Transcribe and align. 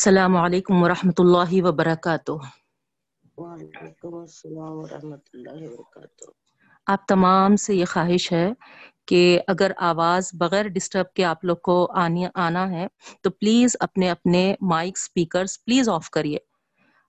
السلام 0.00 0.36
علیکم 0.36 0.82
ورحمۃ 0.82 1.18
اللہ 1.18 1.50
وبرکاتہ۔ 1.52 2.32
وعلیکم 3.38 4.14
السلام 4.14 4.78
ورحمۃ 4.78 5.26
اللہ 5.32 5.58
وبرکاتہ۔ 5.62 6.30
آپ 6.86 7.06
تمام 7.08 7.56
سے 7.56 7.74
یہ 7.74 7.84
خواہش 7.84 8.32
ہے 8.32 8.48
کہ 9.06 9.40
اگر 9.46 9.72
آواز 9.78 10.30
بغیر 10.34 10.68
ڈسٹرب 10.68 11.12
کے 11.14 11.24
آپ 11.24 11.44
لوگ 11.44 11.56
کو 11.56 11.76
آنی 11.94 12.26
آنا 12.34 12.70
ہے 12.70 12.86
تو 13.22 13.30
پلیز 13.30 13.76
اپنے 13.80 14.10
اپنے 14.10 14.54
مائک 14.70 14.98
سپیکرز 14.98 15.58
پلیز 15.64 15.88
آف 15.88 16.10
کریے۔ 16.10 16.38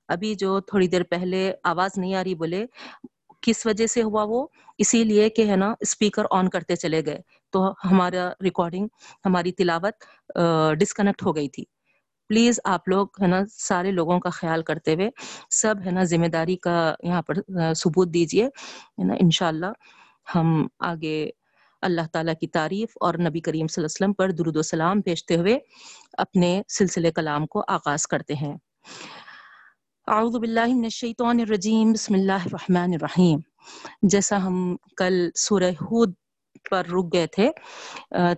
ابھی 0.09 0.35
جو 0.35 0.59
تھوڑی 0.59 0.87
دیر 0.87 1.03
پہلے 1.03 1.51
آواز 1.63 1.97
نہیں 1.97 2.15
آ 2.15 2.23
رہی 2.23 2.35
بولے 2.35 2.65
کس 3.41 3.65
وجہ 3.65 3.87
سے 3.87 4.03
ہوا 4.03 4.23
وہ؟ 4.29 4.47
اسی 4.77 5.03
لیے 5.03 5.29
کہ 5.29 5.49
ہے 5.49 5.55
نا 5.55 5.73
اسپیکر 5.79 6.25
آن 6.31 6.49
کرتے 6.49 6.75
چلے 6.75 7.05
گئے۔ 7.05 7.19
تو 7.51 7.71
ہمارا 7.91 8.29
ریکارڈنگ 8.43 8.87
ہماری 9.25 9.51
تلاوت 9.51 10.03
ڈسکنیکٹ 10.79 11.23
ہو 11.23 11.35
گئی 11.35 11.49
تھی۔ 11.49 11.63
پلیز 12.31 12.59
آپ 12.73 12.87
لوگ 12.87 13.21
ہے 13.21 13.27
نا 13.27 13.39
سارے 13.51 13.91
لوگوں 13.91 14.19
کا 14.19 14.29
خیال 14.29 14.61
کرتے 14.63 14.93
ہوئے 14.95 15.09
سب 15.61 15.75
ہے 15.85 15.91
نا 15.91 16.03
ذمہ 16.11 16.27
داری 16.33 16.55
کا 16.65 16.77
یہاں 17.03 17.21
پر 17.27 17.41
ثبوت 17.77 18.13
دیجیے 18.13 18.45
ہے 18.45 19.03
نا، 19.03 19.13
انشاءاللہ 19.19 19.71
ہم 20.35 20.67
آگے 20.89 21.29
اللہ 21.83 22.07
تعالیٰ 22.13 22.33
کی 22.39 22.47
تعریف 22.47 22.89
اور 23.01 23.13
نبی 23.27 23.39
کریم 23.39 23.67
صلی 23.67 23.81
اللہ 23.81 23.87
علیہ 23.87 23.95
وسلم 23.95 24.13
پر 24.13 24.31
درود 24.37 24.57
و 24.57 24.61
سلام 24.61 24.99
بھیجتے 25.05 25.35
ہوئے 25.35 25.57
اپنے 26.23 26.61
سلسلے 26.69 27.11
کلام 27.11 27.45
کو 27.45 27.63
آغاز 27.67 28.07
کرتے 28.07 28.33
ہیں۔ 28.41 28.55
اعوذ 30.07 30.35
باللہ 30.35 30.73
من 30.73 30.83
الشیطان 30.83 31.39
الرجیم، 31.39 31.91
بسم 31.93 32.13
اللہ 32.13 32.45
الرحمن 32.45 32.93
الرحیم۔ 32.93 33.39
جیسا 34.11 34.37
ہم 34.45 34.75
کل 34.97 35.29
سورہ 35.37 35.71
ہود 35.81 36.13
پر 36.69 36.85
رک 36.87 37.13
گئے 37.13 37.27
تھے 37.35 37.49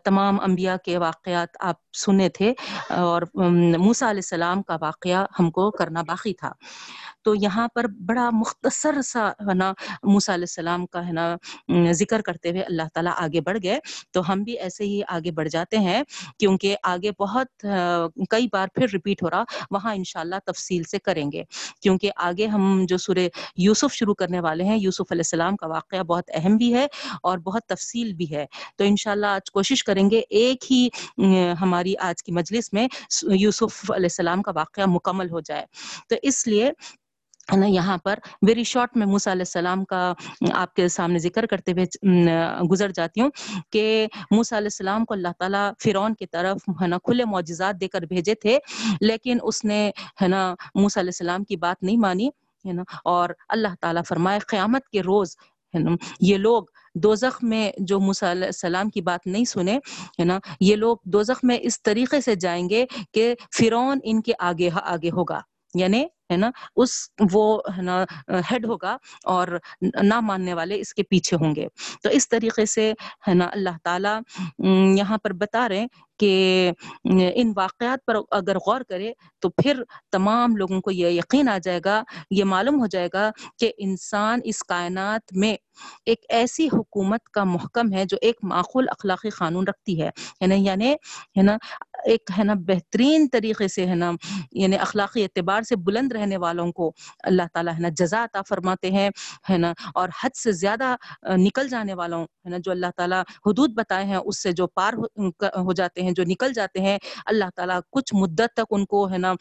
تمام 0.03 0.39
انبیاء 0.39 0.75
کے 0.85 0.97
واقعات 0.97 1.57
آپ 1.59 1.82
سنے 1.93 2.29
تھے 2.29 2.53
اور 2.89 3.21
موسیٰ 3.33 4.09
علیہ 4.09 4.21
السلام 4.23 4.61
کا 4.61 4.77
واقعہ 4.81 5.25
ہم 5.39 5.51
کو 5.51 5.71
کرنا 5.71 6.01
باقی 6.01 6.33
تھا۔ 6.33 6.51
تو 7.23 7.35
یہاں 7.35 7.67
پر 7.75 7.87
بڑا 8.05 8.29
مختصر 8.33 9.01
سا، 9.01 9.27
ہے 9.27 9.53
نا، 9.53 9.71
موسیٰ 10.03 10.33
علیہ 10.35 10.43
السلام 10.43 10.85
کا، 10.85 11.07
ہے 11.07 11.11
نا 11.11 11.35
ذکر 11.91 12.21
کرتے 12.21 12.49
ہوئے 12.49 12.61
اللہ 12.61 12.81
تعالیٰ 12.93 13.13
آگے 13.17 13.41
بڑھ 13.41 13.57
گئے۔ 13.63 13.79
تو 14.11 14.31
ہم 14.31 14.43
بھی 14.43 14.53
ایسے 14.59 14.83
ہی 14.83 15.01
آگے 15.07 15.31
بڑھ 15.31 15.49
جاتے 15.49 15.77
ہیں 15.77 16.03
کیونکہ 16.39 16.75
آگے 16.83 17.11
بہت 17.19 17.65
کئی 18.29 18.47
بار 18.51 18.67
پھر 18.75 18.85
ریپیٹ 18.93 19.23
ہو 19.23 19.29
رہا۔ 19.29 19.43
وہاں 19.71 19.93
انشاءاللہ 19.95 20.35
تفصیل 20.45 20.83
سے 20.83 20.99
کریں 20.99 21.31
گے۔ 21.31 21.43
کیونکہ 21.81 22.11
آگے 22.15 22.47
ہم 22.47 22.85
جو 22.89 22.97
سورہ 22.97 23.27
یوسف 23.57 23.93
شروع 23.93 24.13
کرنے 24.13 24.39
والے 24.39 24.63
ہیں، 24.63 24.77
یوسف 24.77 25.11
علیہ 25.11 25.19
السلام 25.19 25.55
کا 25.55 25.67
واقعہ 25.67 26.03
بہت 26.03 26.31
اہم 26.33 26.57
بھی 26.57 26.73
ہے 26.73 26.87
اور 27.23 27.37
بہت 27.37 27.63
تفصیل 27.65 28.13
بھی 28.13 28.35
ہے۔ 28.35 28.45
تو 28.77 28.83
انشاءاللہ 28.83 29.27
آج 29.27 29.51
کوشش 29.51 29.83
کریں 29.83 30.09
گے 30.09 30.21
ایک 30.29 30.71
ہی 30.71 30.87
ہماری 31.61 31.82
ہماری 31.83 31.95
آج 31.99 32.23
کی 32.23 32.31
مجلس 32.31 32.71
میں 32.73 32.87
یوسف 33.35 33.91
علیہ 33.91 34.05
السلام 34.05 34.41
کا 34.41 34.51
واقعہ 34.55 34.85
مکمل 34.87 35.29
ہو 35.31 35.39
جائے۔ 35.39 35.65
تو 36.09 36.15
اس 36.23 36.45
لیے 36.47 36.71
نا، 37.57 37.65
یہاں 37.67 37.97
پر 38.03 38.19
ویری 38.47 38.63
شارٹ 38.63 38.95
میں 38.97 39.07
موسیٰ 39.07 39.31
علیہ 39.33 39.45
السلام 39.47 39.83
کا 39.85 40.13
آپ 40.53 40.73
کے 40.75 40.87
سامنے 40.87 41.19
ذکر 41.19 41.45
کرتے 41.45 41.71
ہوئے 41.71 41.85
گزر 42.71 42.91
جاتی 42.95 43.21
ہوں 43.21 43.29
کہ 43.71 44.07
موسیٰ 44.31 44.57
علیہ 44.57 44.71
السلام 44.71 45.05
کو 45.05 45.13
اللہ 45.13 45.33
تعالیٰ 45.39 45.69
فرعون 45.83 46.13
کی 46.15 46.25
طرف 46.25 46.69
ہے 46.81 46.87
نا 46.87 46.97
کھلے 47.05 47.25
معجزات 47.25 47.81
دے 47.81 47.87
کر 47.87 48.01
بھیجے 48.09 48.35
تھے، 48.35 48.57
لیکن 49.01 49.37
اس 49.43 49.63
نے 49.65 49.89
ہے 50.21 50.27
نا 50.27 50.43
موسیٰ 50.75 51.01
علیہ 51.01 51.15
السلام 51.15 51.43
کی 51.43 51.55
بات 51.57 51.83
نہیں 51.83 51.97
مانی، 51.97 52.27
ہے 52.65 52.73
نا، 52.73 52.83
اور 53.05 53.29
اللہ 53.49 53.75
تعالیٰ 53.81 54.03
فرمائے 54.07 54.39
قیامت 54.47 54.89
کے 54.89 55.01
روز 55.03 55.35
ہے 55.73 55.79
نا 55.79 55.95
یہ 56.21 56.37
لوگ 56.37 56.63
دوزخ 56.95 57.43
میں 57.43 57.71
جو 57.77 57.99
موسیٰ 57.99 58.29
علیہ 58.29 58.45
السلام 58.45 58.89
کی 58.89 59.01
بات 59.01 59.27
نہیں 59.27 59.45
سنے 59.45 59.75
ہے 60.19 60.23
نا، 60.23 60.39
یہ 60.59 60.75
لوگ 60.75 60.97
دوزخ 61.03 61.39
میں 61.43 61.57
اس 61.61 61.81
طریقے 61.81 62.21
سے 62.21 62.35
جائیں 62.35 62.69
گے 62.69 62.85
کہ 63.13 63.35
فرعون 63.57 63.99
ان 64.03 64.21
کے 64.21 64.33
آگے 64.39 64.69
آگے 64.83 65.09
ہوگا۔ 65.09 65.41
یعنی 65.75 66.05
ہے 66.33 66.37
نا، 66.37 66.49
اس 66.75 66.91
وہ 67.33 67.45
ہے 67.77 67.81
نا 67.81 68.03
ہیڈ 68.51 68.65
ہوگا 68.65 68.97
اور 69.25 69.47
نہ 70.03 70.19
ماننے 70.19 70.53
والے 70.53 70.79
اس 70.79 70.93
کے 70.93 71.03
پیچھے 71.03 71.37
ہوں 71.37 71.55
گے۔ 71.55 71.67
تو 72.03 72.09
اس 72.09 72.29
طریقے 72.29 72.65
سے 72.65 72.91
ہے 73.27 73.33
نا، 73.33 73.49
اللہ 73.51 73.77
تعالیٰ 73.83 74.19
یہاں 74.97 75.17
پر 75.17 75.33
بتا 75.33 75.69
رہے 75.69 75.85
کہ 76.19 76.71
ان 77.33 77.53
واقعات 77.55 78.05
پر 78.05 78.15
اگر 78.31 78.57
غور 78.57 78.81
کرے 78.89 79.11
تو 79.39 79.49
پھر 79.49 79.81
تمام 80.11 80.55
لوگوں 80.55 80.81
کو 80.81 80.91
یہ 80.91 81.07
یقین 81.09 81.49
آ 81.49 81.57
جائے 81.63 81.79
گا، 81.85 82.01
یہ 82.31 82.43
معلوم 82.43 82.79
ہو 82.81 82.85
جائے 82.87 83.09
گا 83.13 83.29
کہ 83.59 83.71
انسان 83.77 84.39
اس 84.43 84.63
کائنات 84.63 85.33
میں 85.35 85.55
ایک 86.05 86.25
ایسی 86.29 86.67
حکومت 86.73 87.29
کا 87.29 87.43
محکم 87.43 87.93
ہے 87.93 88.05
جو 88.05 88.17
ایک 88.21 88.37
معقول 88.43 88.89
اخلاقی 88.89 89.29
قانون 89.29 89.67
رکھتی 89.67 90.01
ہے۔ 90.01 90.09
یعنی 90.41 90.55
یعنی 90.65 90.91
ہے 91.37 91.41
نا 91.41 91.57
ایک 92.05 92.31
ہے 92.37 92.43
نا 92.43 92.53
بہترین 92.67 93.27
طریقے 93.31 93.67
سے 93.67 93.85
ہے 93.87 93.95
نا 93.95 94.11
یعنی 94.51 94.77
اخلاقی 94.77 95.23
اعتبار 95.23 95.61
سے 95.61 95.75
بلند 95.85 96.11
رہنے 96.11 96.37
والوں 96.37 96.71
کو 96.71 96.91
اللہ 97.23 97.47
تعالیٰ 97.53 97.73
ہے 97.73 97.81
نا 97.81 97.89
جزا 97.97 98.23
عطا 98.23 98.41
فرماتے 98.49 98.91
ہیں، 98.91 99.09
ہے 99.49 99.57
نا، 99.57 99.73
اور 99.95 100.09
حد 100.23 100.35
سے 100.35 100.51
زیادہ 100.53 100.95
نکل 101.37 101.67
جانے 101.69 101.93
والوں 101.93 102.23
ہے 102.23 102.49
نا 102.49 102.57
جو 102.63 102.71
اللہ 102.71 102.91
تعالیٰ 102.97 103.21
حدود 103.47 103.73
بتائے 103.75 104.05
ہیں، 104.05 104.17
اس 104.17 104.41
سے 104.43 104.51
جو 104.51 104.67
پار 104.69 104.93
ہو 105.57 105.73
جاتے 105.73 106.01
ہیں، 106.01 106.11
جو 106.11 106.23
نکل 106.27 106.53
جاتے 106.53 106.81
ہیں، 106.81 106.97
اللہ 107.25 107.49
تعالیٰ 107.55 107.79
کچھ 107.89 108.13
مدت 108.15 108.53
تک 108.55 108.67
ان 108.71 108.85
کو 108.85 109.05
ہے 109.11 109.17
نا 109.17 109.33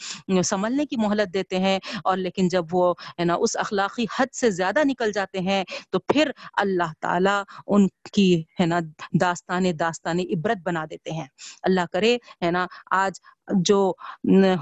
سنبھلنے 0.44 0.86
کی 0.86 0.96
مہلت 0.98 1.32
دیتے 1.34 1.58
ہیں، 1.58 1.78
اور 2.04 2.16
لیکن 2.16 2.48
جب 2.48 2.74
وہ 2.74 2.92
ہے 3.18 3.24
نا 3.24 3.34
اس 3.40 3.56
اخلاقی 3.56 4.04
حد 4.18 4.34
سے 4.34 4.50
زیادہ 4.52 4.84
نکل 4.86 5.12
جاتے 5.12 5.38
ہیں، 5.40 5.62
تو 5.90 5.98
پھر 5.98 6.30
اللہ 6.62 6.92
تعالیٰ 7.00 7.42
ان 7.66 7.86
کی 8.12 8.42
ہے 8.60 8.66
نا 8.66 8.78
داستان 9.20 9.64
داستان 9.80 10.20
عبرت 10.20 10.58
بنا 10.64 10.84
دیتے 10.90 11.10
ہیں۔ 11.10 11.26
اللہ 11.62 11.86
کرے، 11.92 12.16
ہے 12.42 12.50
نا 12.52 12.66
آج 12.96 13.20
جو 13.66 13.78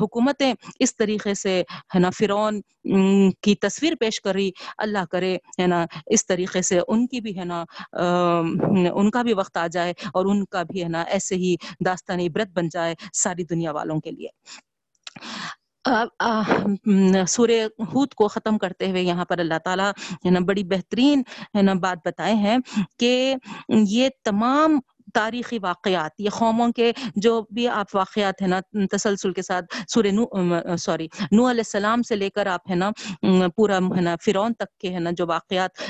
حکومتیں 0.00 0.52
اس 0.80 0.96
طریقے 0.96 1.34
سے، 1.34 1.62
ہے 1.94 1.98
نا، 1.98 2.10
فرعون 2.18 2.60
کی 3.42 3.54
تصویر 3.60 3.94
پیش 4.00 4.20
کر 4.20 4.34
رہی، 4.34 4.50
اللہ 4.78 5.04
کرے، 5.10 5.34
ہے 5.60 5.66
نا، 5.66 5.84
اس 6.06 6.26
طریقے 6.26 6.62
سے 6.62 6.80
ان 6.88 7.06
کی 7.06 7.20
بھی، 7.20 7.38
ہے 7.38 7.44
نا 7.44 7.64
ان 8.94 9.10
کا 9.10 9.22
بھی 9.22 9.34
وقت 9.34 9.56
آ 9.56 9.66
جائے 9.66 9.92
اور 10.14 10.26
ان 10.26 10.44
کا 10.46 10.62
بھی، 10.62 10.82
ہے 10.82 10.88
نا، 10.88 11.02
ایسے 11.08 11.36
ہی 11.36 11.54
داستان 11.86 12.20
عبرت 12.20 12.56
بن 12.56 12.68
جائے 12.72 12.94
ساری 13.14 13.44
دنیا 13.50 13.72
والوں 13.72 14.00
کے 14.00 14.10
لیے۔ 14.10 14.28
سورہ 17.28 17.52
ہود 17.92 18.12
کو 18.14 18.26
ختم 18.28 18.58
کرتے 18.58 18.90
ہوئے 18.90 19.02
یہاں 19.02 19.24
پر 19.24 19.38
اللہ 19.38 19.58
تعالیٰ، 19.64 19.90
ہے 20.24 20.30
نا، 20.30 20.40
بڑی 20.46 20.64
بہترین، 20.72 21.22
ہے 21.56 21.62
نا، 21.62 21.72
بات 21.82 22.06
بتائے 22.06 22.34
ہیں 22.34 22.56
کہ 22.98 23.34
یہ 23.68 24.08
تمام 24.24 24.78
تاریخی 25.15 25.59
واقعات، 25.62 26.21
یہ 26.21 26.31
قوموں 26.31 26.69
کے 26.72 26.91
جو 27.16 27.41
بھی 27.50 27.66
آپ 27.69 27.94
واقعات 27.94 28.43
ہیں 28.43 28.48
نا، 28.48 28.60
تسلسل 28.93 29.32
کے 29.32 29.43
ساتھ 29.43 29.76
سورہ 29.88 30.10
نو 30.12 30.25
سوری 30.78 31.06
نو 31.32 31.50
علیہ 31.50 31.65
السلام 31.66 32.03
سے 32.03 32.16
لے 32.16 32.31
کر 32.31 32.47
آپ 32.47 32.71
ہے 32.71 32.75
نا 32.75 32.91
پورا 33.56 33.78
ہے 33.97 34.00
نا، 34.00 34.15
فرعون 34.25 34.54
تک 34.54 34.76
کے 34.81 34.94
ہے 34.94 34.98
نا 34.98 35.10
جو 35.16 35.26
واقعات 35.26 35.82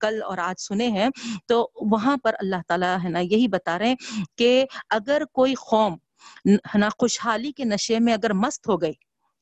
کل 0.00 0.22
اور 0.22 0.38
آج 0.38 0.60
سنے 0.60 0.88
ہیں، 0.90 1.08
تو 1.48 1.66
وہاں 1.92 2.16
پر 2.24 2.34
اللہ 2.40 2.62
تعالیٰ 2.68 2.96
ہے 3.04 3.08
نا 3.08 3.20
یہی 3.20 3.48
بتا 3.48 3.78
رہے 3.78 3.88
ہیں 3.88 3.96
کہ 4.38 4.64
اگر 4.90 5.22
کوئی 5.32 5.54
قوم 5.60 5.94
ہے 6.46 6.78
نا، 6.78 6.88
خوشحالی 6.98 7.52
کے 7.52 7.64
نشے 7.64 7.98
میں 7.98 8.12
اگر 8.14 8.32
مست 8.34 8.68
ہو 8.68 8.80
گئی، 8.82 8.92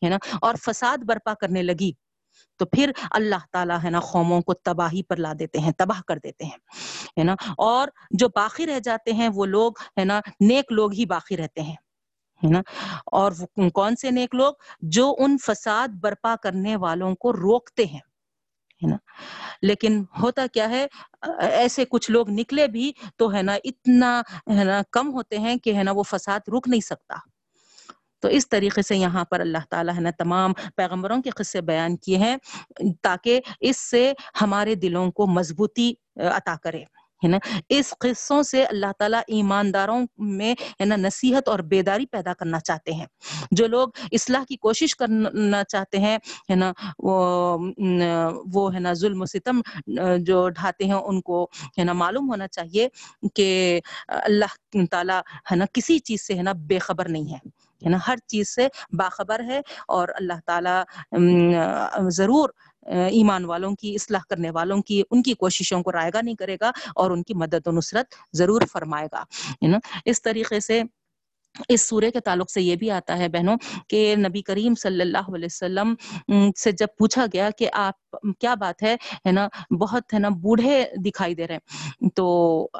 ہے 0.02 0.08
نا، 0.08 0.18
اور 0.42 0.54
فساد 0.62 1.04
برپا 1.08 1.34
کرنے 1.40 1.62
لگی 1.62 1.90
تو 2.60 2.66
پھر 2.66 2.90
اللہ 3.10 3.44
تعالیٰ 3.52 3.78
ہے 3.84 3.90
نا 3.90 4.00
قوموں 4.02 4.40
کو 4.42 4.54
تباہی 4.54 5.02
پر 5.02 5.16
لا 5.16 5.32
دیتے 5.38 5.58
ہیں، 5.58 5.72
تباہ 5.72 6.00
کر 6.08 6.18
دیتے 6.18 6.44
ہیں، 6.44 6.58
ہے 7.18 7.24
نا؟ 7.24 7.34
اور 7.58 7.88
جو 8.10 8.28
باقی 8.34 8.66
رہ 8.66 8.78
جاتے 8.80 9.12
ہیں 9.12 9.28
وہ 9.34 9.46
لوگ 9.46 9.72
ہے 9.98 10.04
نا 10.04 10.20
نیک 10.40 10.72
لوگ 10.72 10.92
ہی 10.92 11.06
باقی 11.06 11.36
رہتے 11.36 11.62
ہیں، 11.62 11.76
ہے 12.42 12.50
نا؟ 12.50 12.60
اور 13.12 13.32
کون 13.74 13.96
سے 13.96 14.10
نیک 14.10 14.34
لوگ؟ 14.34 14.54
جو 14.94 15.14
ان 15.18 15.36
فساد 15.38 15.88
برپا 16.00 16.34
کرنے 16.42 16.76
والوں 16.76 17.14
کو 17.14 17.32
روکتے 17.32 17.84
ہیں، 17.84 18.00
ہے 18.82 18.88
نا؟ 18.88 18.96
لیکن 19.62 20.02
ہوتا 20.22 20.46
کیا 20.52 20.68
ہے، 20.70 20.86
ایسے 21.40 21.84
کچھ 21.84 22.10
لوگ 22.10 22.30
نکلے 22.30 22.66
بھی 22.68 22.90
تو 23.16 23.32
ہے 23.32 23.42
نا 23.42 23.54
اتنا 23.64 24.20
ہے 24.50 24.64
نا 24.64 24.80
کم 24.92 25.12
ہوتے 25.14 25.38
ہیں 25.38 25.56
کہ 25.56 25.74
ہے 25.74 25.82
نا 25.82 25.92
وہ 25.92 26.02
فساد 26.02 26.48
رک 26.48 26.68
نہیں 26.68 26.80
سکتا۔ 26.80 27.16
تو 28.24 28.28
اس 28.28 28.48
طریقے 28.48 28.82
سے 28.82 28.96
یہاں 28.96 29.24
پر 29.24 29.40
اللہ 29.40 29.64
تعالیٰ 29.70 29.94
نے 29.94 30.10
تمام 30.12 30.52
پیغمبروں 30.76 31.20
کے 31.22 31.30
قصے 31.30 31.60
بیان 31.60 31.96
کیے 31.96 32.18
ہیں، 32.18 32.36
تاکہ 33.02 33.40
اس 33.60 33.76
سے 33.76 34.12
ہمارے 34.40 34.74
دلوں 34.74 35.10
کو 35.10 35.26
مضبوطی 35.26 35.92
عطا 36.16 36.54
کرے، 36.62 36.82
ہے 37.22 37.28
نا؟ 37.28 37.38
اس 37.68 37.92
قصوں 38.00 38.42
سے 38.42 38.64
اللہ 38.64 38.92
تعالیٰ 38.98 39.20
ایمانداروں 39.26 40.00
میں، 40.18 40.52
ہے 40.80 40.84
نا، 40.84 40.96
نصیحت 40.96 41.48
اور 41.48 41.58
بیداری 41.58 42.06
پیدا 42.06 42.32
کرنا 42.34 42.60
چاہتے 42.60 42.92
ہیں۔ 42.92 43.06
جو 43.50 43.66
لوگ 43.66 43.88
اصلاح 44.12 44.44
کی 44.48 44.56
کوشش 44.56 44.94
کرنا 44.96 45.62
چاہتے 45.64 45.98
ہیں، 45.98 46.16
ہے 46.50 46.54
نا، 46.54 46.72
وہ 46.98 47.58
وہ، 48.54 48.74
ہے 48.74 48.80
نا، 48.80 48.92
ظلم 48.92 49.22
و 49.22 49.26
ستم 49.26 49.60
جو 50.18 50.48
ڈھاتے 50.48 50.84
ہیں، 50.84 51.00
ان 51.04 51.20
کو، 51.20 51.42
ہے 51.78 51.84
نا، 51.84 51.92
معلوم 51.92 52.30
ہونا 52.30 52.48
چاہیے 52.48 52.88
کہ 53.34 53.80
اللہ 54.08 54.84
تعالیٰ، 54.90 55.20
ہے 55.50 55.56
نا، 55.56 55.64
کسی 55.72 55.98
چیز 55.98 56.26
سے، 56.26 56.34
ہے 56.34 56.42
نا، 56.42 56.52
بے 56.68 56.78
خبر 56.78 57.08
نہیں 57.08 57.32
ہے۔ 57.32 57.48
ہے 57.84 57.90
نا، 57.90 57.98
ہر 58.06 58.16
چیز 58.26 58.54
سے 58.54 58.66
باخبر 58.98 59.42
ہے 59.48 59.60
اور 59.88 60.08
اللہ 60.14 60.40
تعالیٰ 60.46 60.82
ضرور 62.10 62.48
ایمان 62.86 63.44
والوں 63.44 63.74
کی، 63.74 63.94
اصلاح 63.94 64.20
کرنے 64.30 64.50
والوں 64.50 64.82
کی، 64.82 65.02
ان 65.10 65.22
کی 65.22 65.34
کوششوں 65.34 65.82
کو 65.82 65.92
رائے 65.92 66.10
گا 66.14 66.20
نہیں 66.22 66.34
کرے 66.34 66.56
گا 66.60 66.70
اور 66.96 67.10
ان 67.10 67.22
کی 67.22 67.34
مدد 67.34 67.66
و 67.66 67.72
نصرت 67.72 68.14
ضرور 68.32 68.62
فرمائے 68.72 69.06
گا 69.12 69.24
نا؟ 69.62 69.78
اس 70.04 70.22
طریقے 70.22 70.60
سے 70.60 70.82
اس 71.68 71.82
سورے 71.82 72.10
کے 72.10 72.20
تعلق 72.20 72.50
سے 72.50 72.62
یہ 72.62 72.76
بھی 72.76 72.90
آتا 72.90 73.18
ہے 73.18 73.28
بہنوں 73.28 73.56
کہ 73.88 74.14
نبی 74.18 74.42
کریم 74.42 74.74
صلی 74.74 75.00
اللہ 75.00 75.30
علیہ 75.34 75.46
وسلم 75.46 75.94
سے 76.56 76.72
جب 76.72 76.96
پوچھا 76.98 77.26
گیا 77.32 77.48
کہ 77.58 77.68
آپ 77.72 78.16
کیا 78.40 78.54
بات 78.54 78.82
ہے 78.82 78.94
ہے 79.26 79.32
نا، 79.32 79.46
بہت، 79.80 80.14
ہے 80.14 80.18
نا، 80.18 80.28
بوڑھے 80.42 80.84
دکھائی 81.06 81.34
دے 81.34 81.46
رہے 81.46 81.54
ہیں، 81.54 82.08
تو 82.16 82.26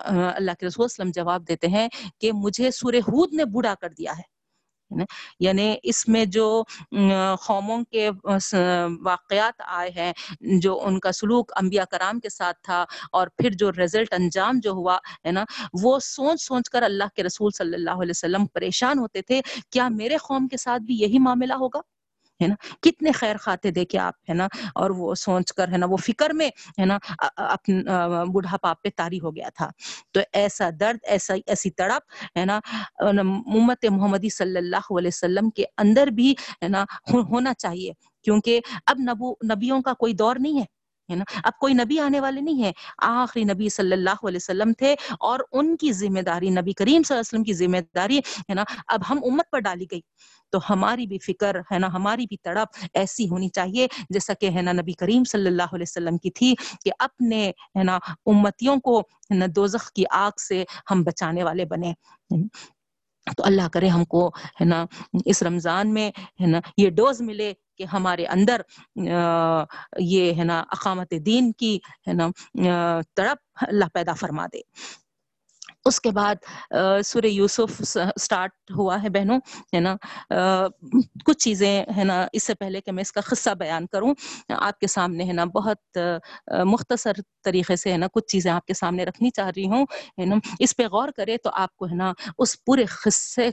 اللہ 0.05 0.61
کے 0.61 0.67
رسول 0.67 0.85
وسلم 0.85 1.11
جواب 1.15 1.49
دیتے 1.49 1.69
ہیں 1.69 1.89
کہ 2.21 2.33
مجھے 2.35 2.71
سورہ 2.71 3.01
ہود 3.09 3.35
نے 3.35 3.45
بوڑھا 3.53 3.75
کر 3.81 3.91
دیا 3.99 4.19
ہے۔ 4.19 4.33
یعنی 5.41 5.75
اس 5.83 6.07
میں 6.09 6.25
جو 6.25 6.47
قوموں 7.47 7.83
کے 7.85 8.09
واقعات 9.05 9.63
آئے 9.67 9.91
ہیں، 9.97 10.13
جو 10.61 10.79
ان 10.85 10.99
کا 11.01 11.13
سلوک 11.13 11.53
انبیاء 11.57 11.85
کرام 11.91 12.21
کے 12.21 12.29
ساتھ 12.29 12.57
تھا 12.63 12.85
اور 13.13 13.29
پھر 13.39 13.51
جو 13.59 13.71
رزلٹ 13.73 14.15
انجام 14.15 14.61
جو 14.63 14.71
ہوا، 14.73 14.97
ہے 15.27 15.33
نا، 15.33 15.45
وہ 15.83 15.99
سوچ 16.03 16.43
سوچ 16.43 16.71
کر 16.71 16.83
اللہ 16.83 17.15
کے 17.17 17.23
رسول 17.23 17.51
صلی 17.55 17.75
اللہ 17.75 18.03
علیہ 18.03 18.11
وسلم 18.11 18.47
پریشان 18.55 18.99
ہوتے 18.99 19.23
تھے، 19.23 19.41
کیا 19.71 19.89
میرے 19.89 20.17
قوم 20.23 20.49
کے 20.49 20.57
ساتھ 20.57 20.83
بھی 20.83 21.01
یہی 21.01 21.19
معاملہ 21.19 21.55
ہوگا؟ 21.55 21.81
ہے 22.43 22.47
نا؟ 22.47 22.55
کتنے 22.83 23.13
خیر 23.13 23.37
خاتے 23.37 23.71
دیکھے 23.71 23.99
آپ، 23.99 24.15
ہے 24.29 24.35
نا؟ 24.35 24.47
اور 24.75 24.91
وہ 24.91 25.15
سوچ 25.15 25.53
کر، 25.53 25.69
ہے 25.69 25.79
نا، 25.79 25.87
وہ 25.87 25.97
فکر 25.97 26.31
میں، 26.31 26.49
ہے 26.79 26.85
نا 26.85 26.99
اپنا 27.37 28.25
بوڑھا 28.25 28.57
پاپ 28.57 28.83
پہ 28.83 28.89
تاری 28.97 29.21
ہو 29.21 29.35
گیا 29.37 29.49
تھا۔ 29.55 29.69
تو 30.13 30.21
ایسا 30.33 30.69
درد، 30.81 30.99
ایسا، 31.03 31.35
ایسی 31.47 31.71
تڑپ، 31.71 32.37
ہے 32.39 32.45
نا 32.45 32.61
امت 33.01 33.85
محمدی 33.91 34.29
صلی 34.29 34.59
اللہ 34.59 34.93
علیہ 34.99 35.09
وسلم 35.09 35.51
کے 35.51 35.65
اندر 35.79 36.07
بھی، 36.07 36.35
ہے 36.63 36.69
نا 36.69 36.85
ہونا 37.31 37.55
چاہیے۔ 37.55 37.93
کیونکہ 38.25 38.61
اب 38.87 38.99
نبو، 38.99 39.33
نبیوں 39.55 39.81
کا 39.83 39.93
کوئی 39.95 40.13
دور 40.13 40.37
نہیں 40.39 40.61
ہے۔ 40.61 40.65
ہے 41.11 41.15
نا؟ 41.15 41.25
اب 41.45 41.53
کوئی 41.61 41.75
نبی 41.75 41.99
آنے 41.99 42.21
والے 42.21 42.41
نہیں 42.41 42.65
ہے 42.65 42.73
آخری 42.99 43.45
نبی 43.45 43.69
صلی 43.69 43.93
اللہ 43.93 44.25
علیہ 44.27 44.37
وسلم 44.37 44.73
تھے 44.73 44.95
اور 45.21 45.41
ان 45.53 45.77
کی 45.77 45.93
ذمہ 45.93 46.21
داری 46.21 46.51
نبی 46.51 46.73
کریم 46.73 47.03
صلی 47.03 47.15
اللہ 47.15 47.21
علیہ 47.21 47.21
وسلم 47.21 47.45
کی 47.45 47.53
ذمہ 47.53 47.77
داری 47.95 48.19
ہے 48.19 48.55
نا؟ 48.55 48.65
اب 48.87 49.01
ہم 49.11 49.19
امت 49.25 49.51
پر 49.51 49.59
ڈالی 49.59 49.87
گئی۔ 49.91 50.01
تو 50.51 50.59
ہماری 50.71 51.07
بھی 51.07 51.19
فکر 51.19 51.57
ہے 51.73 51.79
نا؟ 51.79 51.87
ہماری 51.87 52.27
بھی 52.27 52.37
تڑپ 52.37 52.87
ایسی 52.95 53.29
ہونی 53.29 53.49
چاہیے 53.49 53.87
جیسا 54.11 54.35
کہ 54.35 54.51
ہے 54.51 54.63
نا 54.63 54.73
نبی 54.73 54.93
کریم 54.93 55.25
صلی 55.25 55.47
اللہ 55.47 55.63
علیہ 55.63 55.87
وسلم 55.89 56.19
کی 56.19 56.31
تھی 56.31 56.55
کہ 56.85 56.91
اپنے 56.99 57.49
ہے 57.49 57.83
نا 57.85 57.99
امتیوں 58.27 58.77
کو 58.81 59.01
ہے 59.01 59.35
نا 59.35 59.47
دوزخ 59.57 59.93
کی 59.93 60.05
آگ 60.11 60.31
سے 60.49 60.65
ہم 60.91 61.03
بچانے 61.03 61.45
والے 61.45 61.65
بنے۔ 61.65 61.95
تو 63.37 63.45
اللہ 63.45 63.69
کرے 63.69 63.89
ہم 63.89 64.05
کو 64.05 64.29
ہے 64.29 64.65
نا 64.65 64.85
اس 65.25 65.43
رمضان 65.43 65.95
میں 65.95 66.11
ہے 66.41 66.47
نا 66.47 66.61
یہ 66.77 66.91
ڈوز 66.91 67.21
ملے۔ 67.21 67.53
کہ 67.77 67.85
ہمارے 67.93 68.27
اندر 68.27 68.61
یہ 70.01 70.33
ہے 70.35 70.45
نا، 70.45 70.63
اقامت 70.69 71.15
دین 71.27 71.53
کی، 71.53 71.79
ہے 72.09 72.13
نا 72.13 72.29
تڑپ 73.17 73.65
اللہ 73.69 73.95
پیدا 73.95 74.13
فرما 74.21 74.47
دے۔ 74.53 74.61
اس 75.85 76.01
کے 76.01 76.11
بعد 76.11 76.37
سورہ 77.05 77.27
یوسف 77.27 77.83
سٹارٹ 78.21 78.71
ہوا 78.77 79.03
ہے 79.03 79.09
بہنوں، 79.09 79.39
ہے 79.75 79.81
نا 79.81 79.95
کچھ 81.27 81.39
چیزیں، 81.39 81.85
ہے 81.97 82.05
نا، 82.05 82.27
اس 82.33 82.43
سے 82.43 82.55
پہلے 82.55 82.81
کہ 82.81 82.93
میں 82.93 83.03
اس 83.03 83.13
کا 83.13 83.21
خصہ 83.21 83.51
بیان 83.59 83.87
کروں۔ 83.93 84.15
آپ 84.59 84.79
کے 84.79 84.87
سامنے، 84.87 85.25
ہے 85.25 85.33
نا، 85.33 85.45
بہت 85.55 85.99
مختصر 86.67 87.21
طریقے 87.45 87.77
سے، 87.77 87.93
ہے 87.93 87.97
نا، 87.97 88.07
کچھ 88.13 88.27
چیزیں 88.33 88.51
آپ 88.53 88.67
کے 88.67 88.75
سامنے 88.75 89.05
رکھنی 89.05 89.31
چاہ 89.31 89.51
رہی 89.57 89.67
ہوں، 89.67 89.87
ہے 90.19 90.27
نا۔ 90.27 90.37
اس 90.59 90.77
پہ 90.77 90.87
غور 90.93 91.09
کرے 91.17 91.37
تو 91.37 91.51
آپ 91.55 91.77
کو، 91.77 91.87
ہے 91.87 91.95
نا، 91.95 92.13
اس 92.39 92.57
پورے 92.65 92.85
خصے 92.89 93.51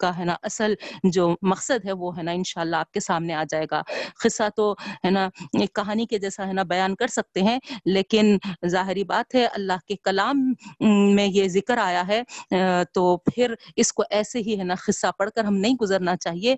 کا 0.00 0.16
ہے 0.18 0.24
نا 0.24 0.34
اصل 0.42 0.74
جو 1.04 1.34
مقصد 1.42 1.84
ہے 1.84 1.92
وہ 1.92 2.16
ہے 2.16 2.22
نا 2.22 2.30
انشاءاللہ 2.32 2.76
آپ 2.76 2.90
کے 2.92 3.00
سامنے 3.00 3.34
آ 3.34 3.42
جائے 3.50 3.66
گا۔ 3.70 3.80
قصہ 4.22 4.42
تو 4.56 4.72
ہے 5.04 5.10
نا 5.10 5.24
ایک 5.60 5.72
کہانی 5.74 6.06
کے 6.06 6.18
جیسا 6.18 6.46
ہے 6.48 6.52
نا 6.52 6.62
بیان 6.62 6.94
کر 6.94 7.06
سکتے 7.06 7.42
ہیں، 7.42 7.58
لیکن 7.84 8.36
ظاہری 8.70 9.04
بات 9.04 9.34
ہے 9.34 9.44
اللہ 9.46 9.86
کے 9.86 9.96
کلام 10.04 10.42
میں 11.14 11.26
یہ 11.26 11.48
ذکر 11.48 11.78
آیا 11.78 12.06
ہے 12.08 12.22
تو 12.94 13.16
پھر 13.26 13.54
اس 13.76 13.92
کو 13.92 14.02
ایسے 14.10 14.38
ہی 14.38 14.58
ہے 14.58 14.64
نا 14.64 14.74
قصہ 14.86 15.06
پڑھ 15.18 15.30
کر 15.30 15.44
ہم 15.44 15.56
نہیں 15.56 15.74
گزرنا 15.80 16.16
چاہیے۔ 16.16 16.54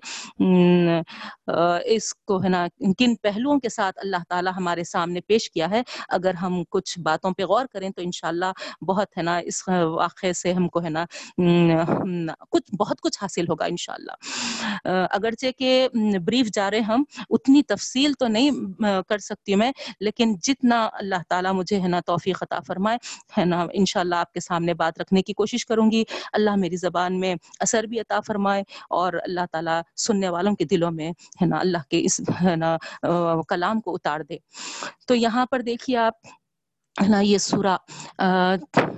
اس 1.95 2.13
کو 2.27 2.41
ہے 2.43 2.49
نا 2.49 2.65
کن 2.99 3.15
پہلوؤں 3.15 3.59
کے 3.59 3.69
ساتھ 3.69 3.99
اللہ 4.01 4.23
تعالی 4.29 4.49
ہمارے 4.57 4.83
سامنے 4.83 5.21
پیش 5.27 5.49
کیا 5.51 5.69
ہے۔ 5.69 5.81
اگر 6.09 6.33
ہم 6.33 6.63
کچھ 6.69 6.97
باتوں 6.99 7.31
پہ 7.31 7.45
غور 7.45 7.65
کریں 7.73 7.89
تو 7.89 8.01
انشاءاللہ 8.01 8.51
بہت 8.87 9.17
ہے 9.17 9.23
نا 9.23 9.37
اس 9.45 9.67
واقعے 9.67 10.33
سے 10.33 10.53
ہم 10.53 10.67
کو 10.69 10.83
ہے 10.83 10.89
نا 10.89 11.05
کچھ 12.51 12.75
بہت 12.79 13.01
کچھ 13.07 13.17
حاصل 13.21 13.47
ہوگا 13.49 13.65
انشاءاللہ۔ 13.65 14.15
اگرچہ 15.11 15.51
کہ 15.57 15.87
بریف 16.25 16.47
جا 16.53 16.69
رہے 16.71 16.79
ہم، 16.81 17.03
اتنی 17.29 17.61
تفصیل 17.63 18.13
تو 18.13 18.27
نہیں 18.27 18.81
کر 19.07 19.17
سکتی 19.19 19.55
میں، 19.55 19.71
لیکن 19.99 20.35
جتنا 20.43 20.89
اللہ 20.93 21.21
تعالیٰ 21.29 21.53
مجھے 21.53 21.79
ہے 21.81 21.87
نا 21.87 21.99
توفیق 22.05 22.43
عطا 22.43 22.59
فرمائے، 22.67 22.97
ہے 23.37 23.45
نا، 23.45 23.65
انشاءاللہ 23.73 24.15
آپ 24.15 24.33
کے 24.33 24.39
سامنے 24.39 24.73
بات 24.73 24.99
رکھنے 25.01 25.21
کی 25.21 25.33
کوشش 25.33 25.65
کروں 25.65 25.89
گی۔ 25.91 26.03
اللہ 26.33 26.55
میری 26.55 26.75
زبان 26.77 27.19
میں 27.19 27.33
اثر 27.59 27.83
بھی 27.83 27.99
عطا 27.99 28.19
فرمائے 28.27 28.63
اور 28.89 29.13
اللہ 29.23 29.45
تعالیٰ 29.51 29.79
سننے 29.97 30.29
والوں 30.29 30.55
کے 30.55 30.65
دلوں 30.65 30.91
میں، 30.91 31.09
ہے 31.41 31.45
نا، 31.45 31.59
اللہ 31.59 31.89
کے 31.89 32.01
اس، 32.05 32.19
ہے 32.41 32.55
نا 32.55 32.75
کلام 33.49 33.81
کو 33.81 33.93
اتار 33.95 34.21
دے۔ 34.29 34.37
تو 35.07 35.15
یہاں 35.15 35.45
پر 35.45 35.61
دیکھیے 35.61 35.97
آپ 35.97 36.13
نا 36.97 37.19
یہ 37.19 37.37
سورہ 37.37 37.75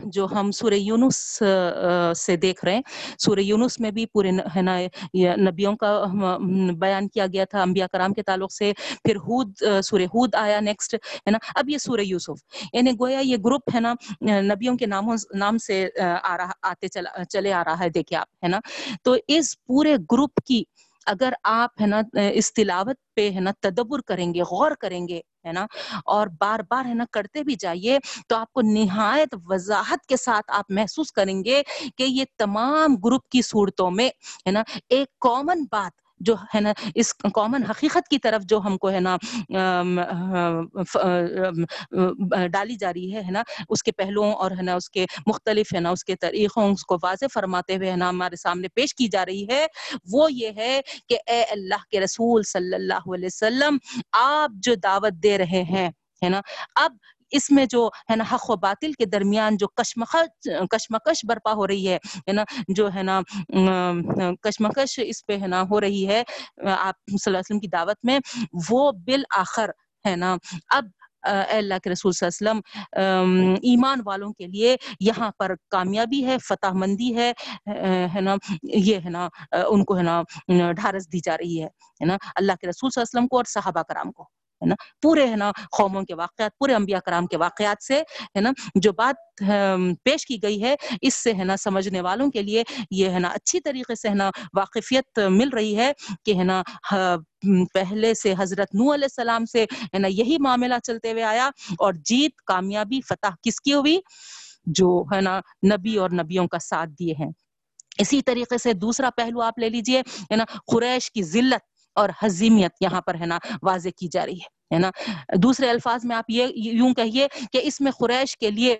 جو 0.05 0.27
ہم 0.31 0.51
سورہ 0.51 0.73
یونس 0.73 1.15
سے 2.17 2.35
دیکھ 2.41 2.63
رہے 2.65 2.75
ہیں۔ 2.75 2.81
سورہ 3.19 3.39
یونس 3.39 3.79
میں 3.79 3.91
بھی 3.91 4.05
پورے 4.05 4.31
ہے 4.55 4.61
نا 4.61 4.77
نبیوں 5.37 5.75
کا 5.77 5.91
بیان 6.79 7.07
کیا 7.07 7.25
گیا 7.33 7.45
تھا، 7.45 7.61
انبیاء 7.61 7.85
کرام 7.91 8.13
کے 8.13 8.23
تعلق 8.23 8.51
سے۔ 8.51 8.71
پھر 9.03 9.15
ہود 9.15 9.51
سورہ 9.83 10.03
ہود 10.13 10.35
آیا 10.35 10.59
نیکسٹ 10.59 10.93
ہے 10.93 11.31
نا۔ 11.31 11.37
اب 11.55 11.69
یہ 11.69 11.77
سورہ 11.77 12.01
یوسف۔ 12.01 12.43
یعنی 12.73 12.91
گویا 12.99 13.19
یہ 13.19 13.37
گروپ 13.45 13.69
ہے 13.75 13.79
نا 13.79 13.93
نبیوں 14.41 14.77
کے 14.77 14.85
ناموں، 14.85 15.15
نام 15.35 15.57
سے، 15.57 15.87
آ 16.23 16.37
رہا، 16.37 16.51
آتے 16.61 16.87
چلا، 16.87 17.23
چلے 17.29 17.53
آ 17.53 17.63
رہا 17.63 17.79
ہے 17.79 17.89
دیکھیں 17.89 18.17
آپ، 18.17 18.27
ہے 18.43 18.47
نا۔ 18.47 18.59
تو 19.03 19.15
اس 19.27 19.55
پورے 19.65 19.95
گروپ 20.11 20.39
کی 20.47 20.63
اگر 21.07 21.33
آپ 21.43 21.81
ہے 21.81 21.87
نا، 21.87 22.01
اس 22.33 22.53
تلاوت 22.53 22.95
پہ 23.15 23.29
ہے 23.31 23.39
نا 23.39 23.51
تدبر 23.59 24.01
کریں 24.01 24.33
گے، 24.33 24.41
غور 24.41 24.71
کریں 24.71 25.07
گے، 25.07 25.19
ہے 25.45 25.51
نا، 25.51 25.65
اور 26.05 26.27
بار 26.39 26.59
بار 26.69 26.85
ہے 26.85 26.93
نا 26.93 27.05
کرتے 27.11 27.43
بھی 27.43 27.55
جائیے، 27.59 27.97
تو 28.27 28.35
آپ 28.35 28.51
کو 28.53 28.61
نہایت 28.61 29.35
وضاحت 29.45 30.05
کے 30.05 30.17
ساتھ 30.17 30.51
آپ 30.57 30.71
محسوس 30.71 31.11
کریں 31.11 31.43
گے 31.45 31.61
کہ 31.97 32.03
یہ 32.03 32.25
تمام 32.37 32.95
گروپ 33.05 33.27
کی 33.29 33.41
صورتوں 33.41 33.91
میں 33.91 34.09
ہے 34.45 34.51
نا، 34.51 34.63
ایک 34.89 35.07
کامن 35.19 35.63
بات 35.71 35.91
جو 36.19 36.35
ہے 36.55 36.59
نا، 36.59 36.73
اس 36.95 37.13
کامن 37.33 37.63
حقیقت 37.63 38.07
کی 38.09 38.17
طرف 38.19 38.43
جو 38.49 38.59
ہم 38.65 38.77
کو 38.77 38.91
ہے 38.91 38.99
نا 38.99 39.15
ڈالی 42.47 42.75
جا 42.75 42.93
رہی 42.93 43.13
ہے 43.15 43.31
نا، 43.31 43.43
اس 43.69 43.83
کے 43.83 43.91
پہلوؤں 43.91 44.33
اور 44.33 44.51
ہے 44.51 44.61
نا، 44.61 44.75
اس 44.75 44.89
کے 44.89 45.05
مختلف 45.27 45.73
ہے 45.75 45.79
نا، 45.79 45.89
اس 45.89 46.03
کے 46.03 46.15
طریقوں، 46.15 46.71
اس 46.71 46.85
کو 46.85 46.97
واضح 47.03 47.25
فرماتے 47.33 47.75
ہوئے 47.75 47.91
ہے 47.91 47.95
نا، 47.95 48.09
ہمارے 48.09 48.35
سامنے 48.35 48.67
پیش 48.67 48.95
کی 48.95 49.07
جا 49.07 49.25
رہی 49.25 49.45
ہے۔ 49.51 49.65
وہ 50.11 50.31
یہ 50.33 50.49
ہے 50.57 50.79
کہ 51.09 51.17
اے 51.27 51.41
اللہ 51.43 51.83
کے 51.91 51.99
رسول 51.99 52.43
صلی 52.43 52.75
اللہ 52.75 53.13
علیہ 53.13 53.25
وسلم، 53.25 53.77
آپ 54.11 54.51
جو 54.63 54.75
دعوت 54.83 55.23
دے 55.23 55.37
رہے 55.37 55.63
ہیں، 55.69 55.89
ہے 56.21 56.29
نا، 56.29 56.41
اب 56.75 56.97
اس 57.31 57.49
میں 57.51 57.65
جو 57.69 57.87
ہے 58.09 58.15
نا 58.15 58.23
حق 58.31 58.49
و 58.49 58.55
باطل 58.55 58.93
کے 58.93 59.05
درمیان 59.05 59.57
جو 59.57 59.67
کشمکش 59.75 60.49
کشمکش 60.71 61.25
برپا 61.29 61.53
ہو 61.53 61.67
رہی 61.67 61.87
ہے 61.87 62.31
نا، 62.33 62.43
جو 62.67 62.89
ہے 62.95 63.03
نا 63.03 63.19
کشمکش 64.43 64.99
اس 65.05 65.25
پہ 65.25 65.37
ہے 65.41 65.47
نا 65.47 65.61
ہو 65.69 65.81
رہی 65.81 66.07
ہے، 66.07 66.19
آپ 66.19 66.95
صلی 67.07 67.17
اللہ 67.25 67.27
علیہ 67.27 67.39
وسلم 67.39 67.59
کی 67.59 67.67
دعوت 67.67 67.97
میں، 68.03 68.19
وہ 68.69 68.91
بالآخر 69.05 69.69
ہے 70.05 70.15
نا، 70.15 70.35
اب 70.69 70.85
اے 71.23 71.57
اللہ 71.57 71.79
کے 71.83 71.89
رسول 71.89 72.11
صلی 72.11 72.27
اللہ 72.27 72.49
علیہ 72.49 72.59
وسلم 72.59 73.53
ایمان 73.63 74.01
والوں 74.05 74.31
کے 74.33 74.47
لیے 74.47 74.75
یہاں 74.99 75.29
پر 75.39 75.53
کامیابی 75.71 76.23
ہے، 76.25 76.37
فتح 76.43 76.73
مندی 76.73 77.15
ہے 77.15 77.31
ہے 78.13 78.21
نا، 78.21 78.35
یہ 78.63 78.99
ہے 79.05 79.09
نا 79.09 79.27
ان 79.51 79.83
کو 79.85 79.97
ہے 79.97 80.03
نا، 80.03 80.21
ڈھارس 80.49 81.11
دی 81.13 81.19
جا 81.25 81.37
رہی 81.37 81.61
ہے 81.61 82.05
نا، 82.05 82.17
اللہ 82.35 82.51
کے 82.61 82.67
رسول 82.67 82.89
صلی 82.89 83.01
اللہ 83.01 83.09
علیہ 83.09 83.17
وسلم 83.17 83.27
کو 83.27 83.37
اور 83.37 83.45
صحابہ 83.49 83.81
کرام 83.89 84.11
کو۔ 84.11 84.27
ہے 84.61 84.67
نا؟ 84.67 84.75
پورے 85.01 85.27
ہے 85.27 85.35
نا 85.35 85.51
قوموں 85.77 86.03
کے 86.03 86.15
واقعات، 86.15 86.57
پورے 86.59 86.73
انبیاء 86.75 86.99
کرام 87.05 87.27
کے 87.27 87.37
واقعات 87.37 87.83
سے 87.83 87.99
ہے 88.35 88.41
نا 88.41 88.51
جو 88.75 88.91
بات 88.93 89.43
پیش 90.03 90.25
کی 90.25 90.41
گئی 90.43 90.63
ہے، 90.63 90.75
اس 91.01 91.15
سے 91.15 91.33
ہے 91.33 91.43
نا 91.43 91.57
سمجھنے 91.57 92.01
والوں 92.01 92.31
کے 92.31 92.41
لیے 92.41 92.63
یہ 92.91 93.09
ہے 93.09 93.19
نا 93.19 93.29
اچھی 93.29 93.59
طریقے 93.59 93.95
سے 93.95 94.09
ہے 94.09 94.13
نا 94.13 94.29
واقفیت 94.53 95.19
مل 95.29 95.49
رہی 95.49 95.75
ہے 95.77 95.91
کہ 96.25 96.35
ہے 96.35 96.43
نا 96.43 96.61
پہلے 97.73 98.13
سے 98.13 98.33
حضرت 98.39 98.75
نو 98.75 98.93
علیہ 98.93 99.07
السلام 99.11 99.45
سے 99.45 99.63
ہے 99.63 99.99
نا 99.99 100.07
یہی 100.07 100.37
معاملہ 100.37 100.75
چلتے 100.83 101.11
ہوئے 101.11 101.23
آیا 101.23 101.49
اور 101.79 101.93
جیت، 102.05 102.41
کامیابی، 102.41 102.99
فتح 103.01 103.35
کس 103.43 103.61
کی 103.61 103.73
ہوئی؟ 103.73 103.99
جو 104.65 105.03
ہے 105.13 105.21
نا 105.21 105.39
نبی 105.71 105.95
اور 105.97 106.09
نبیوں 106.09 106.47
کا 106.47 106.59
ساتھ 106.59 106.89
دیے 106.99 107.13
ہیں۔ 107.19 107.29
اسی 107.99 108.21
طریقے 108.21 108.57
سے 108.57 108.73
دوسرا 108.73 109.09
پہلو 109.17 109.41
آپ 109.41 109.59
لے 109.59 109.69
لیجیے، 109.69 109.99
ہے 109.99 110.35
نا 110.35 110.43
قریش 110.67 111.11
کی 111.11 111.23
ذلت۔ 111.23 111.78
اور 111.99 112.09
حزیمیت 112.23 112.81
یہاں 112.81 113.01
پر 113.01 113.15
ہے 113.15 113.25
نا 113.25 113.37
واضح 113.63 113.89
کی 113.97 114.07
جا 114.11 114.25
رہی 114.25 114.39
ہے 114.71 114.79
نا؟ 114.79 114.89
دوسرے 115.43 115.69
الفاظ 115.69 116.05
میں 116.05 116.15
آپ 116.15 116.29
یہ 116.29 116.47
یوں 116.73 116.93
کہیے 116.93 117.27
کہ 117.53 117.59
اس 117.63 117.81
میں 117.81 117.91
قریش 117.99 118.37
کے 118.37 118.51
لیے 118.51 118.77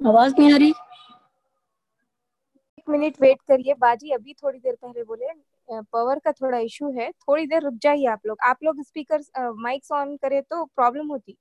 آواز 0.00 0.34
نہیں 0.38 0.52
آ 0.52 0.58
رہی۔ 0.58 0.70
ایک 2.78 2.88
منٹ 2.88 3.14
ویٹ 3.20 3.42
کریے 3.48 3.74
باجی 3.80 4.12
ابھی 4.14 4.34
تھوڑی 4.34 4.58
دیر 4.58 4.74
پہلے 4.80 5.04
بولے 5.04 5.26
پاور 5.90 6.16
کا 6.24 6.30
تھوڑا 6.32 6.58
ایشو 6.58 6.88
ہے 6.90 7.08
تھوڑی 7.18 7.46
دیر 7.46 7.62
رک 7.62 7.82
جائیے 7.82 8.08
آپ 8.08 8.26
لوگ۔ 8.26 8.36
آپ 8.48 8.62
لوگ 8.62 8.78
اسپیکر 8.80 9.20
مائکس 9.62 9.92
آن 9.92 10.16
کرے 10.16 10.40
تو 10.42 10.64
پرابلم 10.66 11.10
ہوتی۔ 11.10 11.32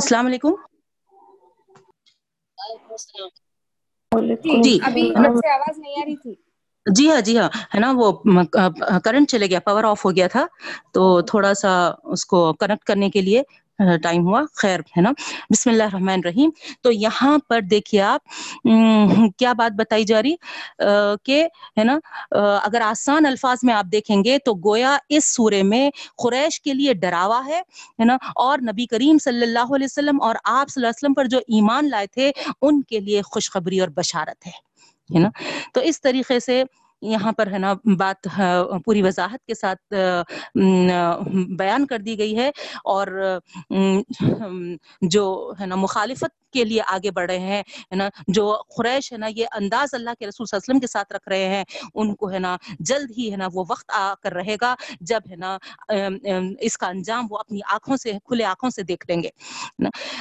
السلام 0.00 0.26
علیکم۔ 0.26 0.54
جی۔ 4.58 4.74
جی 4.94 5.04
آواز 5.16 5.78
نہیں 5.78 5.96
آ 5.96 6.04
رہی 6.04 6.16
تھی۔ 6.16 6.34
جی 6.86 7.08
ہاں 7.10 7.20
جی 7.20 7.36
ہاں۔ 7.38 7.48
ہے 7.74 7.80
نا 7.80 7.90
وہ 7.96 8.10
کرنٹ 9.04 9.28
چلے 9.30 9.46
گیا 9.46 9.60
پاور 9.60 9.84
آف 9.84 10.04
ہو 10.04 10.14
گیا 10.16 10.26
تھا۔ 10.26 10.44
تو 10.92 11.02
تھوڑا 11.22 11.52
سا 11.54 11.72
اس 12.12 12.24
کو 12.26 12.38
کنیکٹ 12.54 12.84
کرنے 12.84 13.10
کے 13.10 13.20
لیے 13.20 13.42
ٹائم 14.02 14.26
ہوا، 14.26 14.42
خیر، 14.54 14.80
ہے 14.96 15.00
نا؟ 15.00 15.10
بسم 15.50 15.70
اللہ 15.70 15.82
الرحمن 15.82 16.08
الرحیم۔ 16.08 16.50
تو 16.82 16.92
یہاں 16.92 17.38
پر 17.48 17.60
دیکھیے 17.60 18.00
آپ 18.02 18.24
کیا 19.38 19.52
بات 19.52 19.72
بتائی 19.78 20.04
جا 20.04 20.22
رہی؟ 20.22 20.34
کہ، 21.24 21.42
ہے 21.78 21.84
نا 21.84 21.98
اگر 22.64 22.80
آسان 22.80 23.26
الفاظ 23.26 23.58
میں 23.62 23.74
آپ 23.74 23.84
دیکھیں 23.92 24.22
گے 24.24 24.38
تو 24.38 24.54
گویا 24.64 24.96
اس 25.08 25.24
سورے 25.34 25.62
میں 25.62 25.88
قریش 26.22 26.60
کے 26.60 26.74
لیے 26.74 26.94
ڈراوا 26.94 27.42
ہے 27.46 27.58
ہے 27.58 28.04
نا؟ 28.04 28.16
اور 28.36 28.58
نبی 28.62 28.86
کریم 28.86 29.18
صلی 29.18 29.42
اللہ 29.42 29.74
علیہ 29.74 29.84
وسلم 29.84 30.22
اور 30.22 30.34
آپ 30.44 30.68
صلی 30.68 30.80
اللہ 30.80 30.88
علیہ 30.88 30.98
وسلم 30.98 31.14
پر 31.14 31.24
جو 31.24 31.38
ایمان 31.48 31.90
لائے 31.90 32.06
تھے، 32.06 32.30
ان 32.62 32.82
کے 32.82 33.00
لیے 33.00 33.22
خوشخبری 33.22 33.80
اور 33.80 33.88
بشارت 33.88 34.46
ہے 34.46 34.52
ہے 35.10 35.18
نا؟ 35.18 35.28
تو 35.74 35.80
اس 35.80 36.00
طریقے 36.00 36.40
سے 36.40 36.62
یہاں 37.02 37.32
پر 37.32 37.52
ہے 37.52 37.58
نا 37.58 37.72
بات 37.98 38.26
پوری 38.84 39.02
وضاحت 39.02 39.46
کے 39.46 39.54
ساتھ 39.54 39.94
بیان 41.58 41.86
کر 41.86 41.98
دی 41.98 42.18
گئی 42.18 42.36
ہے 42.38 42.50
اور 42.94 43.06
جو 45.02 45.52
ہے 45.60 45.66
نا 45.66 45.76
مخالفت 45.76 46.38
کے 46.52 46.62
لیے 46.64 46.80
آگے 46.88 47.10
بڑھ 47.10 47.26
رہے 47.30 47.38
ہیں، 47.38 47.62
ہے 47.70 47.96
نا، 47.96 48.08
جو 48.28 48.44
قریش 48.76 49.12
ہے 49.12 49.18
نا، 49.18 49.26
یہ 49.36 49.46
انداز 49.56 49.94
اللہ 49.94 50.10
کے 50.18 50.26
رسول 50.26 50.46
صلی 50.46 50.56
اللہ 50.56 50.62
علیہ 50.62 50.70
وسلم 50.70 50.80
کے 50.80 50.86
ساتھ 50.86 51.12
رکھ 51.12 51.28
رہے 51.28 51.48
ہیں، 51.48 51.64
ان 51.94 52.14
کو 52.14 52.30
ہے 52.30 52.38
نا 52.38 52.56
جلد 52.80 53.10
ہی 53.18 53.30
ہے 53.32 53.36
نا 53.36 53.48
وہ 53.54 53.64
وقت 53.68 53.90
آ 53.94 54.12
کر 54.22 54.32
رہے 54.34 54.56
گا 54.60 54.74
جب 55.00 55.30
ہے 55.30 55.36
نا 55.36 55.56
اس 56.60 56.78
کا 56.78 56.86
انجام 56.86 57.26
وہ 57.30 57.38
اپنی 57.38 57.60
آنکھوں 57.72 57.96
سے، 57.96 58.12
کھلے 58.24 58.44
آنکھوں 58.44 58.70
سے 58.70 58.82
دیکھ 58.82 59.06
لیں 59.10 59.22
گے 59.22 59.30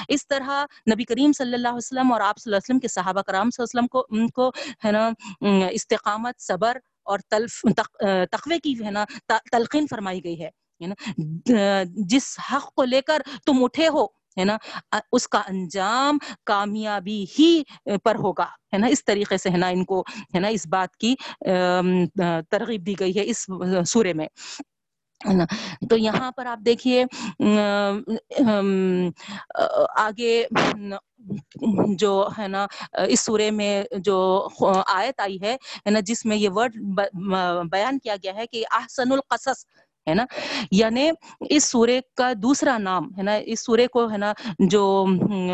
اس 0.08 0.28
طرح 0.28 0.64
نبی 0.92 1.04
کریم 1.04 1.32
صلی 1.38 1.54
اللہ 1.54 1.68
علیہ 1.68 1.78
وسلم 1.78 2.12
اور 2.12 2.22
آپ 2.22 2.38
صلی 2.38 2.50
اللہ 2.50 2.58
علیہ 2.58 2.66
وسلم 2.66 2.80
کے 2.80 2.88
صحابہ 2.88 3.22
کرام 3.22 3.50
صلی 3.50 3.64
اللہ 3.64 3.80
علیہ 3.80 3.80
وسلم 3.80 3.88
کو، 3.88 4.06
ان 4.12 4.30
کو، 4.30 4.52
ہے 4.86 4.92
نا 4.92 5.10
استقامت، 5.72 6.42
صبر 6.42 6.69
اور 7.10 7.20
تلف 7.30 7.62
تقوی 8.32 8.60
کی 8.60 8.74
ہے 8.86 8.92
نا 8.92 9.06
تلقین 9.52 9.88
فرمائی 9.90 10.24
گئی 10.24 10.42
ہے 10.44 10.50
نا 10.82 11.84
جس 12.10 12.38
حق 12.52 12.74
کو 12.76 12.84
لے 12.86 13.02
کر 13.08 13.22
تم 13.46 13.64
اٹھے 13.64 13.88
ہو، 13.88 14.06
ہے 14.38 14.44
نا 14.46 14.58
اس 15.12 15.28
کا 15.28 15.42
انجام 15.50 16.18
کامیابی 16.46 17.24
ہی 17.40 17.52
پر 18.04 18.16
ہوگا، 18.16 18.46
ہے 18.74 18.78
نا، 18.78 18.88
اس 18.88 19.04
طریقے 19.06 19.38
سے، 19.38 19.50
ہے 19.50 19.58
نا، 19.58 19.68
ان 19.68 19.84
کو، 19.86 20.02
ہے 20.36 20.40
نا، 20.40 20.48
اس 20.48 20.66
بات 20.72 20.96
کی 20.98 21.14
ترغیب 22.52 22.86
دی 22.86 22.96
گئی 23.00 23.18
ہے 23.18 23.24
اس 23.26 23.46
سورے 23.88 24.14
میں۔ 24.14 24.28
تو 25.90 25.98
یہاں 25.98 26.32
پر 26.32 26.46
آپ 26.46 26.60
دیکھیے 26.66 27.04
آگے، 29.98 30.44
جو 32.00 32.12
ہے 32.38 32.48
نا، 32.48 32.66
اس 33.08 33.20
سورے 33.20 33.50
میں 33.52 33.84
جو 34.06 34.18
آیت 34.88 35.20
آئی 35.20 35.38
ہے 35.44 35.56
نا، 35.92 36.00
جس 36.06 36.26
میں 36.26 36.38
یہ 36.38 36.50
ورڈ 36.56 36.78
بیان 37.72 38.00
کیا 38.00 38.16
گیا 38.24 38.36
ہے 38.36 38.46
کہ 38.48 38.64
احسن 38.72 39.12
القصص، 39.12 39.66
ہے 40.08 40.14
نا؟ 40.14 40.26
یعنی 40.72 41.10
اس 41.50 41.64
سورے 41.64 42.00
کا 42.18 42.32
دوسرا 42.44 42.78
نام، 42.78 43.10
ہے 43.18 43.24
نا، 43.24 43.34
اس 43.46 43.66
سورے 43.66 43.88
کو، 43.88 44.10
ہے 44.12 44.18
نا، 44.18 44.32
جو 44.70 45.06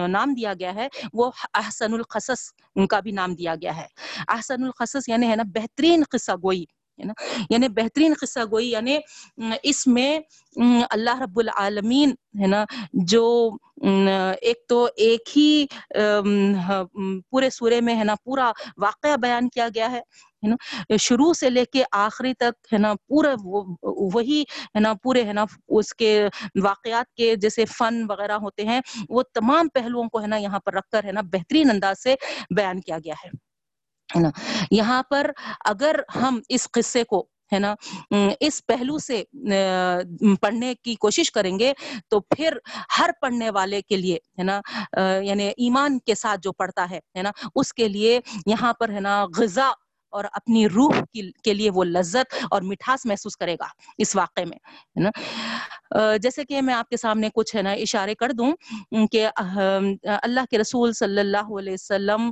نام 0.09 0.33
دیا 0.33 0.53
گیا 0.59 0.73
ہے، 0.75 0.87
وہ 1.13 1.31
احسن 1.53 1.93
القصص 1.93 2.49
کا 2.89 2.99
بھی 2.99 3.11
نام 3.11 3.33
دیا 3.35 3.55
گیا 3.61 3.75
ہے۔ 3.77 3.87
احسن 4.27 4.63
القصص 4.63 5.09
یعنی 5.09 5.29
ہے 5.29 5.35
نا، 5.35 5.43
بہترین 5.55 6.03
قصہ 6.11 6.31
گوئی۔ 6.43 6.63
ہے 6.99 7.05
نا 7.05 7.13
یعنی 7.49 7.67
بہترین 7.75 8.13
قصہ 8.21 8.39
گوئی 8.51 8.69
یعنی 8.71 8.97
اس 9.63 9.85
میں 9.87 10.19
اللہ 10.89 11.21
رب 11.21 11.39
العالمین، 11.39 12.11
ہے 12.41 12.47
نا؟ 12.47 12.63
جو 13.05 13.25
ایک 14.41 14.57
تو 14.69 14.87
ایک 14.97 15.37
ہی 15.37 15.65
پورے 17.31 17.49
سورے 17.49 17.79
میں، 17.81 17.95
ہے 17.95 18.03
نا، 18.03 18.15
پورا 18.23 18.51
واقعہ 18.77 19.15
بیان 19.17 19.49
کیا 19.49 19.67
گیا 19.75 19.91
ہے 19.91 19.99
نا؟ 20.43 20.55
شروع 20.99 21.31
سے 21.33 21.49
لے 21.49 21.63
کے 21.65 21.83
آخری 21.91 22.33
تک، 22.33 22.73
ہے 22.73 22.77
نا، 22.77 22.93
پورا 23.07 23.33
وہی، 24.13 24.41
ہے 24.75 24.79
نا، 24.79 24.93
پورے، 25.03 25.23
ہے 25.25 25.33
نا، 25.33 25.45
اس 25.77 25.93
کے 25.93 26.11
واقعات 26.63 27.13
کے 27.13 27.35
جیسے 27.35 27.65
فن 27.67 28.03
وغیرہ 28.09 28.37
ہوتے 28.41 28.65
ہیں، 28.65 28.79
وہ 29.09 29.23
تمام 29.33 29.67
پہلوؤں 29.73 30.09
کو، 30.09 30.21
ہے 30.21 30.27
نا، 30.27 30.37
یہاں 30.37 30.59
پر 30.59 30.73
رکھ 30.73 30.89
کر، 30.91 31.03
ہے 31.03 31.11
نا، 31.11 31.21
بہترین 31.31 31.69
انداز 31.69 32.03
سے 32.03 32.15
بیان 32.55 32.81
کیا 32.81 32.97
گیا 33.05 33.13
ہے۔ 33.25 33.29
ہے 34.09 34.19
نا؟ 34.21 34.29
یہاں 34.71 35.01
پر 35.09 35.31
اگر 35.65 35.95
ہم 36.15 36.39
اس 36.49 36.67
قصے 36.73 37.03
کو، 37.03 37.25
ہے 37.53 37.59
نا 37.59 37.73
اس 38.39 38.65
پہلو 38.67 38.97
سے 38.97 39.23
پڑھنے 40.41 40.73
کی 40.83 40.95
کوشش 40.95 41.31
کریں 41.31 41.57
گے 41.59 41.71
تو 42.09 42.19
پھر 42.35 42.57
ہر 42.99 43.09
پڑھنے 43.21 43.49
والے 43.49 43.81
کے 43.81 43.97
لیے، 43.97 44.17
ہے 44.39 44.43
نا 44.43 44.59
یعنی 45.23 45.47
ایمان 45.57 45.99
کے 46.05 46.15
ساتھ 46.15 46.41
جو 46.43 46.51
پڑھتا 46.53 46.89
ہے 46.91 46.99
ہے 47.17 47.21
نا، 47.21 47.31
اس 47.55 47.73
کے 47.73 47.87
لیے 47.87 48.19
یہاں 48.45 48.73
پر، 48.73 48.89
ہے 48.89 48.99
نا، 48.99 49.23
غذا 49.37 49.71
اور 50.15 50.25
اپنی 50.31 50.67
روح 50.69 50.99
کے 51.43 51.53
لیے 51.53 51.69
وہ 51.75 51.83
لذت 51.85 52.33
اور 52.51 52.61
مٹھاس 52.63 53.05
محسوس 53.05 53.37
کرے 53.37 53.55
گا 53.59 53.67
اس 53.97 54.15
واقعے 54.15 54.45
میں، 54.45 54.57
ہے 54.95 55.03
نا؟ 55.03 55.09
جیسے 56.21 56.43
کہ 56.45 56.61
میں 56.61 56.73
آپ 56.73 56.89
کے 56.89 56.97
سامنے 56.97 57.29
کچھ، 57.35 57.55
ہے 57.55 57.61
نا، 57.61 57.71
اشارے 57.83 58.15
کر 58.15 58.31
دوں 58.31 58.51
کہ 59.11 59.27
اللہ 59.35 60.45
کے 60.51 60.57
رسول 60.57 60.93
صلی 60.93 61.19
اللہ 61.19 61.57
علیہ 61.59 61.73
وسلم 61.73 62.29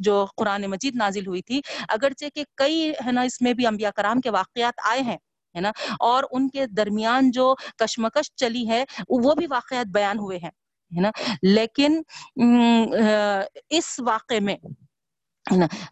جو 0.00 0.24
قرآن 0.36 0.64
مجید 0.70 0.96
نازل 0.96 1.26
ہوئی 1.26 1.42
تھی، 1.42 1.60
اگرچہ 1.88 2.34
کہ 2.34 2.44
کئی، 2.56 2.90
ہے 3.06 3.12
نا، 3.12 3.22
اس 3.22 3.40
میں 3.40 3.52
بھی 3.54 3.66
انبیاء 3.66 3.90
کرام 3.96 4.20
کے 4.20 4.30
واقعات 4.30 4.80
آئے 4.90 5.00
ہیں، 5.02 5.16
ہے 5.54 5.60
نا، 5.60 5.70
اور 6.00 6.24
ان 6.30 6.48
کے 6.48 6.66
درمیان 6.76 7.30
جو 7.30 7.54
کشمکش 7.78 8.30
چلی 8.36 8.68
ہے، 8.68 8.84
وہ 9.22 9.34
بھی 9.34 9.46
واقعات 9.50 9.86
بیان 9.94 10.18
ہوئے 10.18 10.38
ہیں۔ 10.38 10.50
ہے 10.96 11.00
نا؟ 11.00 11.10
لیکن 11.42 12.00
اس 13.70 13.94
واقعے 14.06 14.40
میں 14.40 14.56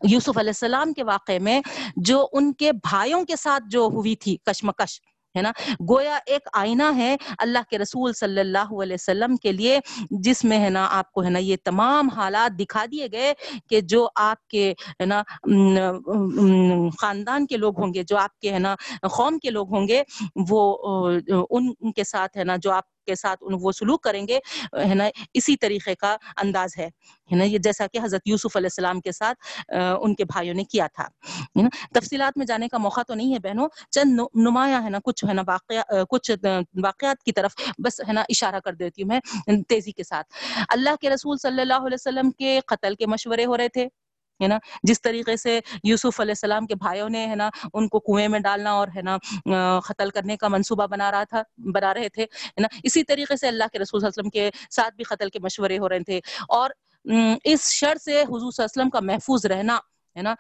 یوسف 0.09 0.39
علیہ 0.39 0.51
السلام 0.51 0.93
کے 0.93 1.05
واقعے 1.05 1.39
میں 1.39 1.61
جو 2.09 2.27
ان 2.33 2.53
کے 2.53 2.73
بھائیوں 2.83 3.25
کے 3.25 3.37
ساتھ 3.37 3.65
جو 3.71 3.89
ہوئی 3.95 4.15
تھی 4.17 4.37
کشمکش، 4.47 5.01
ہے 5.35 5.43
نا؟ 5.43 5.51
گویا 5.89 6.19
ایک 6.27 6.49
آئینہ 6.59 6.83
ہے 6.97 7.15
اللہ 7.39 7.59
کے 7.71 7.79
رسول 7.79 8.13
صلی 8.13 8.41
اللہ 8.41 8.73
علیہ 8.83 8.95
وسلم 8.95 9.37
کے 9.37 9.53
لیے، 9.53 9.79
جس 10.11 10.43
میں، 10.45 10.59
ہے 10.59 10.71
نا، 10.71 10.87
آپ 10.91 11.13
کو، 11.13 11.25
ہے 11.25 11.31
نا، 11.31 11.39
یہ 11.39 11.57
تمام 11.65 12.09
حالات 12.09 12.59
دکھا 12.59 12.85
دیے 12.93 13.07
گئے 13.13 13.33
کہ 13.71 13.81
جو 13.81 14.07
آپ 14.15 14.47
کے، 14.49 14.73
ہے 15.01 15.07
نا 15.07 15.23
خاندان 17.01 17.47
کے 17.47 17.57
لوگ 17.57 17.81
ہوں 17.81 17.95
گے، 17.95 18.03
جو 18.03 18.17
آپ 18.17 18.39
کے، 18.39 18.53
ہے 18.53 18.59
نا، 18.59 18.75
قوم 19.17 19.39
کے 19.39 19.51
لوگ 19.51 19.75
ہوں 19.75 19.89
گے، 19.89 20.03
وہ 20.51 20.63
ان 21.51 21.93
کے 21.93 22.05
ساتھ، 22.05 22.37
ہے 22.37 22.45
نا، 22.45 22.57
جو 22.57 22.73
آپ 22.73 23.00
کے 23.11 23.15
ساتھ 23.17 23.45
وہ 23.63 23.73
سلوک 23.73 24.03
کریں 24.05 24.27
گے، 24.29 24.39
ہے 24.89 24.95
نا، 24.95 25.09
اسی 25.35 25.57
طریقے 25.57 25.95
کا 25.95 26.17
انداز 26.43 26.79
ہے 26.79 26.89
ہے 27.31 27.37
نا، 27.37 27.45
یہ 27.45 27.59
جیسا 27.65 27.87
کہ 27.87 27.99
حضرت 28.03 28.23
یوسف 28.27 28.57
علیہ 28.57 28.73
السلام 28.73 29.01
کے 29.01 29.13
ساتھ 29.13 29.73
ان 29.73 30.15
کے 30.15 30.25
بھائیوں 30.25 30.55
نے 30.55 30.65
کیا 30.65 30.87
تھا 30.95 31.07
تفصیلات 31.95 32.39
میں 32.39 32.47
جانے 32.47 32.69
کا 32.69 32.79
موقع 32.79 33.01
تو 33.09 33.15
نہیں 33.15 33.35
ہے 33.35 33.39
بہنوں، 33.39 33.69
چند 33.91 34.21
نمایاں، 34.47 34.83
ہے 34.85 34.91
نا، 34.91 34.99
کچھ، 35.05 35.25
ہے 35.25 35.35
نا 35.35 35.43
کچھ 36.11 36.31
واقعات 36.83 37.23
کی 37.25 37.33
طرف 37.33 37.55
بس، 37.85 38.01
ہے 38.09 38.13
نا، 38.13 38.23
اشارہ 38.29 38.61
کر 38.65 38.75
دیتی 38.75 39.03
ہوں 39.03 39.09
میں 39.09 39.63
تیزی 39.69 39.93
کے 39.93 40.05
ساتھ۔ 40.05 40.35
اللہ 40.69 40.97
کے 41.01 41.11
رسول 41.11 41.37
صلی 41.43 41.61
اللہ 41.61 41.87
علیہ 41.87 42.01
وسلم 42.01 42.31
کے 42.39 42.59
قتل 42.67 42.95
کے 42.95 43.07
مشورے 43.07 43.45
ہو 43.45 43.57
رہے 43.57 43.69
تھے۔ 43.69 43.87
ہے 44.43 44.49
نا؟ 44.49 44.59
جس 44.83 45.03
طریقے 45.03 45.37
سے 45.37 45.61
یوسف 45.85 46.21
علیہ 46.21 46.33
السلام 46.33 46.67
کے 46.67 46.75
بھائیوں 46.75 47.09
نے 47.09 47.27
ہے 47.27 47.35
نا، 47.35 47.51
ان 47.75 47.89
کو 47.89 48.01
کنویں 48.01 48.29
میں 48.29 48.41
ڈالنا 48.41 48.71
اور 48.71 48.89
ہے 48.97 49.03
نا 49.03 49.17
قتل 49.81 50.11
کرنے 50.11 50.37
کا 50.37 50.49
منصوبہ 50.49 50.87
بنا 50.87 51.11
رہا 51.11 51.25
تھا، 51.25 51.43
بنا 51.73 51.95
رہے 51.95 52.09
تھے، 52.09 52.23
ہے 52.23 52.61
نا؟ 52.61 52.69
اسی 52.83 53.05
طریقے 53.05 53.37
سے 53.37 53.49
اللہ 53.49 53.65
کے 53.73 53.79
رسول 53.79 54.01
صلی 54.01 54.07
اللہ 54.07 54.21
علیہ 54.21 54.21
وسلم 54.21 54.31
کے 54.31 54.51
ساتھ 54.71 54.95
بھی 54.95 55.05
قتل 55.05 55.29
کے 55.29 55.39
مشورے 55.39 55.79
ہو 55.79 55.89
رہے 55.89 55.99
تھے۔ 55.99 56.21
اور 56.49 56.71
اس 57.45 57.71
شر 57.73 57.95
سے 58.05 58.13
حضور 58.23 58.39
صلی 58.39 58.45
اللہ 58.45 58.63
علیہ 58.63 58.65
وسلم 58.65 58.91
کا 58.91 59.01
محفوظ 59.01 59.47
رہنا 59.47 59.79
ہے 60.17 60.23
نا؟ 60.23 60.35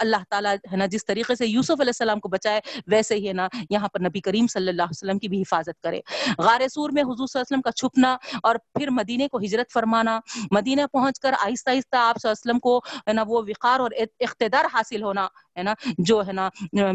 اللہ 0.00 0.24
تعالیٰ 0.30 0.54
ہے 0.72 0.76
نا، 0.76 0.86
جس 0.86 1.06
طریقے 1.06 1.34
سے 1.34 1.46
یوسف 1.46 1.80
علیہ 1.80 1.94
السلام 1.96 2.20
کو 2.20 2.28
بچائے، 2.28 2.60
ویسے 2.86 3.14
ہی 3.14 3.28
ہے 3.28 3.32
نا، 3.32 3.48
یہاں 3.70 3.88
پر 3.88 4.00
نبی 4.00 4.20
کریم 4.20 4.46
صلی 4.46 4.68
اللہ 4.68 4.82
علیہ 4.82 5.02
وسلم 5.02 5.18
کی 5.18 5.28
بھی 5.28 5.40
حفاظت 5.42 5.80
کرے۔ 5.82 6.00
غار 6.38 6.66
سور 6.68 6.90
میں 6.90 7.02
حضور 7.02 7.26
صلی 7.26 7.38
اللہ 7.38 7.42
علیہ 7.42 7.52
وسلم 7.52 7.62
کا 7.62 7.72
چھپنا 7.72 8.16
اور 8.42 8.56
پھر 8.74 8.90
مدینے 8.90 9.28
کو 9.28 9.38
ہجرت 9.44 9.72
فرمانا۔ 9.72 10.18
مدینہ 10.50 10.86
پہنچ 10.92 11.20
کر 11.20 11.32
آہستہ 11.40 11.70
آہستہ 11.70 11.96
آپ 11.96 12.16
صلی 12.20 12.28
اللہ 12.28 12.32
علیہ 12.32 12.50
وسلم 12.50 12.58
کو 12.60 12.78
ہے 13.08 13.12
نا، 13.12 13.22
وہ 13.26 13.42
وقار 13.48 13.80
اور 13.80 13.90
اقتدار 14.20 14.64
حاصل 14.72 15.02
ہونا 15.02 15.26
ہے 15.56 15.62
نا، 15.62 15.74
جو 15.98 16.20
ہے 16.26 16.32
نا، 16.32 16.48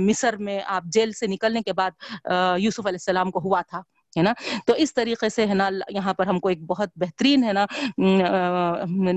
مصر 0.07 0.37
میں 0.37 0.59
آپ 0.65 0.83
جیل 0.93 1.11
سے 1.11 1.27
نکلنے 1.27 1.61
کے 1.61 1.73
بعد 1.73 1.91
یوسف 2.57 2.85
علیہ 2.85 3.01
السلام 3.03 3.31
کو 3.31 3.39
ہوا 3.43 3.61
تھا۔ 3.69 3.81
ہے 4.17 4.21
نا؟ 4.23 4.33
تو 4.65 4.73
اس 4.73 4.93
طریقے 4.93 5.29
سے 5.29 5.45
ہے 5.47 5.53
نا، 5.53 5.69
یہاں 5.89 6.13
پر 6.13 6.27
ہم 6.27 6.39
کو 6.39 6.49
ایک 6.49 6.65
بہت 6.67 6.89
بہترین 6.95 7.43
ہے 7.43 7.53
نا 7.53 7.65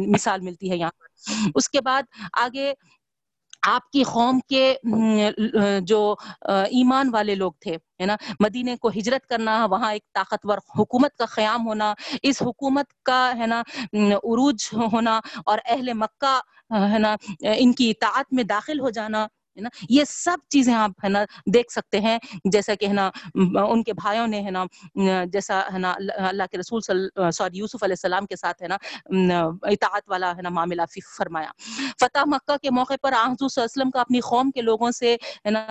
مثال 0.09 0.41
ملتی 0.41 0.71
ہے 0.71 0.77
یہاں 0.77 0.91
پر۔ 0.99 1.51
اس 1.55 1.69
کے 1.69 1.81
بعد 1.81 2.03
آگے 2.43 2.73
آپ 3.67 3.91
کی 3.91 4.03
قوم 4.03 4.39
کے 4.49 4.75
جو 5.87 5.99
ایمان 6.45 7.11
والے 7.13 7.35
لوگ 7.35 7.53
تھے، 7.61 7.75
ہے 8.01 8.07
نا؟ 8.07 8.17
مدینے 8.41 8.77
کو 8.77 8.89
ہجرت 8.97 9.27
کرنا، 9.27 9.65
وہاں 9.71 9.93
ایک 9.93 10.03
طاقتور 10.15 10.59
حکومت 10.79 11.17
کا 11.17 11.27
قیام 11.35 11.67
ہونا، 11.67 11.93
اس 12.23 12.43
حکومت 12.43 12.93
کا، 13.03 13.21
ہے 13.39 13.47
نا 13.47 13.63
عروج 13.95 14.69
ہونا 14.93 15.19
اور 15.45 15.59
اہل 15.67 15.93
مکہ 15.95 16.41
ہے 16.93 16.99
نا، 16.99 17.15
ان 17.57 17.73
کی 17.73 17.91
اطاعت 17.91 18.33
میں 18.33 18.45
داخل 18.45 18.81
ہو 18.81 18.91
جانا۔ 18.91 19.27
ہے 19.57 19.63
نا؟ 19.63 19.69
یہ 19.89 20.05
سب 20.09 20.39
چیزیں 20.51 20.75
آپ 20.75 21.05
ہے 21.05 21.09
نا 21.09 21.25
دیکھ 21.55 21.73
سکتے 21.73 22.01
ہیں، 22.01 22.19
جیسا 22.53 22.75
کہ 22.75 22.87
ہے 22.87 22.93
نا، 22.93 23.11
ان 23.35 23.83
کے 23.83 23.93
بھائیوں 23.93 24.27
نے 24.27 24.43
ہے 24.43 24.51
نا، 24.51 24.65
جیسا 25.33 25.61
ہے 25.73 25.79
نا، 25.79 25.95
اللہ 26.19 26.43
کے 26.51 26.59
رسول 26.59 26.81
سوری، 26.83 27.59
یوسف 27.59 27.83
علیہ 27.83 27.93
السلام 27.93 28.27
کے 28.27 28.37
ساتھ 28.37 28.63
ہے 28.63 28.69
نا، 28.69 28.77
اطاعت 29.63 30.03
والا 30.09 30.33
ہے 30.37 30.43
نا، 30.43 30.49
معاملہ 30.49 30.83
فرمایا۔ 31.17 31.51
فتح 32.01 32.25
مکہ 32.27 32.57
کے 32.63 32.71
موقع 32.71 32.95
پر 33.03 33.13
آحزو 33.13 33.49
صلی 33.49 33.61
اللہ 33.61 33.65
علیہ 33.65 33.81
وسلم 33.81 33.91
کا 33.91 34.01
اپنی 34.01 34.21
قوم 34.21 34.51
کے 34.51 34.61
لوگوں 34.63 34.91
سے 34.91 35.17
ہے 35.45 35.51
نا، 35.51 35.67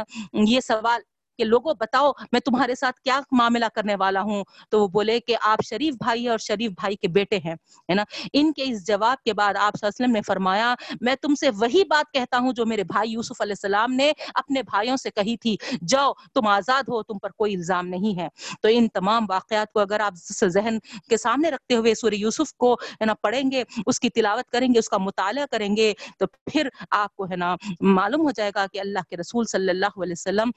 یہ 0.48 0.60
سوال 0.60 1.02
کہ 1.42 1.46
لوگوں 1.46 1.74
بتاؤ 1.80 2.12
میں 2.32 2.40
تمہارے 2.40 2.76
ساتھ 2.76 3.00
کیا 3.02 3.20
معاملہ 3.32 3.66
کرنے 3.76 3.96
والا 3.96 4.22
ہوں؟ 4.22 4.44
تو 4.70 4.82
وہ 4.82 4.88
بولے 4.88 5.20
کہ 5.20 5.36
آپ 5.42 5.60
شریف 5.70 5.96
بھائی 5.96 6.28
اور 6.28 6.38
شریف 6.38 6.72
بھائی 6.72 6.96
کے 6.96 7.08
بیٹے 7.08 7.38
ہیں، 7.46 7.54
ہے 7.90 7.94
نا؟ 7.94 8.04
ان 8.34 8.52
کے 8.54 8.64
اس 8.64 8.86
جواب 8.88 9.24
کے 9.24 9.34
بعد 9.34 9.54
آپ 9.60 9.76
وسلم 9.82 10.12
نے 10.12 10.22
فرمایا، 10.22 10.74
میں 11.02 11.16
تم 11.22 11.36
سے 11.36 11.50
وہی 11.50 11.84
بات 11.84 12.12
کہتا 12.14 12.38
ہوں 12.38 12.54
جو 12.54 12.66
میرے 12.66 12.84
بھائی 12.84 13.12
یوسف 13.12 13.42
علیہ 13.42 13.52
السلام 13.52 13.94
نے 13.94 14.12
اپنے 14.34 14.64
بھائیوں 14.64 14.98
سے 14.98 15.10
کہی 15.10 15.36
تھی۔ 15.38 15.56
جاؤ، 15.88 16.12
تم 16.34 16.48
آزاد 16.48 16.90
ہو، 16.90 17.02
تم 17.04 17.18
پر 17.18 17.30
کوئی 17.32 17.56
الزام 17.56 17.88
نہیں 17.88 18.20
ہے۔ 18.20 18.28
تو 18.62 18.68
ان 18.72 18.88
تمام 18.94 19.26
واقعات 19.30 19.72
کو 19.72 19.80
اگر 19.80 20.00
آپ 20.00 20.14
ذہن 20.48 20.78
کے 21.10 21.18
سامنے 21.18 21.50
رکھتے 21.50 21.76
ہوئے 21.76 21.96
سورہ 21.96 22.14
یوسف 22.14 22.54
کو، 22.54 22.74
ہے 22.74 23.06
نا، 23.06 23.14
پڑھیں 23.22 23.52
گے، 23.52 23.64
اس 23.86 24.00
کی 24.00 24.10
تلاوت 24.10 24.50
کریں 24.50 24.68
گے، 24.74 24.80
اس 24.80 24.90
کا 24.90 24.98
مطالعہ 24.98 25.46
کریں 25.52 25.76
گے، 25.76 25.94
تو 26.20 26.26
پھر 26.28 26.68
آپ 26.92 27.16
کو، 27.16 27.26
ہے 27.26 27.36
نا، 27.36 27.56
معلوم 27.80 28.22
ہو 28.22 28.32
جائے 28.32 28.52
گا 28.56 28.66
کہ 28.74 28.80
اللہ 28.80 29.10
کے 29.10 29.18
رسول 29.18 29.46
صلی 29.46 29.70
اللہ 29.70 30.00
علیہ 30.02 30.16
وسلم 30.18 30.52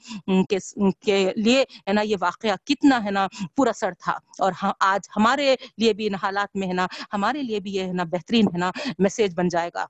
کے 0.49 0.57
کے 1.05 1.31
لیے 1.35 1.63
ہے 1.87 1.93
نا 1.93 2.01
یہ 2.01 2.15
واقعہ 2.21 2.55
کتنا 2.65 3.05
ہے 3.05 3.11
نا 3.11 3.27
پورا 3.55 3.73
سر 3.73 3.91
تھا 3.99 4.17
اور 4.39 4.51
آج 4.79 5.09
ہمارے 5.17 5.55
لیے 5.77 5.93
بھی 5.93 6.07
ان 6.07 6.15
حالات 6.15 6.55
میں 6.55 6.67
ہے 6.67 6.73
نا 6.73 6.87
ہمارے 7.13 7.41
لیے 7.41 7.59
بھی 7.59 7.73
یہ 7.73 7.83
ہے 7.83 7.93
نا 7.93 8.03
بہترین 8.03 8.47
ہے 8.47 8.57
نا 8.57 8.71
میسج 8.99 9.33
بن 9.35 9.47
جائے 9.47 9.69
گا۔ 9.73 9.85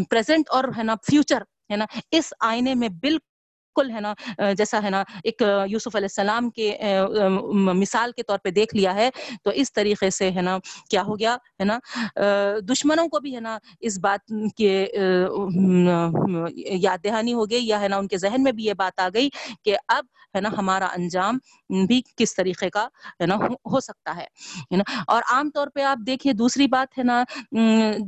پریزنٹ 0.09 0.49
اور 0.49 0.63
ہے 0.77 0.83
نا 0.83 0.95
فیوچر 0.95 1.41
ہے 1.69 1.75
نا 1.75 1.85
اس 2.11 2.33
آئینے 2.39 2.75
میں 2.75 2.89
بالکل 2.89 3.32
بالکل 3.75 3.91
ہے 3.91 3.99
نا 4.01 4.13
جیسا 4.57 4.79
ہے 4.83 4.89
نا، 4.89 5.03
ایک 5.23 5.41
یوسف 5.67 5.95
علیہ 5.95 6.05
السلام 6.05 6.49
کے 6.49 6.71
مثال 7.75 8.11
کے 8.15 8.23
طور 8.23 8.37
پہ 8.43 8.49
دیکھ 8.51 8.75
لیا 8.75 8.93
ہے، 8.95 9.09
تو 9.43 9.49
اس 9.51 9.71
طریقے 9.73 10.09
سے 10.09 10.29
ہے 10.31 10.41
نا 10.41 10.57
کیا 10.89 11.01
ہو 11.03 11.17
گیا 11.19 11.35
ہے 11.59 11.65
نا 11.65 11.77
دشمنوں 12.69 13.07
کو 13.09 13.19
بھی 13.19 13.35
ہے 13.35 13.39
نا 13.39 13.57
اس 13.81 13.97
بات 13.99 14.31
کے 14.57 14.85
یاد 16.81 17.03
دہانی 17.03 17.33
ہو 17.33 17.49
گئی 17.49 17.67
یا 17.67 17.79
ہے 17.81 17.87
نا 17.87 17.97
ان 17.97 18.07
کے 18.07 18.17
ذہن 18.17 18.43
میں 18.43 18.51
بھی 18.51 18.65
یہ 18.65 18.73
بات 18.77 18.99
آ 18.99 19.07
گئی 19.13 19.29
کہ 19.63 19.75
اب 19.87 20.05
ہے 20.35 20.41
نا 20.41 20.49
ہمارا 20.57 20.85
انجام 20.95 21.37
بھی 21.87 22.01
کس 22.17 22.35
طریقے 22.35 22.69
کا 22.69 22.83
ہے 23.19 23.25
نا 23.25 23.35
ہو 23.65 23.79
سکتا 23.79 24.15
ہے 24.17 24.25
نا۔ 24.71 24.83
اور 25.07 25.21
عام 25.31 25.49
طور 25.49 25.67
پہ 25.75 25.81
آپ 25.83 26.05
دیکھیے، 26.07 26.33
دوسری 26.33 26.67
بات 26.67 26.97
ہے 26.97 27.03
نا 27.03 27.23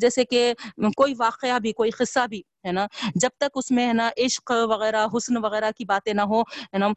جیسے 0.02 0.24
کہ 0.26 0.52
کوئی 0.96 1.14
واقعہ 1.18 1.60
بھی، 1.60 1.72
کوئی 1.74 1.92
قصہ 1.92 2.26
بھی 2.30 2.42
ہے 2.66 2.72
نا، 2.72 2.86
جب 3.16 3.30
تک 3.38 3.58
اس 3.58 3.72
میں 3.72 3.88
ہے 3.88 3.94
نا 3.94 4.10
عشق 4.26 4.52
وغیرہ، 4.70 5.06
حسن 5.16 5.38
وغیرہ 5.46 5.72
کی 5.78 5.86
باتیں 5.86 6.14
نہ 6.14 6.22
ہو 6.24 6.42
ہے 6.42 6.78
نا 6.78 6.88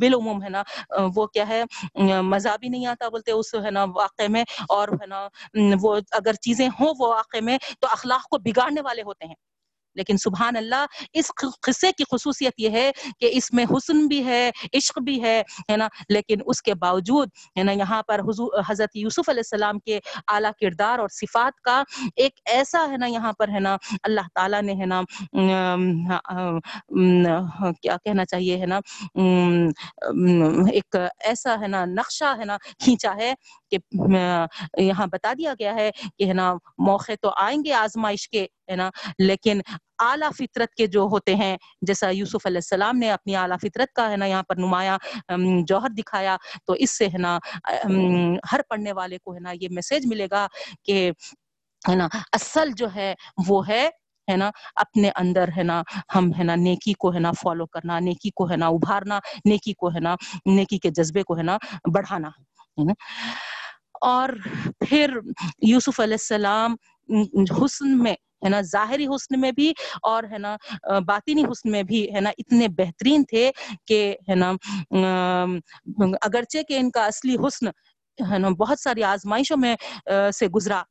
بالعموم 0.00 0.42
ہے 0.44 0.48
نا، 0.48 0.62
وہ 1.16 1.26
کیا 1.26 1.48
ہے، 1.48 1.62
مزہ 2.24 2.56
بھی 2.60 2.68
نہیں 2.68 2.86
آتا 2.86 3.08
بولتے 3.08 3.32
اس 3.32 3.54
ہے 3.64 3.70
نا 3.70 3.84
واقعے 3.94 4.28
میں 4.28 4.44
اور 4.68 4.88
ہے 5.00 5.06
نا، 5.06 5.26
وہ 5.82 5.96
اگر 6.12 6.34
چیزیں 6.42 6.68
ہوں 6.80 6.94
وہ 6.98 7.08
واقعے 7.08 7.40
میں 7.40 7.58
تو 7.80 7.88
اخلاق 7.92 8.28
کو 8.28 8.38
بگاڑنے 8.44 8.80
والے 8.80 9.02
ہوتے 9.02 9.26
ہیں۔ 9.26 9.34
لیکن 9.96 10.16
سبحان 10.16 10.56
اللہ، 10.56 10.84
اس 11.12 11.30
قصے 11.62 11.90
کی 11.98 12.04
خصوصیت 12.12 12.54
یہ 12.58 12.70
ہے 12.70 12.90
کہ 13.20 13.30
اس 13.32 13.52
میں 13.52 13.64
حسن 13.70 14.06
بھی 14.06 14.24
ہے، 14.24 14.50
عشق 14.74 14.98
بھی 14.98 15.20
ہے 15.22 15.40
ہے 15.70 15.76
نا؟ 15.76 15.88
لیکن 16.08 16.40
اس 16.46 16.62
کے 16.62 16.74
باوجود، 16.74 17.28
ہے 17.58 17.62
نا، 17.62 17.72
یہاں 17.72 18.02
پر 18.02 18.20
حضور، 18.20 18.60
حضرت 18.68 18.96
یوسف 18.96 19.28
علیہ 19.28 19.42
السلام 19.44 19.78
کے 19.78 19.98
اعلیٰ 20.28 20.50
کردار 20.60 20.98
اور 20.98 21.08
صفات 21.12 21.60
کا 21.60 21.82
ایک 22.16 22.40
ایسا، 22.44 22.86
ہے 22.90 22.96
نا، 22.96 23.06
یہاں 23.06 23.32
پر، 23.32 23.48
ہے 23.48 23.60
نا، 23.60 23.76
اللہ 24.02 24.28
تعالیٰ 24.34 24.62
نے، 24.62 24.72
ہے 24.72 24.86
نا 24.86 25.00
کیا 27.82 27.96
کہنا 28.04 28.24
چاہیے، 28.24 28.56
ہے 28.60 28.66
نا 28.66 28.78
ایک 30.72 30.96
ایسا، 31.24 31.56
ہے 31.60 31.68
نا، 31.68 31.84
نقشہ، 31.84 32.34
ہے 32.38 32.44
نا، 32.44 32.56
کھینچا 32.84 33.14
ہے 33.16 33.32
کہ 33.70 33.78
یہاں 34.82 35.06
بتا 35.12 35.32
دیا 35.38 35.54
گیا 35.58 35.74
ہے 35.74 35.90
کہ، 36.18 36.28
ہے 36.28 36.32
نا، 36.32 36.52
موقع 36.86 37.12
تو 37.20 37.30
آئیں 37.36 37.58
گے 37.64 37.72
آزمائش 37.74 38.28
کے، 38.28 38.46
ہے 38.70 38.76
نا، 38.76 38.90
لیکن 39.18 39.60
اعلیٰ 39.98 40.30
فطرت 40.38 40.74
کے 40.74 40.86
جو 40.86 41.02
ہوتے 41.12 41.34
ہیں، 41.34 41.56
جیسا 41.82 42.10
یوسف 42.10 42.46
علیہ 42.46 42.58
السلام 42.58 42.96
نے 42.98 43.10
اپنی 43.10 43.36
اعلیٰ 43.36 43.56
فطرت 43.62 43.92
کا 43.92 44.10
ہے 44.10 44.16
نا 44.16 44.26
یہاں 44.26 44.42
پر 44.42 44.56
نمایاں 44.56 44.98
جوہر 45.68 45.90
دکھایا، 45.98 46.36
تو 46.66 46.72
اس 46.74 46.96
سے 46.98 47.06
ہے 47.06 47.18
نا 47.18 47.38
ہر 48.52 48.60
پڑھنے 48.68 48.92
والے 48.92 49.18
کو 49.18 49.34
ہے 49.34 49.40
نا 49.40 49.52
یہ 49.60 49.68
میسج 49.70 50.06
ملے 50.06 50.26
گا 50.30 50.46
کہ 50.84 51.10
ہے 51.82 51.94
نا، 51.94 52.08
اصل 52.32 52.70
جو 52.76 52.86
ہے 52.94 53.14
وہ 53.48 53.66
ہے 53.68 53.88
ہے 54.28 54.36
نا، 54.36 54.50
اپنے 54.74 55.10
اندر 55.16 55.48
ہے 55.56 55.62
نا 55.62 55.82
ہم 56.14 56.30
ہے 56.38 56.44
نا 56.44 56.54
نیکی 56.56 56.92
کو 56.92 57.12
ہے 57.14 57.18
نا 57.20 57.30
فالو 57.42 57.66
کرنا، 57.66 57.98
نیکی 58.00 58.30
کو 58.36 58.50
ہے 58.50 58.56
نا 58.56 58.66
ابھارنا، 58.68 59.18
نیکی 59.44 59.72
کو 59.72 59.88
ہے 59.88 60.00
نا، 60.00 60.14
نیکی 60.46 60.78
کے 60.78 60.90
جذبے 60.90 61.22
کو 61.22 61.36
ہے 61.38 61.42
نا 61.42 61.56
بڑھانا، 61.94 62.28
ہے 62.28 62.84
نا۔ 62.84 62.92
اور 64.06 64.28
پھر 64.88 65.16
یوسف 65.62 66.00
علیہ 66.00 66.14
السلام 66.14 66.74
حسن 67.60 67.98
میں 67.98 68.14
ہے 68.46 68.50
نا، 68.50 68.60
ظاہری 68.72 69.06
حسن 69.06 69.40
میں 69.40 69.52
بھی 69.52 69.72
اور 70.02 70.24
ہے 70.32 70.38
نا 70.38 70.56
باطنی 71.06 71.44
حسن 71.44 71.70
میں 71.72 71.82
بھی 71.82 72.04
ہے 72.14 72.20
نا، 72.20 72.30
اتنے 72.38 72.68
بہترین 72.78 73.24
تھے 73.30 73.50
کہ 73.88 74.00
ہے 74.28 74.34
نا 74.34 74.52
اگرچہ 76.22 76.62
کہ 76.68 76.78
ان 76.78 76.90
کا 76.90 77.04
اصلی 77.06 77.36
حسن 77.46 77.68
ہے 78.18 78.38
نا، 78.38 78.48
بہت 78.58 78.80
ساری 78.80 79.02
آزمائشوں 79.04 79.56
میں 79.56 79.74
سے 80.34 80.46
گزرا 80.48 80.82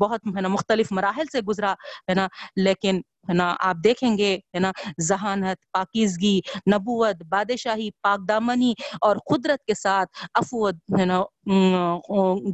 بہت 0.00 0.26
ہے 0.36 0.40
نا، 0.40 0.48
مختلف 0.48 0.92
مراحل 0.92 1.26
سے 1.32 1.40
گزرا 1.48 1.72
ہے 2.08 2.14
نا، 2.14 2.26
لیکن 2.56 3.00
ہے 3.28 3.34
نا؟ 3.34 3.54
آپ 3.60 3.76
دیکھیں 3.84 4.18
گے، 4.18 4.34
ہے 4.54 4.58
نا؟ 4.58 4.70
ذہانت، 5.00 5.72
پاکیزگی، 5.72 6.40
نبوت، 6.74 7.22
بادشاہی، 7.28 7.90
پاک 8.02 8.28
دامنی 8.28 8.72
اور 9.00 9.16
قدرت 9.30 9.64
کے 9.64 9.74
ساتھ 9.74 10.24
افود 10.34 10.78
ہے 11.00 11.04
نا؟ 11.04 11.22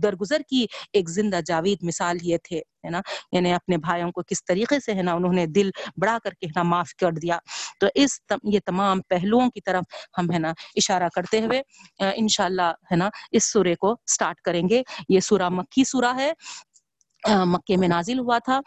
درگزر 0.02 0.40
کی 0.48 0.66
ایک 0.92 1.08
زندہ 1.10 1.40
جاوید 1.46 1.78
مثال 1.82 2.18
یہ 2.22 2.36
تھے، 2.44 2.58
ہے 2.84 2.90
نا؟ 2.90 3.00
یعنی 3.32 3.52
اپنے 3.52 3.76
بھائیوں 3.76 4.10
کو 4.12 4.22
کس 4.22 4.44
طریقے 4.44 4.80
سے، 4.80 4.94
ہے 4.94 5.02
نا؟ 5.02 5.12
انہوں 5.12 5.32
نے 5.32 5.46
دل 5.46 5.70
بڑھا 6.00 6.18
کر 6.24 6.30
کے 6.30 6.46
نا؟ 6.56 6.62
معاف 6.62 6.94
کر 7.00 7.12
دیا۔ 7.12 7.38
تو 7.80 7.86
اس 7.94 8.18
یہ 8.42 8.60
تمام 8.66 9.00
پہلوؤں 9.08 9.50
کی 9.50 9.60
طرف 9.60 9.84
ہم، 10.18 10.32
ہے 10.32 10.38
نا؟ 10.38 10.52
اشارہ 10.76 11.08
کرتے 11.14 11.40
ہوئے 11.40 11.62
انشاءاللہ، 12.16 12.70
ہے 12.92 12.96
نا؟ 12.96 13.08
اس 13.32 13.52
سورے 13.52 13.74
کو 13.74 13.94
سٹارٹ 14.06 14.40
کریں 14.40 14.68
گے۔ 14.68 14.82
یہ 15.08 15.20
سورہ 15.20 15.48
مکی 15.48 15.84
سورہ 15.84 16.14
ہے۔ 16.16 16.32
مکے 17.46 17.76
میں 17.76 17.88
نازل 17.88 18.18
ہوا 18.18 18.38
تھا 18.44 18.60